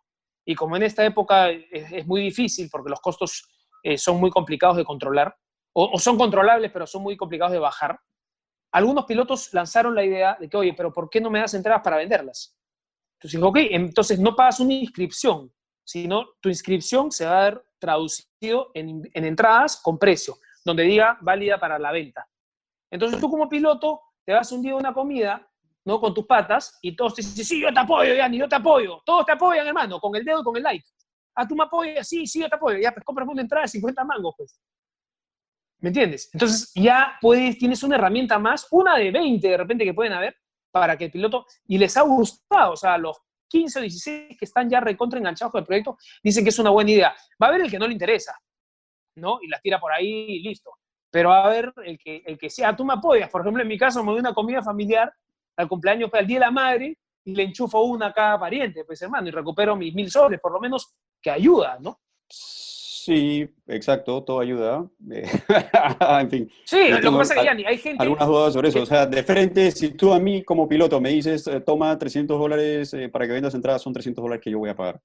[0.44, 3.48] Y como en esta época es, muy difícil porque los costos
[3.82, 5.36] eh, son muy complicados de controlar,
[5.72, 7.98] o, son controlables, pero son muy complicados de bajar,
[8.72, 11.82] algunos pilotos lanzaron la idea de que, oye, pero ¿por qué no me das entradas
[11.82, 12.56] para venderlas?
[13.18, 15.52] Entonces ok, entonces no pagas una inscripción,
[15.84, 21.18] sino tu inscripción se va a ver traducido en, en entradas con precio, donde diga
[21.20, 22.28] válida para la venta.
[22.90, 25.48] Entonces tú como piloto te vas un día a una comida
[25.86, 26.00] ¿no?
[26.00, 29.00] Con tus patas, y todos te dicen, sí, yo te apoyo, Yanni, yo te apoyo.
[29.06, 30.84] Todos te apoyan, hermano, con el dedo y con el like.
[31.32, 32.78] Ah, tú me apoyas, sí, sí, yo te apoyo.
[32.78, 34.60] Ya, pues compras una entrada de 50 mangos, pues.
[35.78, 36.28] ¿Me entiendes?
[36.32, 40.34] Entonces ya puedes, tienes una herramienta más, una de 20 de repente que pueden haber,
[40.80, 43.18] para que el piloto, y les ha gustado, o sea, los
[43.48, 46.70] 15 o 16 que están ya recontra enganchados con el proyecto, dicen que es una
[46.70, 47.16] buena idea.
[47.42, 48.38] Va a haber el que no le interesa,
[49.16, 49.38] ¿no?
[49.42, 50.72] Y las tira por ahí y listo.
[51.10, 53.30] Pero va a haber el que, el que sea, tú me apoyas.
[53.30, 55.12] Por ejemplo, en mi caso me doy una comida familiar
[55.56, 59.00] al cumpleaños, al Día de la Madre, y le enchufo una a cada pariente, pues
[59.02, 62.00] hermano, y recupero mis mil soles, por lo menos que ayuda, ¿no?
[63.06, 64.84] Sí, exacto, todo ayuda.
[66.20, 66.50] en fin.
[66.64, 68.02] Sí, lo que pasa es que, Yanni, hay gente...
[68.02, 68.82] Algunas dudas sobre eso.
[68.82, 72.36] O sea, de frente, si tú a mí como piloto me dices, eh, toma 300
[72.36, 75.00] dólares eh, para que vendas entradas, son 300 dólares que yo voy a pagar.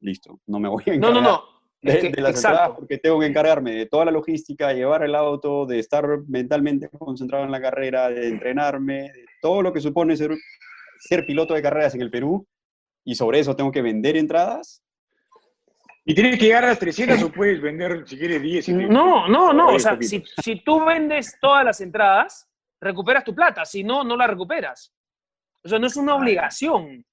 [0.00, 1.44] Listo, no me voy a encargar No, no, no.
[1.80, 5.64] de, de las entradas porque tengo que encargarme de toda la logística, llevar el auto,
[5.64, 10.36] de estar mentalmente concentrado en la carrera, de entrenarme, de todo lo que supone ser,
[10.98, 12.48] ser piloto de carreras en el Perú.
[13.04, 14.82] Y sobre eso tengo que vender entradas
[16.06, 18.68] ¿Y tienes que llegar a las 300 o puedes vender, si quieres, 10?
[18.68, 19.68] no, no, no.
[19.68, 22.46] O sea, si, si, tú vendes todas las entradas,
[22.80, 23.64] recuperas tu plata.
[23.64, 24.92] Si no, no la recuperas.
[25.62, 27.04] O sea, no es una obligación.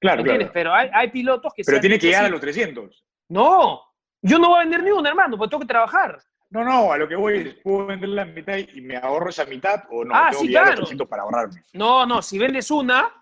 [0.00, 0.50] Claro, claro.
[0.52, 1.64] Pero hay, hay, pilotos que...
[1.64, 3.04] Pero tiene que llegar a los 300.
[3.30, 3.82] No,
[4.22, 6.20] yo no voy a vender ni una, hermano, porque tengo que trabajar.
[6.50, 9.44] No, no, a lo que voy es, ¿puedo vender la mitad y me ahorro esa
[9.46, 10.14] mitad o no?
[10.14, 10.84] Ah, sí, claro.
[11.08, 11.60] para ahorrarme.
[11.72, 13.12] No, no, si vendes una,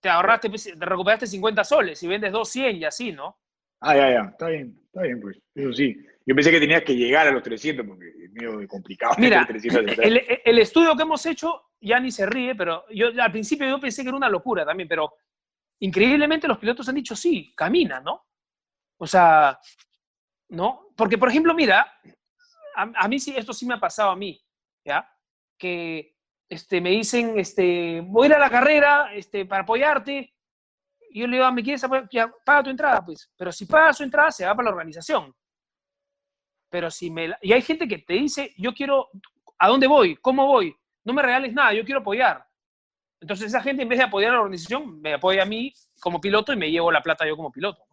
[0.00, 1.98] te ahorraste, te recuperaste 50 soles.
[1.98, 3.36] Si vendes dos, 100 y así, ¿no?
[3.84, 5.96] Ah, ya, ya, está bien, está bien, pues, eso sí.
[6.24, 9.14] Yo pensé que tenías que llegar a los 300 porque es medio complicado.
[9.18, 9.46] Mira,
[10.02, 13.80] el, el, estudio que hemos hecho, ya ni se ríe, pero yo al principio yo
[13.80, 15.14] pensé que era una locura también, pero
[15.80, 18.24] increíblemente los pilotos han dicho sí, camina, ¿no?
[18.98, 19.58] O sea,
[20.50, 20.92] ¿no?
[20.96, 21.92] Porque, por ejemplo, mira,
[22.76, 24.40] a, a, mí sí, esto sí me ha pasado a mí,
[24.84, 25.10] ¿ya?
[25.58, 26.14] Que
[26.48, 30.32] este, me dicen, este, voy a ir a la carrera este, para apoyarte,
[31.12, 31.84] y yo le digo, ¿me quieres?
[32.10, 33.30] Ya, paga tu entrada, pues.
[33.36, 35.34] Pero si paga su entrada, se va para la organización.
[36.70, 37.34] Pero si me...
[37.42, 39.10] Y hay gente que te dice, yo quiero...
[39.58, 40.16] ¿A dónde voy?
[40.16, 40.74] ¿Cómo voy?
[41.04, 42.44] No me regales nada, yo quiero apoyar.
[43.20, 46.20] Entonces esa gente, en vez de apoyar a la organización, me apoya a mí como
[46.20, 47.84] piloto y me llevo la plata yo como piloto.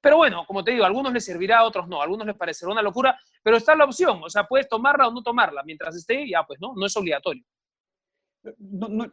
[0.00, 2.00] Pero bueno, como te digo, a algunos les servirá, a otros no.
[2.00, 4.20] A algunos les parecerá una locura, pero está la opción.
[4.22, 5.62] O sea, puedes tomarla o no tomarla.
[5.64, 6.74] Mientras esté, ya pues, ¿no?
[6.76, 7.42] No es obligatorio.
[8.58, 9.12] No, no,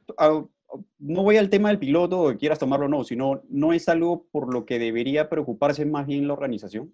[0.99, 3.87] no voy al tema del piloto o que quieras tomarlo o no, sino no es
[3.89, 6.93] algo por lo que debería preocuparse más bien la organización.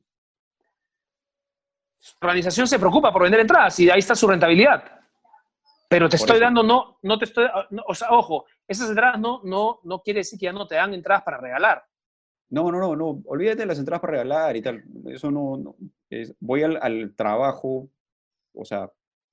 [2.22, 4.84] La organización se preocupa por vender entradas y ahí está su rentabilidad.
[5.90, 7.48] Pero te estoy dando, no, no te estoy,
[7.88, 10.94] o sea, ojo, esas entradas no, no, no quiere decir que ya no te dan
[10.94, 11.84] entradas para regalar.
[12.50, 14.84] No, no, no, no, olvídate de las entradas para regalar y tal.
[15.08, 15.76] Eso no, no
[16.40, 17.90] voy al, al, trabajo,
[18.54, 18.92] o sea,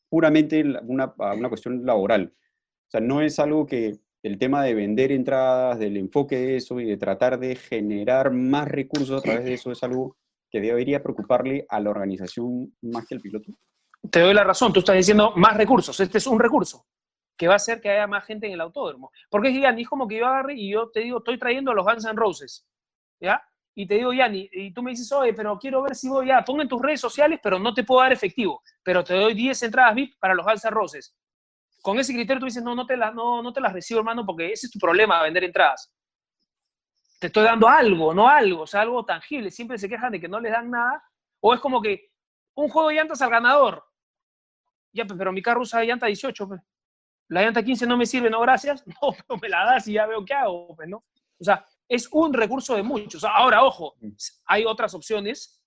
[0.08, 2.32] puramente una, una cuestión laboral.
[2.34, 6.80] O sea, no es algo que el tema de vender entradas, del enfoque de eso
[6.80, 10.16] y de tratar de generar más recursos a través de eso es algo
[10.50, 13.52] que debería preocuparle a la organización más que al piloto?
[14.10, 16.86] Te doy la razón, tú estás diciendo más recursos, este es un recurso
[17.36, 19.12] que va a hacer que haya más gente en el autódromo.
[19.30, 21.84] Porque Yanni, es como que yo agarre y yo te digo, estoy trayendo a los
[21.84, 22.66] Guns N' Roses,
[23.20, 23.42] ¿ya?
[23.74, 26.42] Y te digo, Yanni, y tú me dices, oye, pero quiero ver si voy, ya,
[26.42, 29.62] pongo en tus redes sociales, pero no te puedo dar efectivo, pero te doy 10
[29.64, 31.14] entradas VIP para los Guns N' Roses
[31.86, 34.26] con ese criterio tú dices, no, no te, las, no, no te las recibo, hermano,
[34.26, 35.94] porque ese es tu problema, vender entradas.
[37.20, 39.52] Te estoy dando algo, no algo, o sea, algo tangible.
[39.52, 41.00] Siempre se quejan de que no les dan nada.
[41.38, 42.10] O es como que
[42.56, 43.84] un juego de llantas al ganador.
[44.92, 46.60] Ya, pero mi carro usa llanta 18, pues.
[47.28, 48.82] La llanta 15 no me sirve, no, gracias.
[49.00, 51.04] No, pero me la das y ya veo qué hago, pues, ¿no?
[51.38, 53.22] O sea, es un recurso de muchos.
[53.22, 54.10] Ahora, ojo, mm.
[54.46, 55.62] hay otras opciones.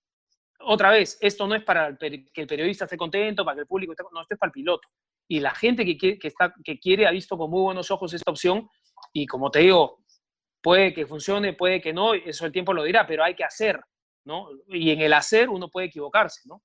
[0.58, 3.92] Otra vez, esto no es para que el periodista esté contento, para que el público
[3.92, 4.86] esté no, esto es para el piloto
[5.30, 8.12] y la gente que quiere, que, está, que quiere ha visto con muy buenos ojos
[8.12, 8.68] esta opción
[9.12, 10.02] y como te digo,
[10.60, 13.80] puede que funcione, puede que no, eso el tiempo lo dirá, pero hay que hacer,
[14.24, 14.48] ¿no?
[14.66, 16.64] Y en el hacer uno puede equivocarse, ¿no?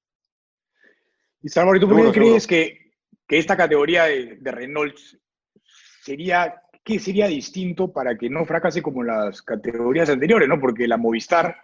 [1.43, 2.91] Y Salvador, ¿tú por qué crees que,
[3.27, 4.97] que, esta categoría de, de, Renault
[6.01, 10.59] sería, qué sería distinto para que no fracase como las categorías anteriores, ¿no?
[10.59, 11.55] Porque la Movistar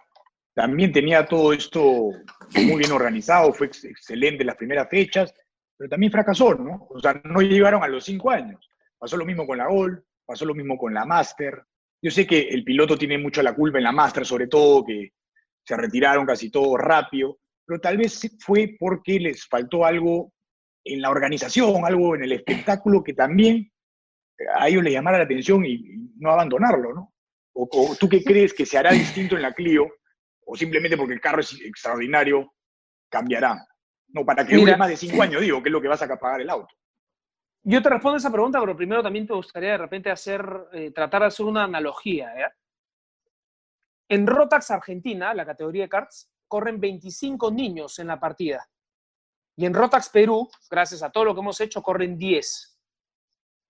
[0.54, 1.82] también tenía todo esto
[2.54, 5.34] muy bien organizado, fue excelente las primeras fechas,
[5.76, 6.86] pero también fracasó, ¿no?
[6.90, 8.68] O sea, no llegaron a los cinco años.
[8.98, 11.64] Pasó lo mismo con la Gol, pasó lo mismo con la Master.
[12.00, 15.12] Yo sé que el piloto tiene mucho la culpa en la Master, sobre todo, que
[15.64, 20.32] se retiraron casi todo rápido, pero tal vez fue porque les faltó algo
[20.84, 23.70] en la organización, algo en el espectáculo que también
[24.56, 25.84] a ellos les llamara la atención y,
[26.16, 27.14] no abandonarlo, ¿no?
[27.54, 29.88] O, o, tú qué crees que se hará distinto en la Clio,
[30.44, 32.52] o simplemente porque el carro es extraordinario,
[33.08, 33.66] cambiará?
[34.12, 36.16] No, para que dure más de cinco años, digo, que es lo que vas a
[36.18, 36.74] pagar el auto.
[37.64, 41.22] Yo te respondo esa pregunta, pero primero también te gustaría de repente hacer, eh, tratar
[41.22, 42.34] de hacer una analogía.
[42.34, 42.50] ¿eh?
[44.08, 48.68] En Rotax Argentina, la categoría de karts, corren 25 niños en la partida.
[49.56, 52.78] Y en Rotax Perú, gracias a todo lo que hemos hecho, corren 10.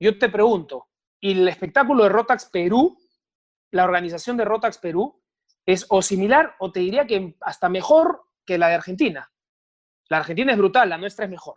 [0.01, 0.89] Yo te pregunto,
[1.21, 2.99] ¿y el espectáculo de Rotax Perú,
[3.71, 5.23] la organización de Rotax Perú,
[5.67, 9.31] es o similar o te diría que hasta mejor que la de Argentina?
[10.13, 11.55] La Argentina es brutal, la nuestra es mejor.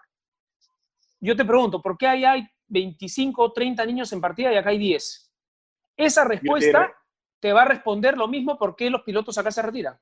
[1.19, 4.69] Yo te pregunto, ¿por qué ahí hay 25 o 30 niños en partida y acá
[4.69, 5.31] hay 10?
[5.97, 6.93] esa respuesta
[7.41, 9.99] te va a responder lo mismo por qué los pilotos acá se retiran.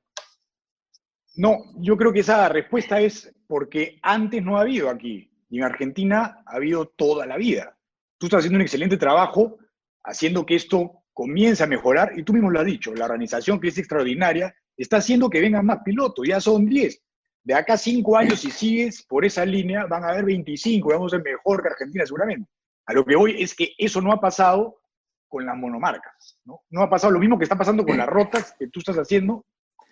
[1.34, 5.32] No, yo creo que esa respuesta es porque antes no ha habido aquí.
[5.50, 7.76] Y en Argentina ha habido toda la vida.
[8.18, 9.58] Tú estás haciendo un excelente trabajo
[10.04, 12.16] haciendo que esto comience a mejorar.
[12.16, 15.66] Y tú mismo lo has dicho, la organización que es extraordinaria está haciendo que vengan
[15.66, 16.24] más pilotos.
[16.28, 17.03] Ya son 10.
[17.44, 20.88] De acá cinco años, si sigues por esa línea, van a haber 25.
[20.88, 22.50] Vamos a ser mejor que Argentina seguramente.
[22.86, 24.80] A lo que voy es que eso no ha pasado
[25.28, 26.38] con las monomarcas.
[26.44, 26.62] ¿no?
[26.70, 29.44] no ha pasado lo mismo que está pasando con las rotas que tú estás haciendo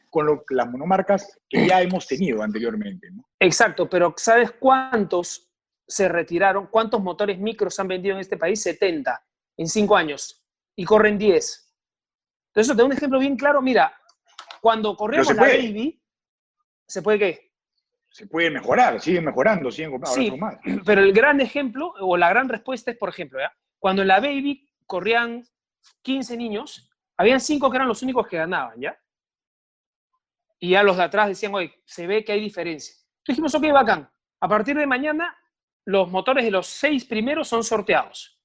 [0.09, 3.11] con lo, las monomarcas que ya hemos tenido anteriormente.
[3.11, 3.25] ¿no?
[3.41, 5.51] Exacto, pero ¿sabes cuántos
[5.87, 6.67] se retiraron?
[6.67, 8.63] ¿Cuántos motores micros han vendido en este país?
[8.63, 9.25] 70
[9.57, 10.45] en cinco años
[10.77, 11.75] y corren 10.
[12.49, 13.63] Entonces, te doy un ejemplo bien claro.
[13.63, 13.95] Mira,
[14.61, 16.02] cuando corremos la Baby,
[16.93, 17.53] ¿se puede qué?
[18.11, 20.59] Se puede mejorar, siguen mejorando, siguen comprando sí, más.
[20.85, 23.53] Pero el gran ejemplo, o la gran respuesta es, por ejemplo, ¿ya?
[23.79, 25.45] cuando en la Baby corrían
[26.03, 28.99] 15 niños, habían 5 que eran los únicos que ganaban, ¿ya?
[30.63, 32.95] y ya los de atrás decían, oye, se ve que hay diferencia.
[32.95, 34.09] Entonces dijimos, ok, bacán.
[34.39, 35.37] A partir de mañana,
[35.85, 38.41] los motores de los seis primeros son sorteados.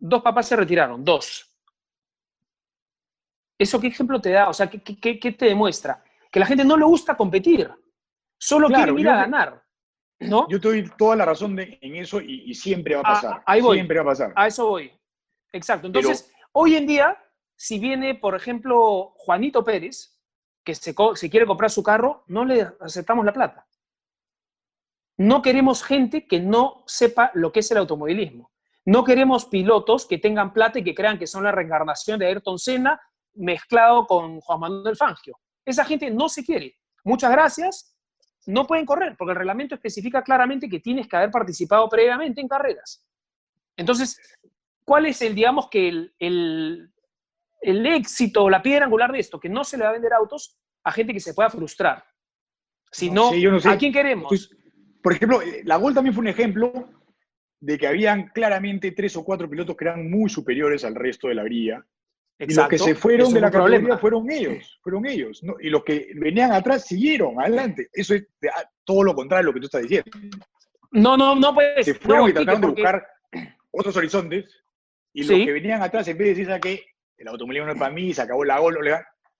[0.00, 1.48] Dos papás se retiraron, dos.
[3.56, 4.48] ¿Eso qué ejemplo te da?
[4.48, 6.02] O sea, ¿qué, qué, te demuestra?
[6.32, 7.70] Que la gente no le gusta competir,
[8.38, 9.62] solo quiere ir a ganar.
[10.18, 10.48] ¿no?
[10.48, 13.42] Yo te doy toda la razón en eso y, siempre va a pasar.
[13.46, 13.76] ahí voy.
[13.76, 14.32] Siempre va a pasar.
[14.34, 14.92] A eso voy.
[15.52, 15.86] Exacto.
[15.88, 17.18] Entonces, hoy en día,
[17.54, 20.18] si viene, por ejemplo, Juanito Pérez,
[20.64, 23.66] que se, quiere comprar su carro, no le aceptamos la plata.
[25.18, 28.50] No queremos gente que no sepa lo que es el automovilismo.
[28.84, 32.58] No queremos pilotos que tengan plata y que crean que son la reencarnación de Ayrton
[32.58, 33.00] Senna
[33.34, 35.38] mezclado con Juan Manuel Fangio.
[35.64, 36.76] Esa gente no se quiere.
[37.04, 37.96] Muchas gracias.
[38.46, 42.48] No pueden correr porque el reglamento especifica claramente que tienes que haber participado previamente en
[42.48, 43.04] carreras.
[43.76, 44.20] Entonces,
[44.84, 46.92] ¿cuál es el, digamos, que el,
[47.62, 50.12] el éxito o la piedra angular de esto, que no se le va a vender
[50.12, 52.04] autos a gente que se pueda frustrar.
[52.90, 53.30] Si no,
[53.64, 54.28] ¿a quién queremos?
[54.28, 54.50] Pues,
[55.02, 56.90] por ejemplo, la Gol también fue un ejemplo
[57.60, 61.36] de que habían claramente tres o cuatro pilotos que eran muy superiores al resto de
[61.36, 61.86] la grilla.
[62.48, 65.42] Y los que se fueron de la categoría fueron ellos, fueron ellos.
[65.60, 67.88] Y los que venían atrás siguieron adelante.
[67.92, 68.24] Eso es
[68.84, 70.10] todo lo contrario de lo que tú estás diciendo.
[70.90, 71.86] No, no, no puedes.
[71.86, 73.06] Se fueron y trataron de buscar
[73.70, 74.62] otros horizontes.
[75.12, 76.84] Y los que venían atrás, en vez de decir que
[77.18, 78.78] el automovilismo no es para mí, se acabó la gol,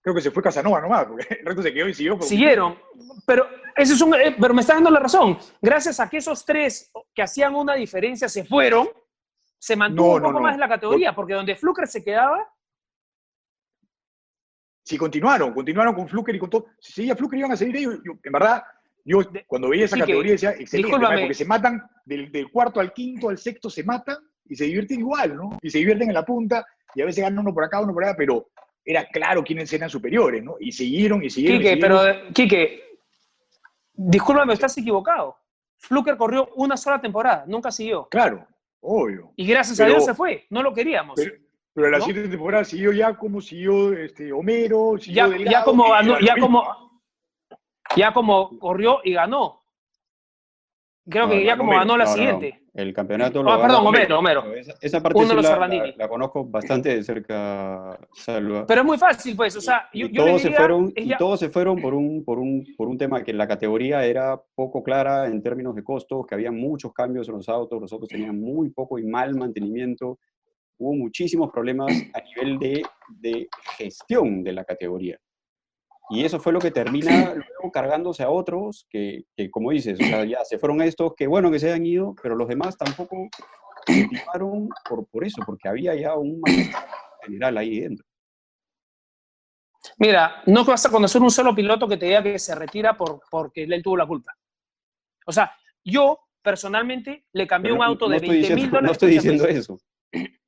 [0.00, 2.20] creo que se fue Casanova nomás, porque el resto se quedó y siguió.
[2.20, 2.78] Siguieron,
[3.26, 5.38] pero, eso es un, eh, pero me está dando la razón.
[5.61, 8.88] Gracias a que esos tres que hacían una diferencia se fueron,
[9.59, 12.46] se mantuvo un poco más en la categoría, porque donde Fluker se quedaba...
[14.83, 16.66] Sí, continuaron, continuaron con Fluker y con todo.
[16.78, 18.01] Si seguía Fluker iban a seguir ellos.
[18.05, 18.62] en verdad,
[19.05, 23.28] yo cuando veía esa categoría decía, excelente, porque se matan del, del cuarto al quinto
[23.28, 24.18] al sexto, se matan
[24.49, 25.59] y se divierten igual, ¿no?
[25.62, 28.05] Y se divierten en la punta y a veces ganan uno por acá, uno por
[28.05, 28.49] allá, pero
[28.85, 30.57] era claro quiénes eran superiores, ¿no?
[30.59, 31.61] Y siguieron y siguieron.
[31.61, 32.01] Quique, pero,
[32.33, 32.83] Quique,
[33.95, 35.37] discúlpame, estás equivocado.
[35.78, 38.09] Fluker corrió una sola temporada, nunca siguió.
[38.09, 38.47] Claro,
[38.80, 39.33] obvio.
[39.37, 41.14] Y gracias a Dios se fue, no lo queríamos.
[41.16, 41.35] Pero,
[41.75, 45.87] la siguiente temporada siguió ya como siguió este, Homero, ya, ya, como,
[46.20, 47.01] ya, como,
[47.97, 49.62] ya como corrió y ganó.
[51.09, 52.62] Creo que ya como ganó la siguiente.
[52.75, 54.45] El campeonato lo Ah, perdón, Homero, Homero.
[54.81, 58.64] Esa, parte sí la, conozco bastante de cerca, Salva.
[58.66, 61.83] Pero es muy fácil, pues, o sea, y, todos, se fueron, y todos se fueron
[61.83, 65.75] por un, por, un, por un tema que la categoría era poco clara en términos
[65.75, 69.05] de costos, que había muchos cambios en los autos, los autos tenían muy poco y
[69.05, 70.18] mal mantenimiento,
[70.83, 75.18] hubo muchísimos problemas a nivel de, de gestión de la categoría.
[76.11, 80.05] Y eso fue lo que termina luego cargándose a otros que, que como dices, o
[80.05, 83.28] sea, ya se fueron estos, que bueno que se hayan ido, pero los demás tampoco
[83.87, 84.09] se
[84.89, 86.43] por, por eso, porque había ya un
[87.24, 88.05] general ahí dentro.
[89.99, 93.20] Mira, no vas a conocer un solo piloto que te diga que se retira por,
[93.30, 94.33] porque él tuvo la culpa.
[95.26, 95.53] O sea,
[95.85, 98.87] yo personalmente le cambié un auto de 20 mil dólares.
[98.87, 99.78] No estoy diciendo eso.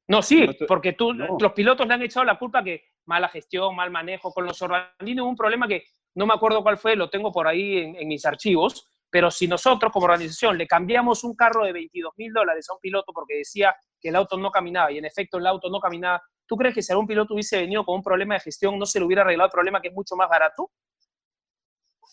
[0.06, 3.90] No, sí, porque tú, los pilotos le han echado la culpa que mala gestión, mal
[3.90, 4.32] manejo.
[4.32, 5.84] Con los Orlandinos un problema que
[6.14, 9.90] no me acuerdo cuál fue, lo tengo por ahí en, mis archivos, pero si nosotros
[9.92, 13.74] como organización le cambiamos un carro de 22 mil dólares a un piloto porque decía
[14.00, 16.82] que el auto no caminaba y en efecto el auto no caminaba, ¿tú crees que
[16.82, 19.46] si algún piloto hubiese venido con un problema de gestión no se le hubiera arreglado
[19.46, 20.70] el problema que es mucho más barato?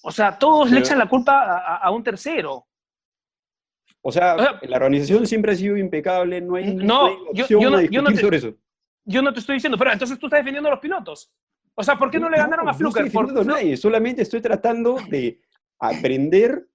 [0.03, 2.65] O sea, todos le echan la culpa a un tercero.
[4.01, 8.09] O sea, la organización siempre ha sido impecable, no hay, no, yo, no, yo no
[8.09, 8.55] te, sobre eso.
[9.05, 11.31] Yo no te estoy diciendo, pero entonces tú estás defendiendo a los pilotos.
[11.75, 13.13] O sea, ¿por qué no, le ganaron a Fluker?
[13.13, 15.39] No estoy nadie, solamente estoy tratando de
[15.79, 16.67] aprender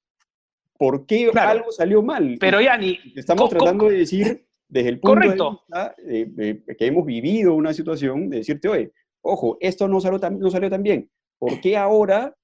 [0.79, 2.37] por qué algo salió mal.
[2.39, 2.99] Pero ya ni...
[3.15, 5.65] Estamos tratando de decir desde el punto Correcto.
[5.99, 10.39] de vista que hemos vivido una situación de decirte, oye, ojo, esto no salió tan,
[10.39, 11.11] no salió tan bien.
[11.39, 12.37] ¿Por qué ahora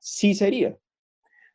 [0.00, 0.76] sí sería?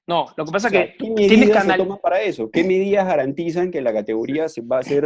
[0.09, 2.19] No, lo que pasa O sea, es que ¿Qué tienes que medidas se toman para
[2.19, 2.49] eso?
[2.49, 5.03] ¿Qué medidas garantizan que la categoría se va a hacer,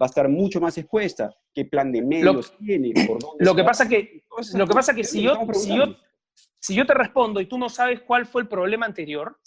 [0.00, 1.34] va a estar mucho más expuesta?
[1.52, 2.92] ¿Qué plan de medios tiene?
[3.04, 4.22] ¿Por dónde Lo que pasa que,
[4.54, 5.96] lo que pasa que es si lo yo, si yo,
[6.60, 9.40] si yo te respondo y tú no sabes cuál fue el problema anterior,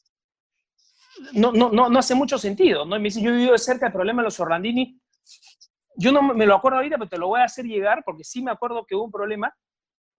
[1.32, 2.98] no, no, no, no hace mucho sentido, ¿no?
[2.98, 5.00] Y me dice, yo he vivido de cerca el problema de los Orlandini.
[5.96, 8.44] Yo no me lo acuerdo ahorita, pero te lo voy a hacer llegar porque sí
[8.44, 9.56] me acuerdo que hubo un problema.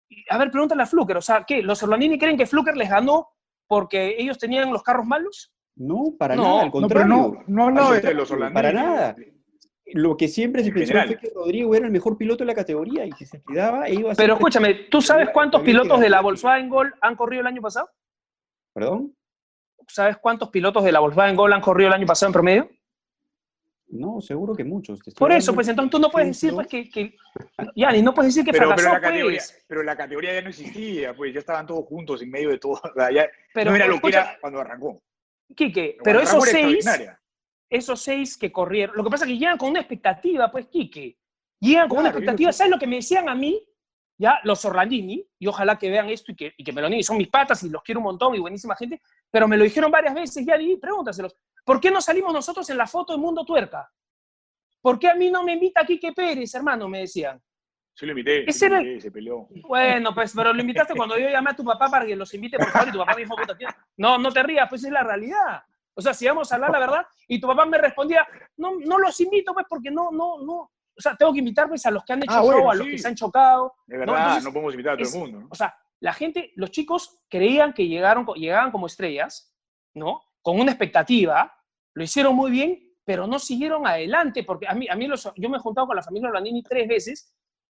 [0.08, 1.60] Y, A ver, pregúntale a Fluker, o sea, ¿qué?
[1.60, 3.28] ¿Los Orlandini creen que Fluker les ganó
[3.68, 5.52] porque ellos tenían los carros malos?
[5.76, 7.06] No, para No, nada, al No, contrario.
[7.06, 8.54] pero no, no hablaba Al de los holandeses.
[8.54, 9.16] Para nada.
[9.94, 12.54] Lo que siempre se En pensó fue que Rodrigo era el mejor piloto de la
[12.54, 16.00] categoría y que se quedaba e iba a ser Pero escúchame, ¿tú sabes cuántos pilotos
[16.00, 17.88] de la Volkswagen Gol han corrido el año pasado?
[18.74, 19.14] ¿Perdón?
[19.86, 22.70] ¿Sabes cuántos pilotos de la Volkswagen Gol han corrido el año pasado en promedio?
[23.90, 25.00] No, seguro que muchos.
[25.16, 27.16] Por eso, pues entonces tú no puedes decir pues, que, que
[27.74, 29.64] Yani, no puedes decir que Pero, la categoría, pues.
[29.66, 32.72] pero la categoría ya no existía, pues ya estaban todos juntos en medio de todo.
[32.84, 35.02] o sea, ya Pero, no era lo que era cuando arrancó.
[35.54, 37.00] Quique, Cuando pero arrancó esos seis,
[37.70, 41.16] esos seis que corrieron, lo que pasa es que llegan con una expectativa, pues, Quique.
[41.60, 42.52] Llegan con una Claro, expectativa.
[42.52, 43.64] ¿Sabes lo que me decían a mí?
[44.20, 47.04] Ya, los Orlandini, y ojalá que vean esto y que, y que me lo nieguen,
[47.04, 49.92] son mis patas y los quiero un montón y buenísima gente, pero me lo dijeron
[49.92, 51.36] varias veces, ya y pregúntaselos.
[51.68, 53.92] ¿Por qué no salimos nosotros en la foto de Mundo Tuerca?
[54.80, 56.88] ¿Por qué a mí no me invita Quique Pérez, hermano?
[56.88, 57.38] Me decían.
[57.92, 59.46] Sí lo invité, Ese lo era- invité, se peleó.
[59.68, 62.56] Bueno, pues, pero lo invitaste cuando yo llamé a tu papá para que los invite,
[62.56, 63.36] por favor, y tu papá me dijo,
[63.98, 65.62] no, no te rías, pues es la realidad.
[65.92, 68.96] O sea, si vamos a hablar la verdad, y tu papá me respondía, no, no
[68.98, 70.54] los invito, pues, porque no, no, no.
[70.96, 72.74] O sea, tengo que invitar, pues, a los que han hecho Ah, show, bueno, a
[72.76, 72.92] los sí.
[72.92, 73.74] que se han chocado.
[73.86, 75.40] De verdad, entonces, no podemos invitar a todo es- el mundo.
[75.40, 75.48] ¿no?
[75.50, 79.54] O sea, la gente, los chicos creían que llegaron, llegaban como estrellas,
[79.92, 80.22] ¿no?
[80.40, 81.52] Con una expectativa,
[81.98, 85.48] lo hicieron muy bien, pero no siguieron adelante, porque a mí, a mí los, yo
[85.50, 87.34] me he juntado con la familia Orlandini tres veces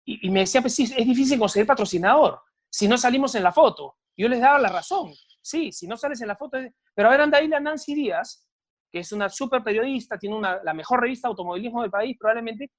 [0.05, 3.95] y, me decía, pues sí, es difícil conseguir patrocinador si no salimos en la foto.
[4.17, 5.11] Yo les daba la razón,
[5.41, 6.57] sí, si no sales en la foto,
[6.93, 8.45] pero a ver, anda ahí la Nancy Díaz,
[8.91, 12.72] que es una súper periodista, tiene una, la mejor revista de automovilismo del país probablemente,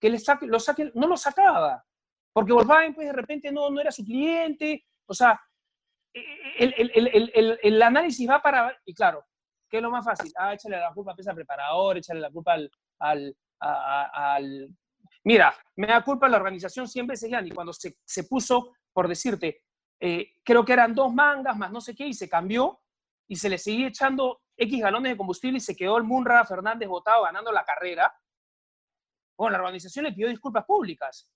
[0.00, 1.84] que le saque, lo saque, no lo sacaba,
[2.32, 5.40] porque Volkswagen pues de repente no, no era su cliente, o sea,
[6.12, 9.24] el, el- el- el- el- el análisis va para, y claro,
[9.68, 10.32] ¿qué es lo más fácil?
[10.36, 14.68] Ah, échale la culpa pues, al preparador, échale la culpa al, al, a- a- al-
[15.24, 19.62] Mira, me da culpa la organización 100 veces, Yanni, cuando se, se puso, por decirte,
[20.00, 22.80] eh, creo que eran dos mangas más no sé qué, y se cambió,
[23.26, 26.88] y se le seguía echando X galones de combustible y se quedó el Munra Fernández
[26.88, 28.12] votado ganando la carrera.
[29.36, 31.30] Bueno, la organización le pidió disculpas públicas.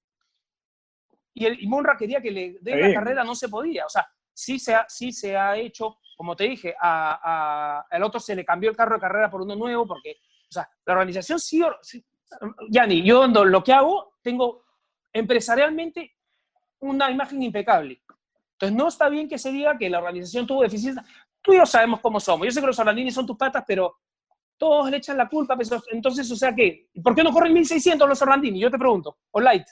[1.34, 3.86] Y, el, y Munra quería que le den la carrera, no se podía.
[3.86, 4.06] O sea,
[4.42, 7.18] sí se ha, sí se ha hecho, como te dije, a,
[7.80, 10.18] a- al otro se le cambió el carro de carrera por uno nuevo, porque,
[10.48, 12.04] o sea, la organización sí, sí
[12.70, 14.64] Yanni, yo lo que hago, tengo
[15.12, 16.16] empresarialmente
[16.80, 18.02] una imagen impecable.
[18.52, 21.04] Entonces, no está bien que se diga que la organización tuvo deficiencias.
[21.40, 22.46] Tú y yo sabemos cómo somos.
[22.46, 23.96] Yo sé que los Orlandini son tus patas, pero
[24.56, 25.56] todos le echan la culpa.
[25.90, 26.88] Entonces, o sea, ¿qué?
[27.02, 28.60] ¿Por qué no corren 1600 los Orlandini?
[28.60, 29.18] Yo te pregunto.
[29.32, 29.66] O Light.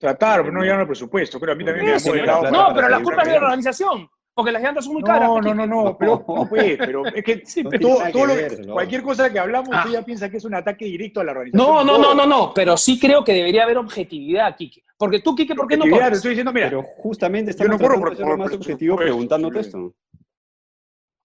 [0.00, 1.38] Trataron, pero no llegaron al presupuesto.
[1.38, 2.50] Creo a mí también me Eso, pero- lado.
[2.50, 4.10] No, pero la culpa es de la organización.
[4.32, 5.28] Porque las llantas son muy caras.
[5.28, 8.22] No, pues, no, no, no, pero, no, pues, pero es que Sí, pero- todo, todo
[8.22, 8.72] que lo- ver, ¿no?
[8.72, 9.84] cualquier cosa que hablamos, Ah.
[9.92, 11.66] ya piensa que es un ataque directo a la organización.
[11.68, 12.54] No, no, no, no, no.
[12.54, 14.82] Pero sí creo que debería haber objetividad, Kike.
[14.96, 16.12] Porque tú, Kike, ¿por qué no corres?
[16.18, 19.92] estoy diciendo, mira, Pero justamente Yo no estamos corro por- más por objetivo preguntándote esto.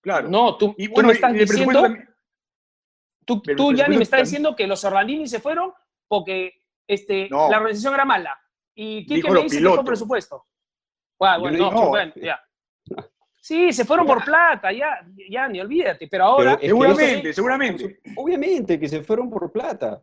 [0.02, 0.28] claro.
[0.30, 1.82] No, tú, y tú bueno, me estás diciendo...
[1.82, 2.10] también-
[3.26, 5.74] Tú, Pero tú Yanni, me presupuesto estás diciendo que los Orlandini se fueron
[6.08, 7.50] porque este, No.
[7.50, 8.40] la organización era mala.
[8.76, 10.46] Y Kike Dijo me dice que presupuesto.
[11.18, 11.90] Bueno, Yo bueno, no no, dije- que no.
[11.90, 12.42] bueno, ya.
[13.42, 16.08] Sí, se fueron por plata, ya, ya, ni olvídate.
[16.08, 18.00] Pero ahora, Pero que Seguramente, seguramente.
[18.18, 20.02] Obviamente que se fueron por plata.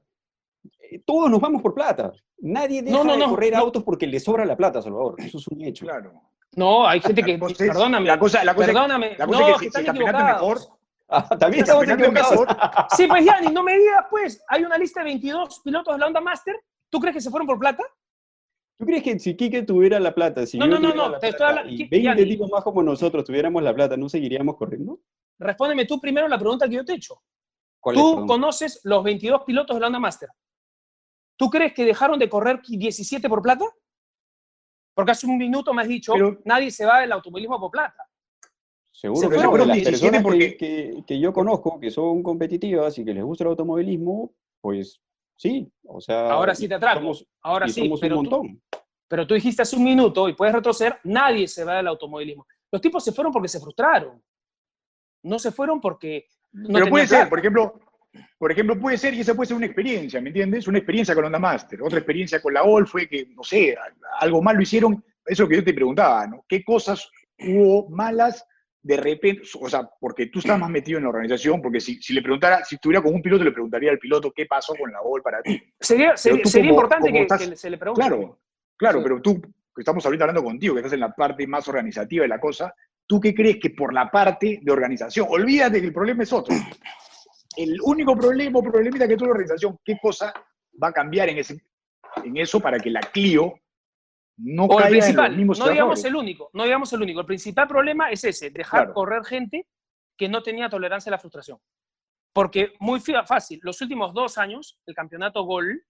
[0.79, 2.13] Eh, Todos nos vamos por plata.
[2.39, 3.59] Nadie deja No, no, de no, correr no.
[3.59, 5.17] autos porque le sobra la plata, Salvador.
[5.19, 5.85] Eso es un hecho.
[5.87, 6.13] Claro.
[6.55, 9.49] no, hay gente que, es- perdóname, la cosa, la cosa es- perdóname, la cosa no,
[9.49, 10.79] es que, que si, si están el campeonato es mejor, equivocados.
[11.09, 12.31] Ah, también si estamos equivocados.
[12.31, 15.99] mejor, Sí, pues Yanni, no me digas, pues, hay una lista de 22 pilotos de
[15.99, 16.59] la Honda Master.
[16.89, 17.83] ¿Tú crees que se fueron por plata?
[18.79, 21.19] ¿Tú crees que si Quique tuviera la plata, si No, yo no, no, no, la
[21.21, 22.27] te estoy hablando- y Qui- 20 Yanni.
[22.29, 24.99] tipos más como nosotros tuviéramos la plata, ¿no seguiríamos corriendo?
[25.39, 27.23] Respóndeme tú primero la pregunta que yo te he hecho.
[27.81, 30.29] ¿Cuál Tú conoces los 22 pilotos de la Honda Master.
[31.37, 33.65] ¿Tú crees que dejaron de correr 17 por plata?
[34.95, 38.07] Porque hace un minuto me has dicho, Pero- nadie se va del automovilismo por plata.
[38.93, 41.81] Seguro Se que fueron no, por las 17 personas porque- que, que- que yo conozco,
[41.81, 45.01] que son competitivas y que les gusta el automovilismo, pues
[45.43, 46.31] sí, o sea...
[46.31, 48.63] Ahora sí te somos- Ahora sí, somos pero un tú, montón.
[49.09, 52.47] pero tú dijiste hace un minuto y puedes retroceder, nadie se va del automovilismo.
[52.71, 54.23] Los tipos se fueron porque se frustraron.
[55.25, 57.81] No se fueron porque no pero puede ser, por ejemplo,
[58.39, 60.69] por ejemplo, puede ser, y esa puede ser una experiencia, ¿me entiendes?
[60.69, 61.83] Una experiencia con Onda Master.
[61.83, 63.75] Otra experiencia con la OL fue que, no sé,
[64.21, 65.03] algo mal lo hicieron.
[65.25, 66.45] Eso que yo te preguntaba, ¿no?
[66.49, 68.45] ¿Qué cosas hubo malas
[68.83, 69.43] de repente?
[69.61, 72.65] O sea, porque tú estás más metido en la organización, porque si, si le preguntara,
[72.65, 75.43] si estuviera con un piloto, le preguntaría al piloto qué pasó con la OL para
[75.43, 75.63] ti.
[75.79, 78.01] Sería, sería, importante que, se le pregunte.
[78.01, 78.41] Claro,
[78.77, 82.23] claro, pero tú, que estamos ahorita hablando contigo, que estás en la parte más organizativa
[82.23, 82.75] de la cosa,
[83.07, 85.27] ¿tú qué crees que por la parte de organización?
[85.31, 86.55] Olvídate que el problema es otro
[87.57, 90.33] el único problema o problemita que tuvo la organización, ¿qué cosa
[90.83, 91.61] va a cambiar en, ese,
[92.25, 93.55] en eso para que la Clio
[94.43, 97.21] no caiga el principal, No digamos el único, no digamos el único.
[97.21, 99.69] El principal problema es ese, dejar correr gente
[100.17, 101.59] que no tenía tolerancia a la frustración.
[102.33, 105.85] Porque muy fácil, los últimos dos años, el campeonato Gol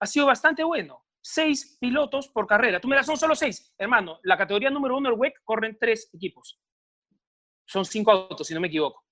[0.00, 1.04] ha sido bastante bueno.
[1.20, 2.80] Seis pilotos por carrera.
[2.80, 3.74] Tú me das, son solo seis.
[3.76, 6.60] Hermano, la categoría número uno, el WEC, corren tres equipos.
[7.66, 9.04] Son cinco autos, si no me equivoco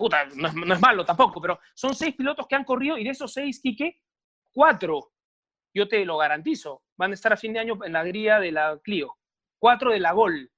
[0.00, 3.34] puta, no es, malo tampoco, pero son seis pilotos que han corrido y de esos
[3.34, 4.00] seis, Quique,
[4.50, 5.12] cuatro,
[5.74, 8.52] yo te lo garantizo, van a estar a fin de año en la grilla de
[8.52, 9.16] la Clio.
[9.58, 10.50] Cuatro de la Gol.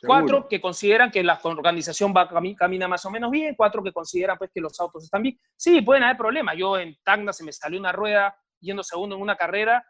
[0.00, 4.38] Cuatro que consideran que la organización va camina más o menos bien, cuatro que consideran
[4.38, 5.38] pues que los autos están bien.
[5.56, 6.56] Sí, pueden haber problemas.
[6.56, 9.84] Yo en Tacna se me salió una rueda yendo segundo en una carrera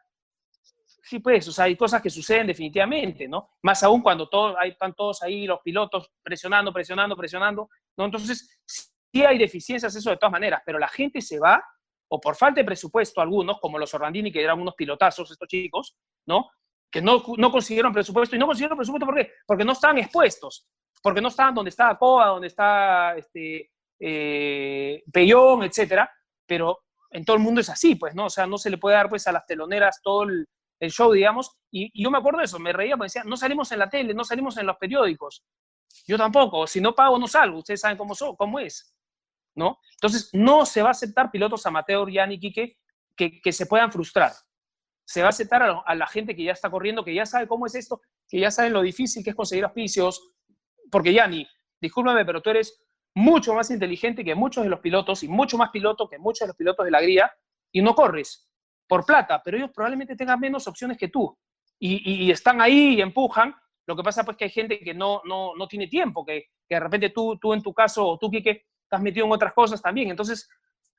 [1.09, 3.51] sí, pues, o sea, hay cosas que suceden definitivamente, ¿no?
[3.63, 8.05] Más aún cuando todos, hay, están todos ahí, los pilotos presionando, presionando, presionando, ¿no?
[8.05, 11.65] Entonces, sí hay deficiencias, eso de todas maneras, pero la gente se va,
[12.09, 15.97] o por falta de presupuesto algunos, como los Orlandini, que eran unos pilotazos, estos chicos,
[16.27, 16.51] ¿no?
[16.91, 19.33] Que no, no consiguieron presupuesto, y no consiguieron presupuesto, ¿por qué?
[19.47, 20.67] Porque no estaban expuestos,
[21.03, 26.11] porque no estaban donde está Coa, donde está este, eh, Pellón, etcétera,
[26.47, 26.81] pero
[27.11, 28.27] en todo el mundo es así, pues, ¿no?
[28.27, 30.47] O sea, no se le puede dar, pues, a las teloneras todo el,
[30.91, 33.81] show, digamos, y, yo me acuerdo de eso, me reía porque decía, no salimos en
[33.81, 35.43] la tele, no salimos en los periódicos.
[36.07, 38.95] Yo tampoco, si no pago no salgo, ustedes saben cómo, cómo es,
[39.59, 39.81] ¿no?
[39.93, 42.79] Entonces, no se va a aceptar pilotos amateur, Yanni, Quique,
[43.17, 44.33] que, que se puedan frustrar.
[45.05, 47.67] Se va a aceptar a, la gente que ya está corriendo, que ya sabe cómo
[47.67, 50.33] es esto, que ya sabe lo difícil que es conseguir auspicios,
[50.91, 51.47] porque Yanni,
[51.81, 52.81] discúlpame, pero tú eres
[53.15, 56.47] mucho más inteligente que muchos de los pilotos y mucho más piloto que muchos de
[56.49, 57.33] los pilotos de la grilla
[57.73, 58.49] y no corres
[58.87, 61.37] por plata, pero ellos probablemente tengan menos opciones que tú.
[61.81, 63.55] Y, están ahí y empujan.
[63.87, 66.75] Lo que pasa pues que hay gente que no, no, no tiene tiempo, que, que,
[66.75, 69.83] de repente tú, tú en tu caso, o tú, Kike, estás metido en otras cosas
[69.83, 70.09] también.
[70.09, 70.49] Entonces,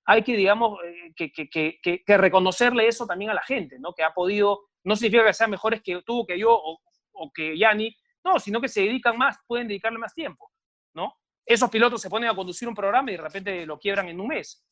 [0.06, 3.94] hay que, digamos, eh, que, que, que, reconocerle eso también a la gente, ¿no?
[3.94, 6.80] Que ha podido, no significa que sean mejores que tú, que yo, o,
[7.14, 10.52] o que Yanni, no, sino que se dedican más, pueden dedicarle más tiempo,
[10.94, 11.16] ¿no?
[11.46, 14.28] Esos pilotos se ponen a conducir un programa y de repente lo quiebran en un
[14.28, 14.64] mes,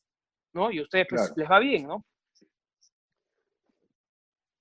[0.52, 0.70] ¿no?
[0.70, 2.04] Y a ustedes pues, les va bien, ¿no?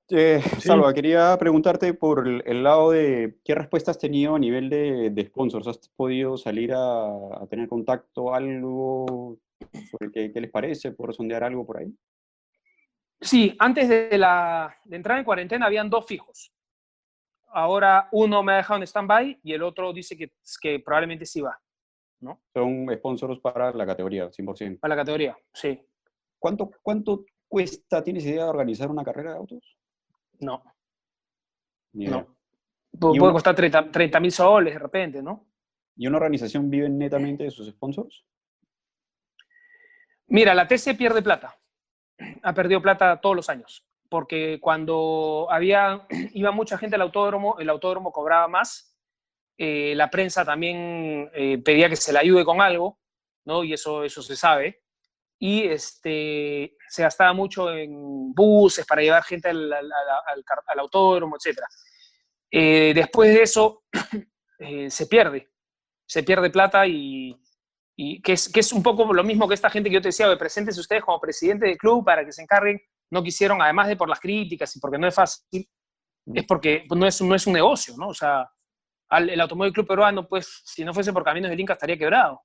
[0.09, 5.25] Eh, Salva, quería preguntarte por el, lado de qué respuestas has tenido a nivel de,
[5.27, 5.67] sponsors.
[5.67, 9.37] ¿Has podido salir a, tener contacto, algo
[9.91, 10.91] sobre qué, les parece?
[10.91, 11.93] ¿Por sondear algo por ahí?
[13.19, 16.53] Sí, antes de, la, de entrar en cuarentena habían dos fijos.
[17.47, 20.31] Ahora uno me ha dejado en stand-by y el otro dice que,
[20.61, 21.59] que probablemente sí va.
[22.21, 22.41] ¿no?
[22.53, 24.79] Son sponsors para la categoría, 100%.
[24.79, 25.79] Para la categoría, sí.
[26.39, 29.76] ¿Cuánto, ¿Cuánto cuesta, tienes idea de organizar una carrera de autos?
[30.39, 30.63] No.
[31.93, 32.27] No.
[32.91, 35.47] puede costar 30 mil soles de repente, ¿no?
[35.95, 38.23] ¿Y una organización vive netamente de sus sponsors?
[40.27, 41.59] Mira, la TC pierde plata.
[42.43, 43.87] Ha perdido plata todos los años.
[44.09, 48.95] Porque cuando había, iba mucha gente al autódromo, el autódromo cobraba más.
[49.57, 52.99] Eh, la prensa también eh, pedía que se le ayude con algo,
[53.45, 53.63] ¿no?
[53.63, 54.83] Y eso, eso se sabe
[55.39, 61.59] y este, se gastaba mucho en buses para llevar gente al, al, autódromo, etc.
[62.51, 63.83] Eh, después de eso,
[64.59, 65.51] eh, se pierde,
[66.07, 67.39] se pierde plata y,
[67.95, 70.09] y que, es, que, es, un poco lo mismo que esta gente que yo te
[70.09, 72.81] decía, de presentes ustedes como presidente del club para que se encarguen,
[73.11, 75.69] no quisieron, además de por las críticas y porque no es fácil,
[76.33, 78.09] es porque no es, no es un negocio, ¿no?
[78.09, 78.49] O sea,
[79.11, 82.41] el Automóvil Club Peruano, pues, si no fuese por Caminos del Inca, estaría quebrado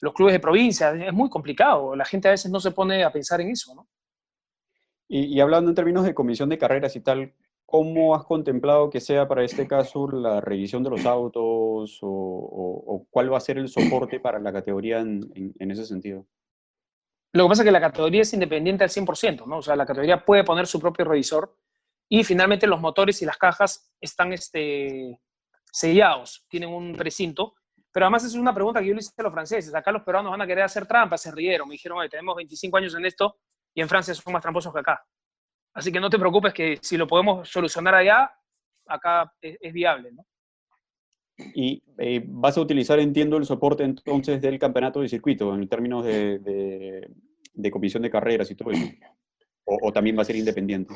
[0.00, 0.90] los clubes de provincia.
[0.92, 1.94] Es muy complicado.
[1.96, 3.88] La gente a veces no se pone a pensar en eso, ¿no?
[5.08, 7.34] Y, hablando en términos de comisión de carreras y tal,
[7.66, 13.32] ¿cómo has contemplado que sea para este caso la revisión de los autos o, cuál
[13.32, 16.26] va a ser el soporte para la categoría en, ese sentido?
[17.32, 19.58] Lo que pasa es que la categoría es independiente al 100%, ¿no?
[19.58, 21.54] O sea, la categoría puede poner su propio revisor
[22.08, 25.20] y finalmente los motores y las cajas están este,
[25.70, 27.54] sellados, tienen un precinto
[27.94, 29.72] pero además es una pregunta que yo le hice a los franceses.
[29.72, 31.68] Acá los peruanos van a querer hacer trampas, se rieron.
[31.68, 33.36] Me dijeron, tenemos 25 años en esto
[33.72, 35.06] y en Francia son más tramposos que acá.
[35.72, 38.32] Así que no te preocupes que si lo podemos solucionar allá,
[38.88, 40.26] acá es, viable, ¿no?
[41.54, 46.04] Y eh, vas a utilizar, entiendo, el soporte entonces del campeonato de circuito en términos
[46.04, 46.40] de,
[47.54, 48.86] de, comisión de carreras y todo eso.
[49.66, 50.94] O, también va a ser independiente.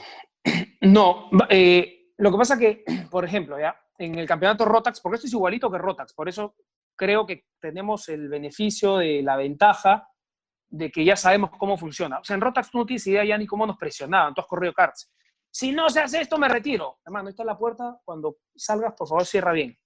[0.81, 5.27] No, eh, lo que pasa que, por ejemplo, ya en el campeonato Rotax, porque esto
[5.27, 6.55] es igualito que Rotax, por eso
[6.99, 10.09] creo que tenemos el beneficio de la ventaja
[10.69, 12.19] de que ya sabemos cómo funciona.
[12.19, 14.47] O sea, en Rotax tú no tienes idea ya ni cómo nos presionaban, tú has
[14.47, 15.11] corrido cards.
[15.51, 16.99] Si no se hace esto, me retiro.
[17.07, 17.99] Hermano, está la puerta.
[18.05, 19.79] Cuando salgas, por favor, cierra bien.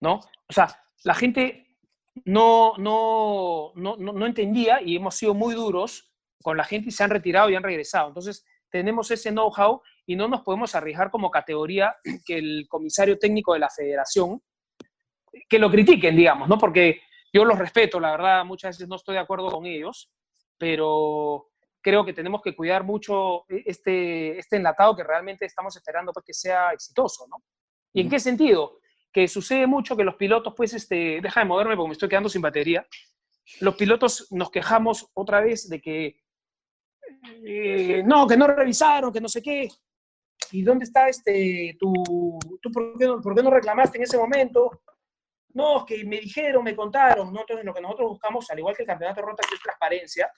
[0.00, 0.14] ¿No?
[0.14, 0.68] O sea,
[1.04, 1.78] la gente
[2.24, 7.04] no, no, no, no, entendía y hemos sido muy duros con la gente y se
[7.04, 8.08] han retirado y han regresado.
[8.08, 11.94] Entonces, tenemos ese know-how y no nos podemos arriesgar como categoría
[12.24, 14.42] que el comisario técnico de la federación,
[15.48, 16.58] que lo critiquen, digamos, ¿no?
[16.58, 17.00] Porque
[17.32, 20.10] yo los respeto, la verdad, muchas veces no estoy de acuerdo con ellos,
[20.58, 21.48] pero
[21.82, 26.24] creo que tenemos que cuidar mucho e, este, este enlatado que realmente estamos esperando pues,
[26.24, 27.42] que sea exitoso, ¿no?
[27.92, 28.80] ¿Y en qué sentido?
[29.12, 32.28] Que sucede mucho que los pilotos, pues, este, deja de moverme porque me estoy quedando
[32.28, 32.86] sin batería.
[33.60, 36.20] Los pilotos nos quejamos otra vez de que
[37.44, 39.68] eh, no, que no revisaron, que no sé qué.
[40.52, 41.92] ¿Y dónde está este, tu,
[42.60, 44.82] tú por qué, no, por qué no reclamaste en ese momento?
[45.56, 47.32] No, que me dijeron, me contaron.
[47.32, 47.40] ¿no?
[47.40, 50.30] Entonces, lo que nosotros buscamos, al igual que el campeonato de es transparencia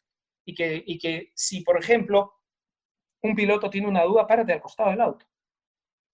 [0.45, 2.35] y que, y que si, por ejemplo,
[3.23, 5.27] un piloto tiene una duda, párate al costado del auto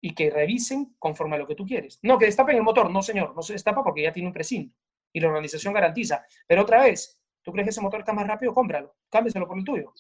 [0.01, 1.99] y que revisen conforme a lo que tú quieres.
[2.03, 4.75] No, que destapen el motor, no señor, no se destapa porque ya tiene un precinto
[5.13, 6.25] y la organización garantiza.
[6.47, 8.55] Pero otra vez, ¿tú crees que ese motor está más rápido?
[8.55, 9.93] Cómpralo, cámbieselo por el tuyo.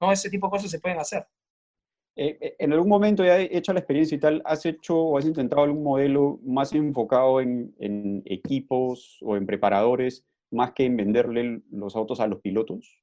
[0.00, 1.26] No, ese tipo de cosas se pueden hacer.
[2.20, 5.18] Eh, eh, en algún momento ya he hecho la experiencia y tal, ¿has hecho o
[5.18, 10.96] has intentado algún modelo más enfocado en, en equipos o en preparadores más que en
[10.96, 13.00] venderle los autos a los pilotos?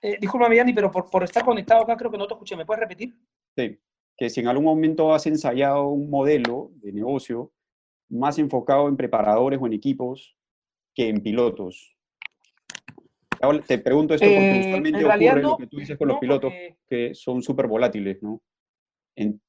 [0.00, 2.56] Eh, disculpa, Yanni, pero por, estar conectado acá creo que no te escuché.
[2.56, 3.16] ¿Me puedes repetir?
[3.56, 3.80] Sí,
[4.16, 7.52] que si en algún momento has ensayado un modelo de negocio
[8.08, 10.36] más enfocado en preparadores o en equipos
[10.94, 11.91] que en pilotos.
[13.66, 16.52] Te pregunto esto porque eh, usualmente ocurre lo que tú dices con los pilotos,
[16.88, 18.42] que son súper volátiles, ¿no?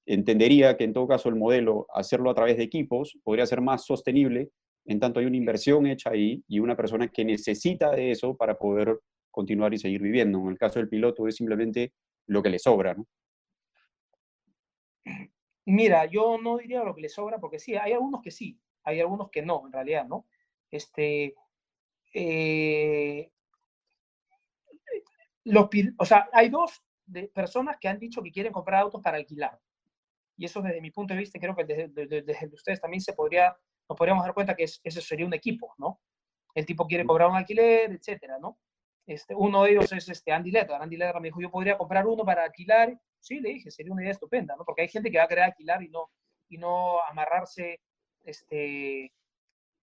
[0.05, 3.85] entendería que en todo caso el modelo, hacerlo a través de equipos, podría ser más
[3.85, 4.49] sostenible,
[4.85, 8.57] en tanto hay una inversión hecha ahí y una persona que necesita de eso para
[8.57, 8.99] poder
[9.31, 10.39] continuar y seguir viviendo.
[10.39, 11.93] En el caso del piloto es simplemente
[12.27, 13.07] lo que le sobra, ¿no?
[15.65, 18.99] Mira, yo no diría lo que le sobra, porque sí, hay algunos que sí, hay
[18.99, 20.25] algunos que no, en realidad, ¿no?
[20.69, 21.35] Este,
[22.13, 23.31] eh,
[25.45, 29.17] los, o sea, hay dos de personas que han dicho que quieren comprar autos para
[29.17, 29.59] alquilar.
[30.37, 33.55] Y eso desde mi punto de vista, creo que desde, desde, ustedes también se podría,
[33.87, 36.01] nos podríamos dar cuenta que eso sería un equipo, ¿no?
[36.55, 38.57] El tipo quiere cobrar un alquiler, etcétera, ¿no?
[39.05, 40.81] Este, uno de ellos es este Andy Ledger.
[40.81, 42.97] Andy Ledger me dijo, yo podría comprar uno para alquilar.
[43.19, 44.63] Sí, le dije, sería una idea estupenda, ¿no?
[44.65, 46.09] Porque hay gente que va a querer alquilar y no,
[46.49, 47.81] y no amarrarse,
[48.23, 49.11] este, eh,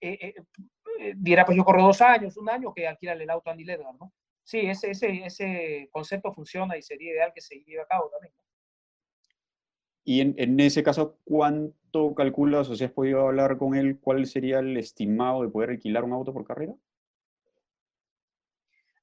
[0.01, 0.35] eh,
[1.01, 3.65] eh, dirá, pues yo corro dos años, un año, que alquilar el auto a Andy
[3.65, 4.13] Ledger, ¿no?
[4.51, 8.35] Sí, ese, ese, ese concepto funciona y sería ideal que se lleve a cabo también.
[10.03, 14.27] Y en, en, ese caso, ¿cuánto calculas o si has podido hablar con él, cuál
[14.27, 16.75] sería el estimado de poder alquilar un auto por carrera?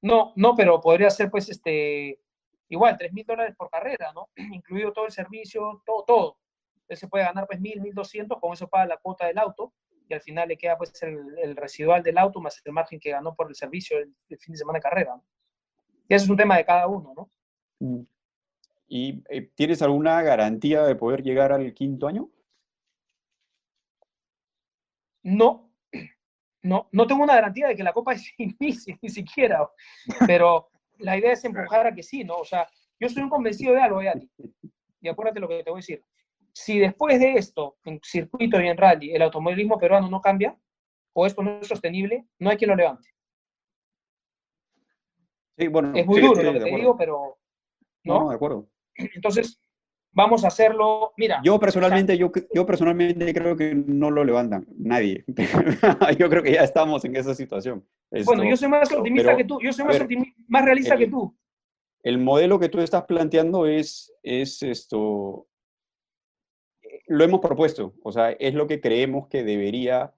[0.01, 2.19] No, no, pero podría ser pues este,
[2.67, 4.27] igual, 3 mil dólares por carrera, ¿no?
[4.51, 6.37] Incluido todo el servicio, todo, todo.
[6.89, 9.71] Él se puede ganar pues mil, mil doscientos, con eso paga la cuota del auto
[10.09, 13.33] y al final le queda pues el, residual del auto más el margen que ganó
[13.33, 15.15] por el servicio el, fin de semana de carrera.
[15.15, 15.23] ¿no?
[16.07, 17.29] Y eso es un tema de cada uno, ¿no?
[17.79, 18.05] Mm.
[18.87, 22.29] ¿Y eh, tienes alguna garantía de poder llegar al quinto año?
[25.23, 25.69] No,
[26.63, 29.67] no, no tengo una garantía de que la Copa se inicie, ni siquiera,
[30.25, 32.37] pero la idea es empujar a que sí, ¿no?
[32.37, 32.67] O sea,
[32.99, 34.29] yo estoy un convencido de algo, ti.
[35.01, 36.03] y acuérdate lo que te voy a decir.
[36.53, 40.57] Si después de esto, en circuito y en rally, el automovilismo peruano no cambia,
[41.13, 43.09] o esto no es sostenible, no hay quien lo levante.
[45.57, 47.37] Sí, bueno, es muy duro lo que te digo, pero...
[48.03, 48.21] ¿no?
[48.21, 48.69] no, de acuerdo.
[48.95, 49.59] Entonces,
[50.11, 51.13] vamos a hacerlo.
[51.17, 51.39] Mira.
[51.43, 55.23] Yo personalmente, yo, yo personalmente creo que no lo levantan, nadie.
[56.17, 57.85] yo creo que ya estamos en esa situación.
[58.25, 59.99] bueno, yo soy más optimista que tú, yo soy más,
[60.47, 61.35] más realista que tú.
[62.03, 65.47] El modelo que tú estás planteando es, es esto,
[67.07, 70.13] lo hemos propuesto, o sea, es lo que creemos que debería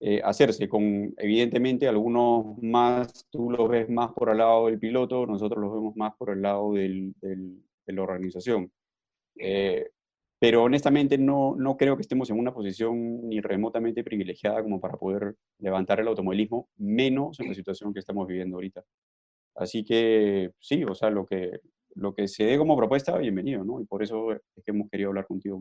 [0.00, 5.26] eh, hacerse, con evidentemente algunos más, tú lo ves más por el lado del piloto,
[5.26, 8.70] nosotros lo vemos más por el lado del, del, de la organización.
[9.38, 9.88] Eh,
[10.38, 14.98] pero honestamente no, no creo que estemos en una posición ni remotamente privilegiada como para
[14.98, 18.84] poder levantar el automovilismo, menos en la situación que estamos viviendo ahorita.
[19.54, 21.60] Así que sí, o sea, lo que,
[21.94, 23.80] lo que se dé como propuesta, bienvenido, ¿no?
[23.80, 25.58] Y por eso es que hemos querido hablar contigo.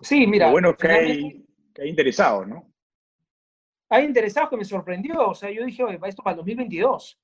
[0.00, 0.46] Sí, mira.
[0.46, 2.72] Lo bueno que hay, que hay interesados, ¿no?
[3.88, 7.18] Hay interesados que me sorprendió, o sea, yo dije, oye, esto para el 2022,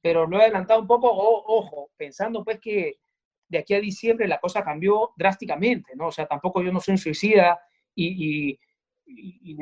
[0.00, 3.00] pero lo he adelantado un poco, ojo, pensando pues que
[3.48, 6.08] de aquí a diciembre la cosa cambió drásticamente, ¿no?
[6.08, 7.58] O sea, tampoco yo no soy un suicida
[7.94, 8.58] y,
[9.06, 9.54] y,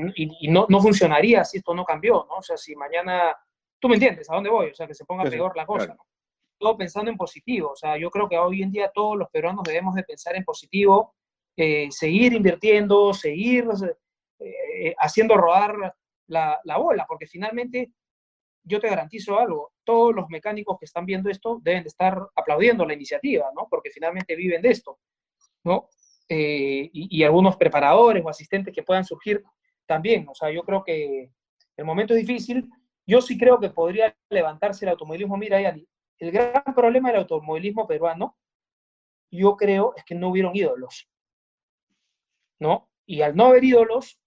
[0.50, 2.36] no, no, funcionaría si esto no cambió, ¿no?
[2.38, 3.34] O sea, si mañana,
[3.78, 4.70] tú me entiendes, ¿a dónde voy?
[4.70, 6.04] O sea, que se ponga peor la cosa, ¿no?
[6.58, 9.62] Todo pensando en positivo, o sea, yo creo que hoy en día todos los peruanos
[9.62, 11.14] debemos de pensar en positivo,
[11.56, 13.66] eh, seguir invirtiendo, seguir
[14.38, 15.94] eh, haciendo rodar
[16.28, 17.92] la, la bola, porque finalmente
[18.62, 22.84] yo te garantizo algo, todos los mecánicos que están viendo esto deben de estar aplaudiendo
[22.84, 23.68] la iniciativa, ¿no?
[23.70, 24.98] Porque finalmente viven de esto,
[25.62, 25.88] ¿no?
[26.28, 29.44] Eh, y, algunos preparadores o asistentes que puedan surgir
[29.86, 30.26] también.
[30.28, 31.30] O sea, yo creo que
[31.76, 32.68] el momento es difícil.
[33.06, 35.36] Yo sí creo que podría levantarse el automovilismo.
[35.36, 38.36] Mira, el gran problema del automovilismo peruano,
[39.30, 41.08] yo creo, es que no hubieron ídolos,
[42.58, 42.90] ¿no?
[43.06, 44.18] Y al no haber ídolos,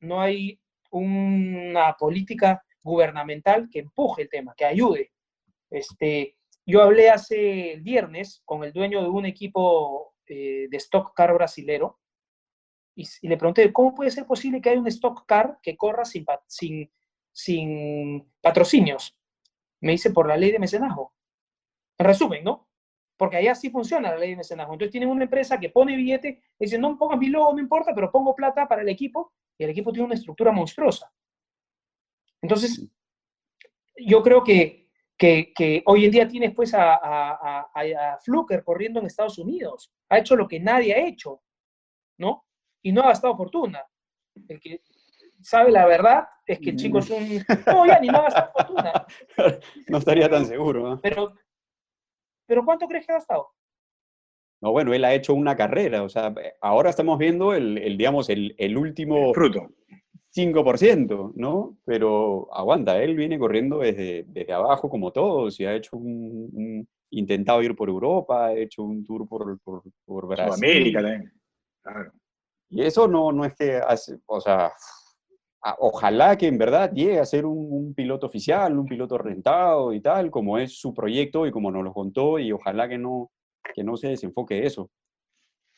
[0.00, 0.60] no hay
[0.90, 5.12] una política gubernamental que empuje el tema, que ayude.
[5.70, 11.14] Este, yo hablé hace el viernes con el dueño de un equipo eh, de stock
[11.14, 11.98] car brasilero
[12.96, 16.24] y, le pregunté, ¿cómo puede ser posible que haya un stock car que corra sin,
[16.46, 16.90] sin,
[17.30, 19.16] sin patrocinios?
[19.80, 21.12] Me dice, por la ley de mecenazgo.
[21.98, 22.66] En resumen, ¿no?
[23.18, 24.72] Porque allá sí funciona la ley de mecenazgo.
[24.72, 28.10] Entonces tienen una empresa que pone billete, dice, no pongas mi logo, no importa, pero
[28.10, 31.10] pongo plata para el equipo, y el equipo tiene una estructura monstruosa.
[32.42, 32.86] Entonces,
[33.96, 39.06] yo creo que, que, hoy en día tienes pues a, a, a, Fluker corriendo en
[39.06, 39.92] Estados Unidos.
[40.10, 41.42] Ha hecho lo que nadie ha hecho,
[42.18, 42.44] ¿no?
[42.82, 43.84] Y no ha gastado fortuna.
[44.48, 44.82] El que
[45.40, 47.44] sabe la verdad es que el chico es un...
[47.66, 49.06] No, ya ni no ha gastado fortuna.
[49.88, 50.90] No estaría tan seguro.
[50.90, 51.00] ¿no?
[51.00, 51.32] Pero,
[52.46, 53.50] pero ¿cuánto crees que ha gastado?
[54.60, 58.28] No, bueno, él ha hecho una carrera, o sea, ahora estamos viendo el, el digamos,
[58.30, 59.34] el, el último...
[59.34, 59.68] fruto.
[60.36, 61.78] 5%, ¿no?
[61.86, 67.62] Pero aguanta, él viene corriendo desde, desde abajo como todos y ha hecho un, intentado
[67.62, 70.52] ir por Europa, ha hecho un tour por, por, por Brasil.
[70.52, 71.32] América también,
[71.82, 72.12] claro.
[72.68, 74.72] Y eso no, no es que hace, o sea,
[75.78, 80.00] ojalá que en verdad llegue a ser un, un, piloto oficial, un piloto rentado y
[80.00, 83.30] tal, como es su proyecto y como nos lo contó, y ojalá que no,
[83.74, 84.90] que no se desenfoque eso.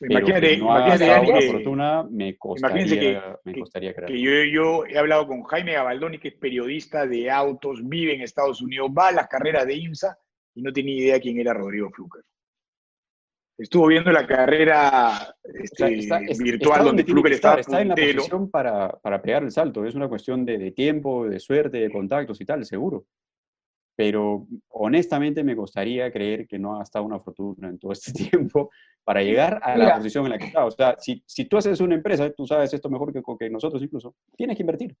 [0.01, 3.93] Imagínate, no imagínate fortuna, me costaría, que, me costaría.
[3.93, 8.21] Que yo, yo, he hablado con Jaime Gabaldoni, que es periodista de autos, vive en
[8.21, 10.17] Estados Unidos, va a las carreras de IMSA
[10.55, 12.23] y no tenía idea quién era Rodrigo Fluker.
[13.57, 16.07] Estuvo viendo la carrera este,
[16.39, 17.59] virtual donde, Fluker estaba.
[17.59, 19.83] Está en la posición para, para pegar el salto.
[19.83, 23.05] Es una cuestión de, de tiempo, de suerte, de contactos y tal, seguro
[23.99, 28.71] pero honestamente me gustaría creer que no ha gastado una fortuna en todo este tiempo
[29.03, 30.63] para llegar a la posición en la que está.
[30.63, 33.83] O sea, si, si, tú haces una empresa, tú sabes esto mejor que, que nosotros
[33.83, 34.95] incluso, tienes que invertir.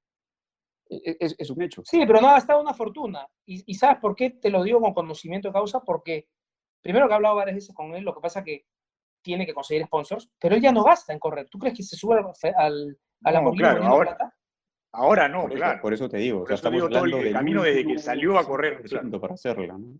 [0.89, 1.81] E, e, es, es, un hecho.
[1.85, 3.25] Sí, pero no ha gastado una fortuna.
[3.45, 5.79] Y, y, ¿sabes por qué te lo digo con conocimiento de causa?
[5.79, 6.27] Porque
[6.81, 8.65] primero que he hablado varias veces con él, lo que pasa que
[9.21, 11.47] tiene que conseguir sponsors, pero él ya no gasta en correr.
[11.49, 14.35] ¿Tú crees que se sube al, a la no, claro, ahora, plata?
[14.91, 15.73] Ahora no, por claro.
[15.73, 16.43] Eso, por eso te digo.
[16.43, 18.83] Por estamos digo todo el camino desde que salió a correr.
[19.19, 19.99] Para hacerla, ¿no?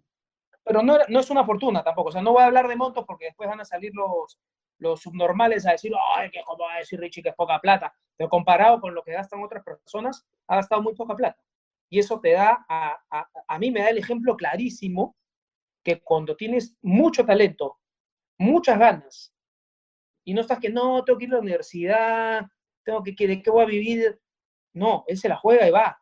[0.64, 2.10] Pero no, no, es una fortuna tampoco.
[2.10, 4.40] O sea, no voy a hablar de montos porque después van a salir los,
[4.80, 7.94] los subnormales a decir, ay, que cómo va a decir Richie que es poca plata.
[8.16, 11.42] Pero comparado con lo que gastan otras personas, ha gastado muy poca plata.
[11.90, 15.16] Y eso te da, a, a, a mí me da el ejemplo clarísimo
[15.84, 17.80] que cuando tienes mucho talento,
[18.38, 19.34] muchas ganas,
[20.30, 22.46] y no estás que no, tengo que ir a la universidad,
[22.84, 24.20] tengo que, ¿de qué voy a vivir?
[24.80, 26.02] No, él se la juega y va.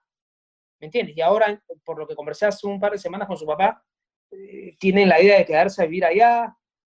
[0.80, 1.18] ¿Me entiendes?
[1.18, 3.84] Y ahora, por lo que conversé hace un par de semanas con su papá,
[4.30, 6.56] eh, tiene la idea de quedarse a vivir allá,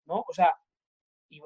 [0.06, 0.24] ¿no?
[0.26, 0.52] O sea,
[1.30, 1.40] y,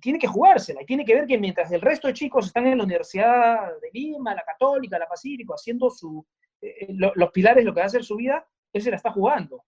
[0.00, 2.78] tiene que jugársela, y tiene que ver que mientras el resto de chicos están en
[2.78, 6.26] la Universidad de Lima, la Católica, la Pacífico, haciendo su,
[6.60, 9.12] eh, eh, los pilares, lo que va a hacer su vida, él se la está
[9.12, 9.64] jugando.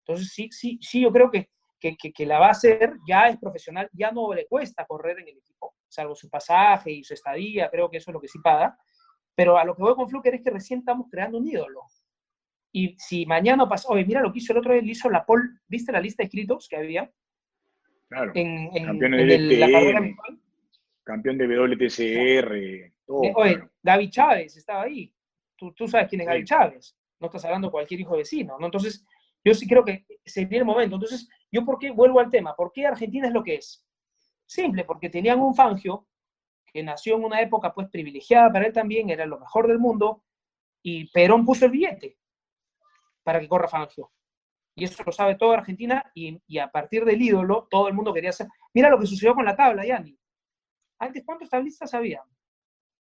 [0.00, 3.38] Entonces, sí, sí, sí, yo creo que, que, que, la va a hacer, ya es
[3.38, 7.70] profesional, ya no le cuesta correr en el equipo, salvo su pasaje y su estadía,
[7.70, 8.76] creo que eso es lo que sí paga,
[9.40, 11.86] pero a lo que voy con Fluker es que recién estamos creando un ídolo.
[12.70, 15.58] Y si mañana pasa, oye, mira lo que hizo el otro día, hizo la Paul,
[15.66, 17.10] ¿viste la lista de escritos que había?
[18.10, 18.32] Claro.
[18.34, 20.38] En, en, campeón en de la carrera virtual.
[21.04, 22.92] Campeón de WTCR.
[23.06, 25.10] Todo, oye, Gaby Chávez estaba ahí.
[25.56, 26.94] Tú, tú sabes quién es Gaby Chávez.
[27.18, 28.66] No estás hablando de cualquier hijo vecino, ¿no?
[28.66, 29.06] Entonces,
[29.42, 30.96] yo sí creo que se viene el momento.
[30.96, 33.86] Entonces, yo por qué vuelvo al tema, ¿por qué Argentina es lo que es?
[34.44, 36.08] Simple, porque tenían un Fangio
[36.72, 40.24] que nació en una época pues privilegiada para él también, era lo mejor del mundo,
[40.82, 42.18] y Perón puso el billete
[43.22, 44.10] para que corra Fangio.
[44.74, 48.14] Y eso lo sabe toda Argentina, y, y, a partir del ídolo, todo el mundo
[48.14, 48.46] quería hacer.
[48.72, 50.16] Mira lo que sucedió con la tabla, Yanni.
[50.98, 52.22] Antes, ¿cuántos tablistas había?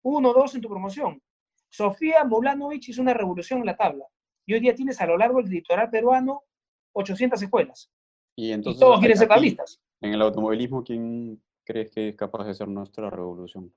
[0.03, 1.21] Uno, dos en tu promoción.
[1.69, 4.05] Sofía Mulanovic hizo una revolución en la tabla.
[4.47, 6.45] Y hoy día tienes a lo largo del litoral peruano
[6.93, 7.91] 800 escuelas.
[8.37, 9.81] Y, entonces, todos quieren ser tablistas.
[10.01, 13.75] En el automovilismo, ¿quién crees que es capaz de hacer nuestra revolución?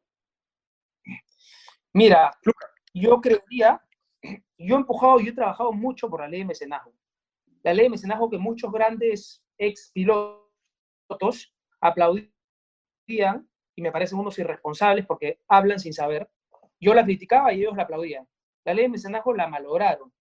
[1.91, 2.31] Mira,
[2.93, 3.83] yo creería,
[4.57, 6.93] yo he empujado, yo he trabajado mucho por la ley de mecenazgo.
[7.63, 12.29] La ley de mecenazgo que muchos grandes ex pilotos aplaudían
[13.75, 16.29] y me parecen unos irresponsables porque hablan sin saber.
[16.79, 18.27] Yo la criticaba y ellos la aplaudían.
[18.63, 20.13] La ley de mecenazgo la malograron,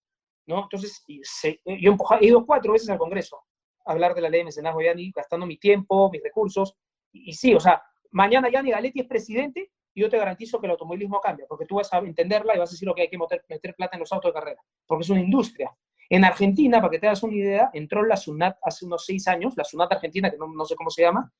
[0.47, 0.63] ¿no?
[0.63, 3.43] Entonces, yo he ido cuatro veces al Congreso
[3.85, 6.75] a hablar de la ley de mecenazgo, ya ni gastando mi tiempo, mis recursos,
[7.11, 7.81] y, sí, o sea,
[8.11, 11.75] mañana Yanni Galetti es presidente y yo te garantizo que el automovilismo cambia, porque tú
[11.75, 14.01] vas a entenderla y vas a decir lo que hay que meter, meter plata en
[14.01, 15.75] los autos de carrera, porque es una industria.
[16.09, 19.53] En Argentina, para que te hagas una idea, entró la SUNAT hace unos seis años,
[19.55, 21.31] la SUNAT argentina, que no, no sé cómo se llama,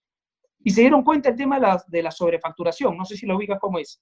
[0.63, 3.37] y se dieron cuenta el tema de la, de la sobrefacturación, no sé si lo
[3.37, 4.01] ubicas cómo es,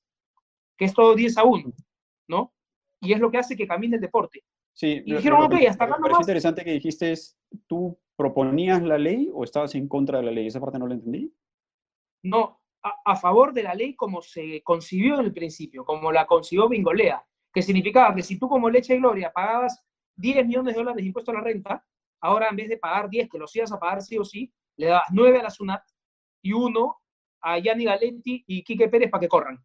[0.78, 1.74] que es todo 10 a 1,
[2.28, 2.54] ¿no?
[3.02, 4.44] Y es lo que hace que camine el deporte.
[4.74, 6.20] Sí, y dijeron, ok, hasta acá nomás.
[6.20, 7.38] interesante que dijiste es,
[7.68, 10.48] ¿tú proponías la ley o estabas en contra de la ley?
[10.48, 11.34] Esa parte no la entendí.
[12.24, 16.70] No, a, favor de la ley como se concibió en el principio, como la concibió
[16.70, 19.84] Bingolea, que significaba que si tú como Leche y Gloria pagabas
[20.16, 21.86] 10 millones de dólares de impuesto a la renta,
[22.22, 24.88] ahora en vez de pagar 10, que los ibas a pagar sí o sí, le
[24.88, 25.84] dabas 9 a la SUNAT
[26.42, 26.98] y uno
[27.42, 29.64] a Yanni Galenti y Quique Pérez para que corran.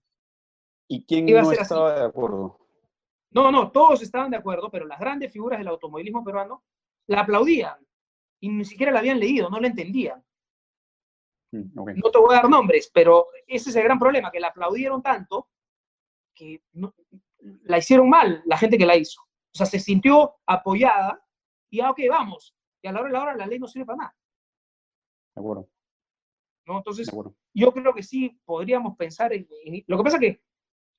[0.88, 2.58] ¿Y quién no estaba de acuerdo?
[3.30, 6.64] No, no, todos estaban de acuerdo, pero las grandes figuras del automovilismo peruano
[7.06, 7.76] la aplaudían
[8.40, 10.22] y ni siquiera la habían leído, no la entendían.
[11.52, 14.48] Mm, no te voy a dar nombres, pero ese es el gran problema, que la
[14.48, 15.48] aplaudieron tanto
[16.34, 16.62] que
[17.64, 19.20] la hicieron mal la gente que la hizo.
[19.22, 21.22] O sea, se sintió apoyada
[21.70, 22.56] y, ah, ok, vamos.
[22.82, 24.16] Y a la hora de la hora la ley no sirve para nada.
[25.34, 25.68] De acuerdo.
[26.66, 26.78] ¿No?
[26.78, 27.10] Entonces,
[27.54, 29.46] yo creo que sí podríamos pensar en,
[29.86, 30.42] Lo que pasa es que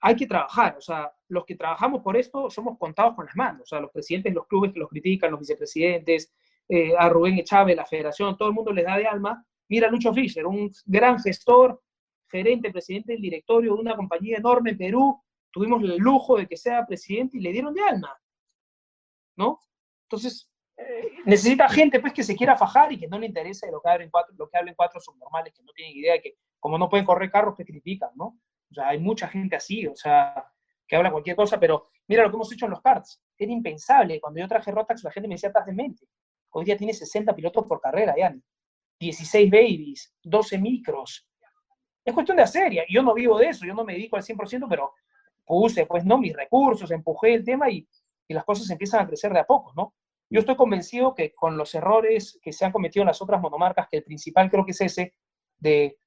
[0.01, 3.61] hay que trabajar, o sea, los que trabajamos por esto somos contados con las manos,
[3.61, 6.33] o sea, los presidentes de los clubes que los critican, los vicepresidentes,
[6.67, 9.45] eh, a Rubén Echave, la federación, todo el mundo les da de alma.
[9.73, 11.81] Mira Lucho Fischer, un gran gestor,
[12.29, 15.19] gerente, presidente del directorio de una compañía enorme en Perú,
[15.49, 18.15] tuvimos el lujo de que sea presidente y le dieron de alma,
[19.35, 19.59] ¿no?
[20.03, 20.47] Entonces,
[20.77, 23.89] eh, necesita gente pues que se quiera fajar y que no le interese lo que
[23.89, 26.87] hablen cuatro, lo que hablen cuatro subnormales que no tienen idea de que como no
[26.87, 28.25] pueden correr carros te critican, ¿no?
[28.69, 30.51] O sea, hay mucha gente así, o sea,
[30.87, 33.23] que habla cualquier cosa, pero mira lo que hemos hecho en los karts.
[33.39, 34.21] Era impensable.
[34.21, 36.05] Cuando yo traje Rotax, la gente me decía, estás mente
[36.51, 38.35] Hoy día tiene 60 pilotos por carrera, ya.
[39.03, 41.27] 16 babies, 12 micros.
[42.05, 44.67] Es cuestión de hacer, yo no vivo de eso, yo no me dedico al 100%,
[44.69, 44.93] pero
[45.45, 46.17] puse, pues, ¿no?
[46.17, 47.87] Mis recursos, empujé el tema y,
[48.27, 49.93] y las cosas empiezan a crecer de a poco, ¿no?
[50.29, 53.87] Yo estoy convencido que con los errores que se han cometido en las otras monomarcas,
[53.89, 55.13] que el principal creo que es ese,
[55.59, 55.97] de,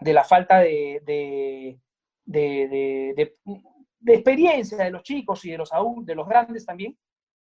[0.00, 1.78] de la falta de, de,
[2.24, 5.70] de, experiencia de los chicos y de los,
[6.02, 6.98] de los grandes también,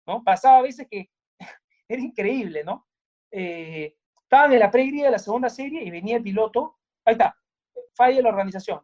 [0.07, 0.23] ¿no?
[0.23, 1.09] Pasaba a veces que
[1.87, 2.87] era increíble, ¿no?
[3.31, 3.95] Eh,
[4.33, 7.37] estaban en la previa de la segunda serie y venía el piloto, ahí está,
[7.93, 8.81] falla la organización.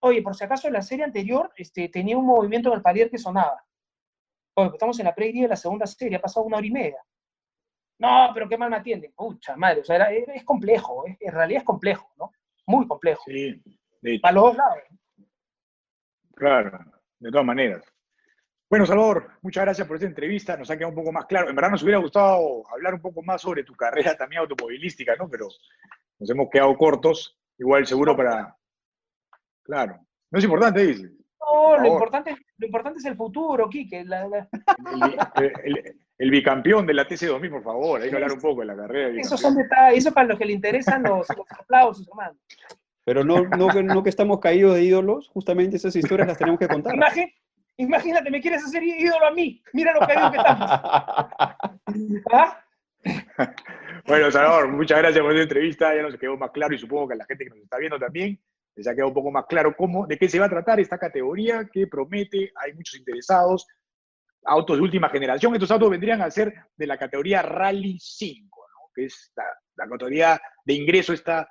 [0.00, 3.08] Oye, por si acaso en la serie anterior este, tenía un movimiento en el palier
[3.08, 3.64] que sonaba.
[4.54, 6.72] Oye, pues estamos en la previa de la segunda serie, ha pasado una hora y
[6.72, 6.98] media.
[8.00, 9.12] No, pero qué mal me atienden.
[9.12, 12.32] Pucha madre, o sea, es complejo, en realidad es complejo, ¿no?
[12.66, 13.22] Muy complejo.
[13.26, 13.62] Sí,
[14.20, 14.78] Para los dos lados.
[16.34, 16.80] Claro,
[17.20, 17.84] de todas maneras.
[18.70, 20.56] Bueno, Salvador, muchas gracias por esta entrevista.
[20.56, 21.50] Nos ha quedado un poco más claro.
[21.50, 25.28] En verdad nos hubiera gustado hablar un poco más sobre tu carrera también automovilística, ¿no?
[25.28, 25.48] Pero
[26.20, 27.36] nos hemos quedado cortos.
[27.58, 28.56] Igual seguro para...
[29.64, 29.98] Claro.
[30.30, 31.10] No es importante, dice.
[31.40, 34.04] No, lo importante, lo importante es el futuro, Quique.
[36.18, 38.00] El, bicampeón de la TC2000, por favor.
[38.00, 39.20] Hay que hablar un poco de la carrera.
[39.20, 39.98] Eso son detalles.
[39.98, 42.38] Eso para los que le interesan los, aplausos, hermano.
[43.04, 46.68] Pero no, no, no que estamos caídos de ídolos, justamente esas historias las tenemos que
[46.68, 46.94] contar.
[47.80, 49.62] Imagínate, me quieres hacer ídolo a mí.
[49.72, 50.70] Mira lo que digo que estamos.
[52.32, 52.64] ¿Ah?
[54.06, 55.94] Bueno, Salvador, muchas gracias por esta entrevista.
[55.94, 57.98] Ya nos quedó más claro y supongo que a la gente que nos está viendo
[57.98, 58.38] también
[58.76, 60.98] les ha quedado un poco más claro cómo, de qué se va a tratar esta
[60.98, 62.52] categoría que promete.
[62.56, 63.66] Hay muchos interesados.
[64.44, 65.54] Autos de última generación.
[65.54, 70.74] Estos autos vendrían a ser de la categoría Rally 5, que es la, categoría de
[70.74, 71.48] ingreso a esta,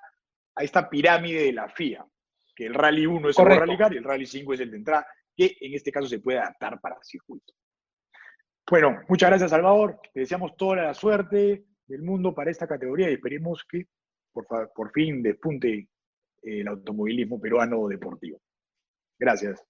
[0.56, 2.06] a esta pirámide de la FIA.
[2.56, 4.78] Que el Rally 1 es el Rally Car y el Rally 5 es el de
[4.78, 5.08] entrada
[5.40, 7.54] que en este caso se puede adaptar para circuito.
[8.70, 13.14] Bueno, muchas gracias Salvador, te deseamos toda la suerte del mundo para esta categoría y
[13.14, 13.88] esperemos que
[14.34, 14.46] por,
[14.76, 15.88] por fin despunte eh,
[16.42, 18.42] el automovilismo peruano deportivo.
[19.18, 19.66] Gracias.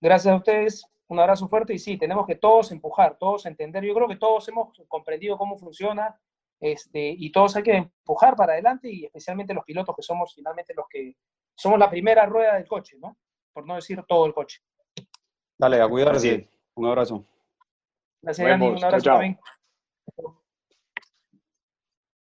[0.00, 3.92] Gracias a ustedes, un abrazo fuerte y sí, tenemos que todos empujar, todos entender, yo
[3.92, 6.16] creo que todos hemos comprendido cómo funciona
[6.60, 10.74] este, y todos hay que empujar para adelante y especialmente los pilotos que somos finalmente
[10.74, 11.16] los que
[11.56, 13.16] somos la primera rueda del coche, ¿no?
[13.56, 14.60] Por no decir todo el coche.
[15.56, 16.46] Dale, a cuidarse.
[16.74, 17.26] Un abrazo.
[18.20, 18.68] Gracias, Dani.
[18.68, 19.38] Un abrazo también.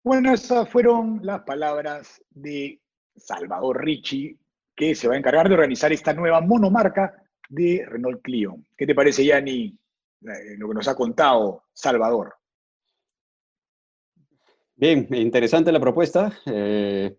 [0.04, 2.80] Bueno, esas fueron las palabras de
[3.16, 4.38] Salvador Ricci,
[4.76, 7.12] que se va a encargar de organizar esta nueva monomarca
[7.48, 8.54] de Renault Clio.
[8.76, 9.76] ¿Qué te parece, Yanni,
[10.20, 12.32] eh, lo que nos ha contado Salvador?
[14.76, 17.18] Bien, interesante la propuesta, eh,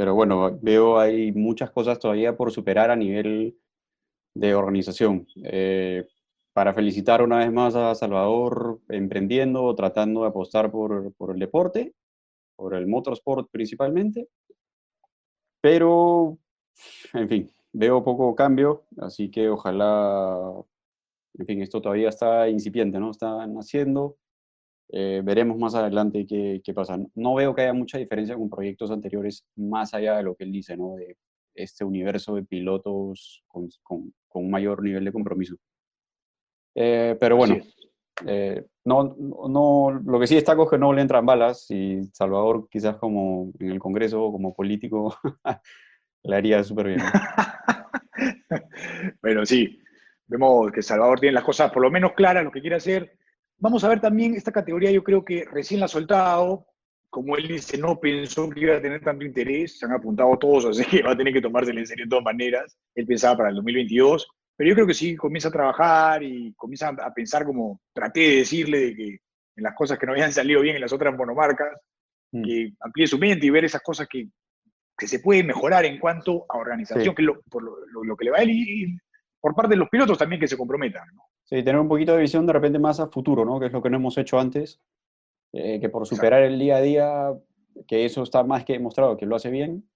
[0.00, 3.58] pero bueno, veo hay muchas cosas todavía por superar a nivel
[4.32, 5.26] de organización.
[5.44, 6.08] Eh,
[6.54, 11.92] para felicitar una vez más a Salvador emprendiendo, tratando de apostar por, por el deporte,
[12.56, 14.26] por el motorsport principalmente,
[15.60, 16.38] pero,
[17.12, 20.64] en fin, veo poco cambio, así que ojalá,
[21.34, 23.10] en fin, esto todavía está incipiente, ¿no?
[23.10, 24.16] Está naciendo.
[24.92, 26.98] Eh, veremos más adelante qué, qué, pasa.
[27.14, 30.52] No veo que haya mucha diferencia con proyectos anteriores, más allá de lo que él
[30.52, 30.96] dice, ¿no?
[30.96, 31.16] De
[31.54, 35.56] este universo de pilotos con, con, con un mayor nivel de compromiso.
[36.74, 37.56] Eh, pero bueno,
[38.26, 42.68] eh, no, no, lo que sí destaco es que no le entran balas y Salvador
[42.70, 45.16] quizás como en el Congreso, como político,
[46.24, 47.00] le haría súper bien.
[49.22, 49.80] bueno, sí,
[50.26, 53.16] vemos que Salvador tiene las cosas por lo menos claras, lo que quiere hacer.
[53.60, 56.66] Vamos a ver también esta categoría, yo creo que recién la ha soltado,
[57.10, 60.64] como él dice, no pensó que iba a tener tanto interés, se han apuntado todos,
[60.70, 62.76] así que va a tener que tomárselo en serio de todas maneras.
[62.94, 66.88] Él pensaba para el 2022, pero yo creo que sí comienza a trabajar y comienza
[66.88, 69.08] a pensar como traté de decirle de que
[69.56, 71.76] en las cosas que no habían salido bien en las otras monomarcas,
[72.32, 72.42] mm.
[72.42, 74.28] que amplíe su mente y ver esas cosas que,
[74.96, 78.30] que se pueden mejorar en cuanto a organización, que es lo, por lo, que le
[78.30, 78.96] va a él y,
[79.40, 81.08] por parte de los pilotos también que se comprometan.
[81.44, 83.58] Sí, tener un poquito de visión de repente más a futuro, ¿no?
[83.58, 84.80] que es lo que no hemos hecho antes,
[85.52, 87.34] eh, que por superar el día a día,
[87.88, 89.88] que eso está más que demostrado que lo hace bien,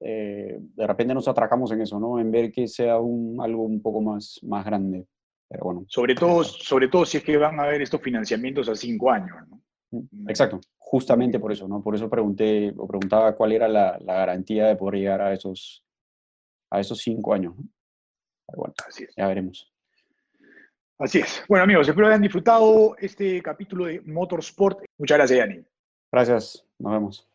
[0.00, 2.18] eh, de repente nos atracamos en eso, ¿no?
[2.18, 5.06] En ver que sea un, algo un poco más, más grande.
[5.46, 5.84] Pero bueno.
[5.88, 9.36] Sobre todo, sobre todo si es que van a haber estos financiamientos a cinco años,
[9.48, 9.60] ¿no?
[9.90, 11.82] Mm, exacto, justamente por eso, ¿no?
[11.82, 15.84] Por eso pregunté o preguntaba cuál era la, la, garantía de poder llegar a esos,
[16.70, 17.54] a esos cinco años.
[18.56, 19.14] Bueno, Así es.
[19.16, 19.72] ya veremos.
[20.98, 21.42] Así es.
[21.48, 24.84] Bueno, amigos, espero hayan disfrutado este capítulo de Motorsport.
[24.98, 25.64] Muchas gracias, Yanni.
[26.12, 27.29] Gracias, nos vemos.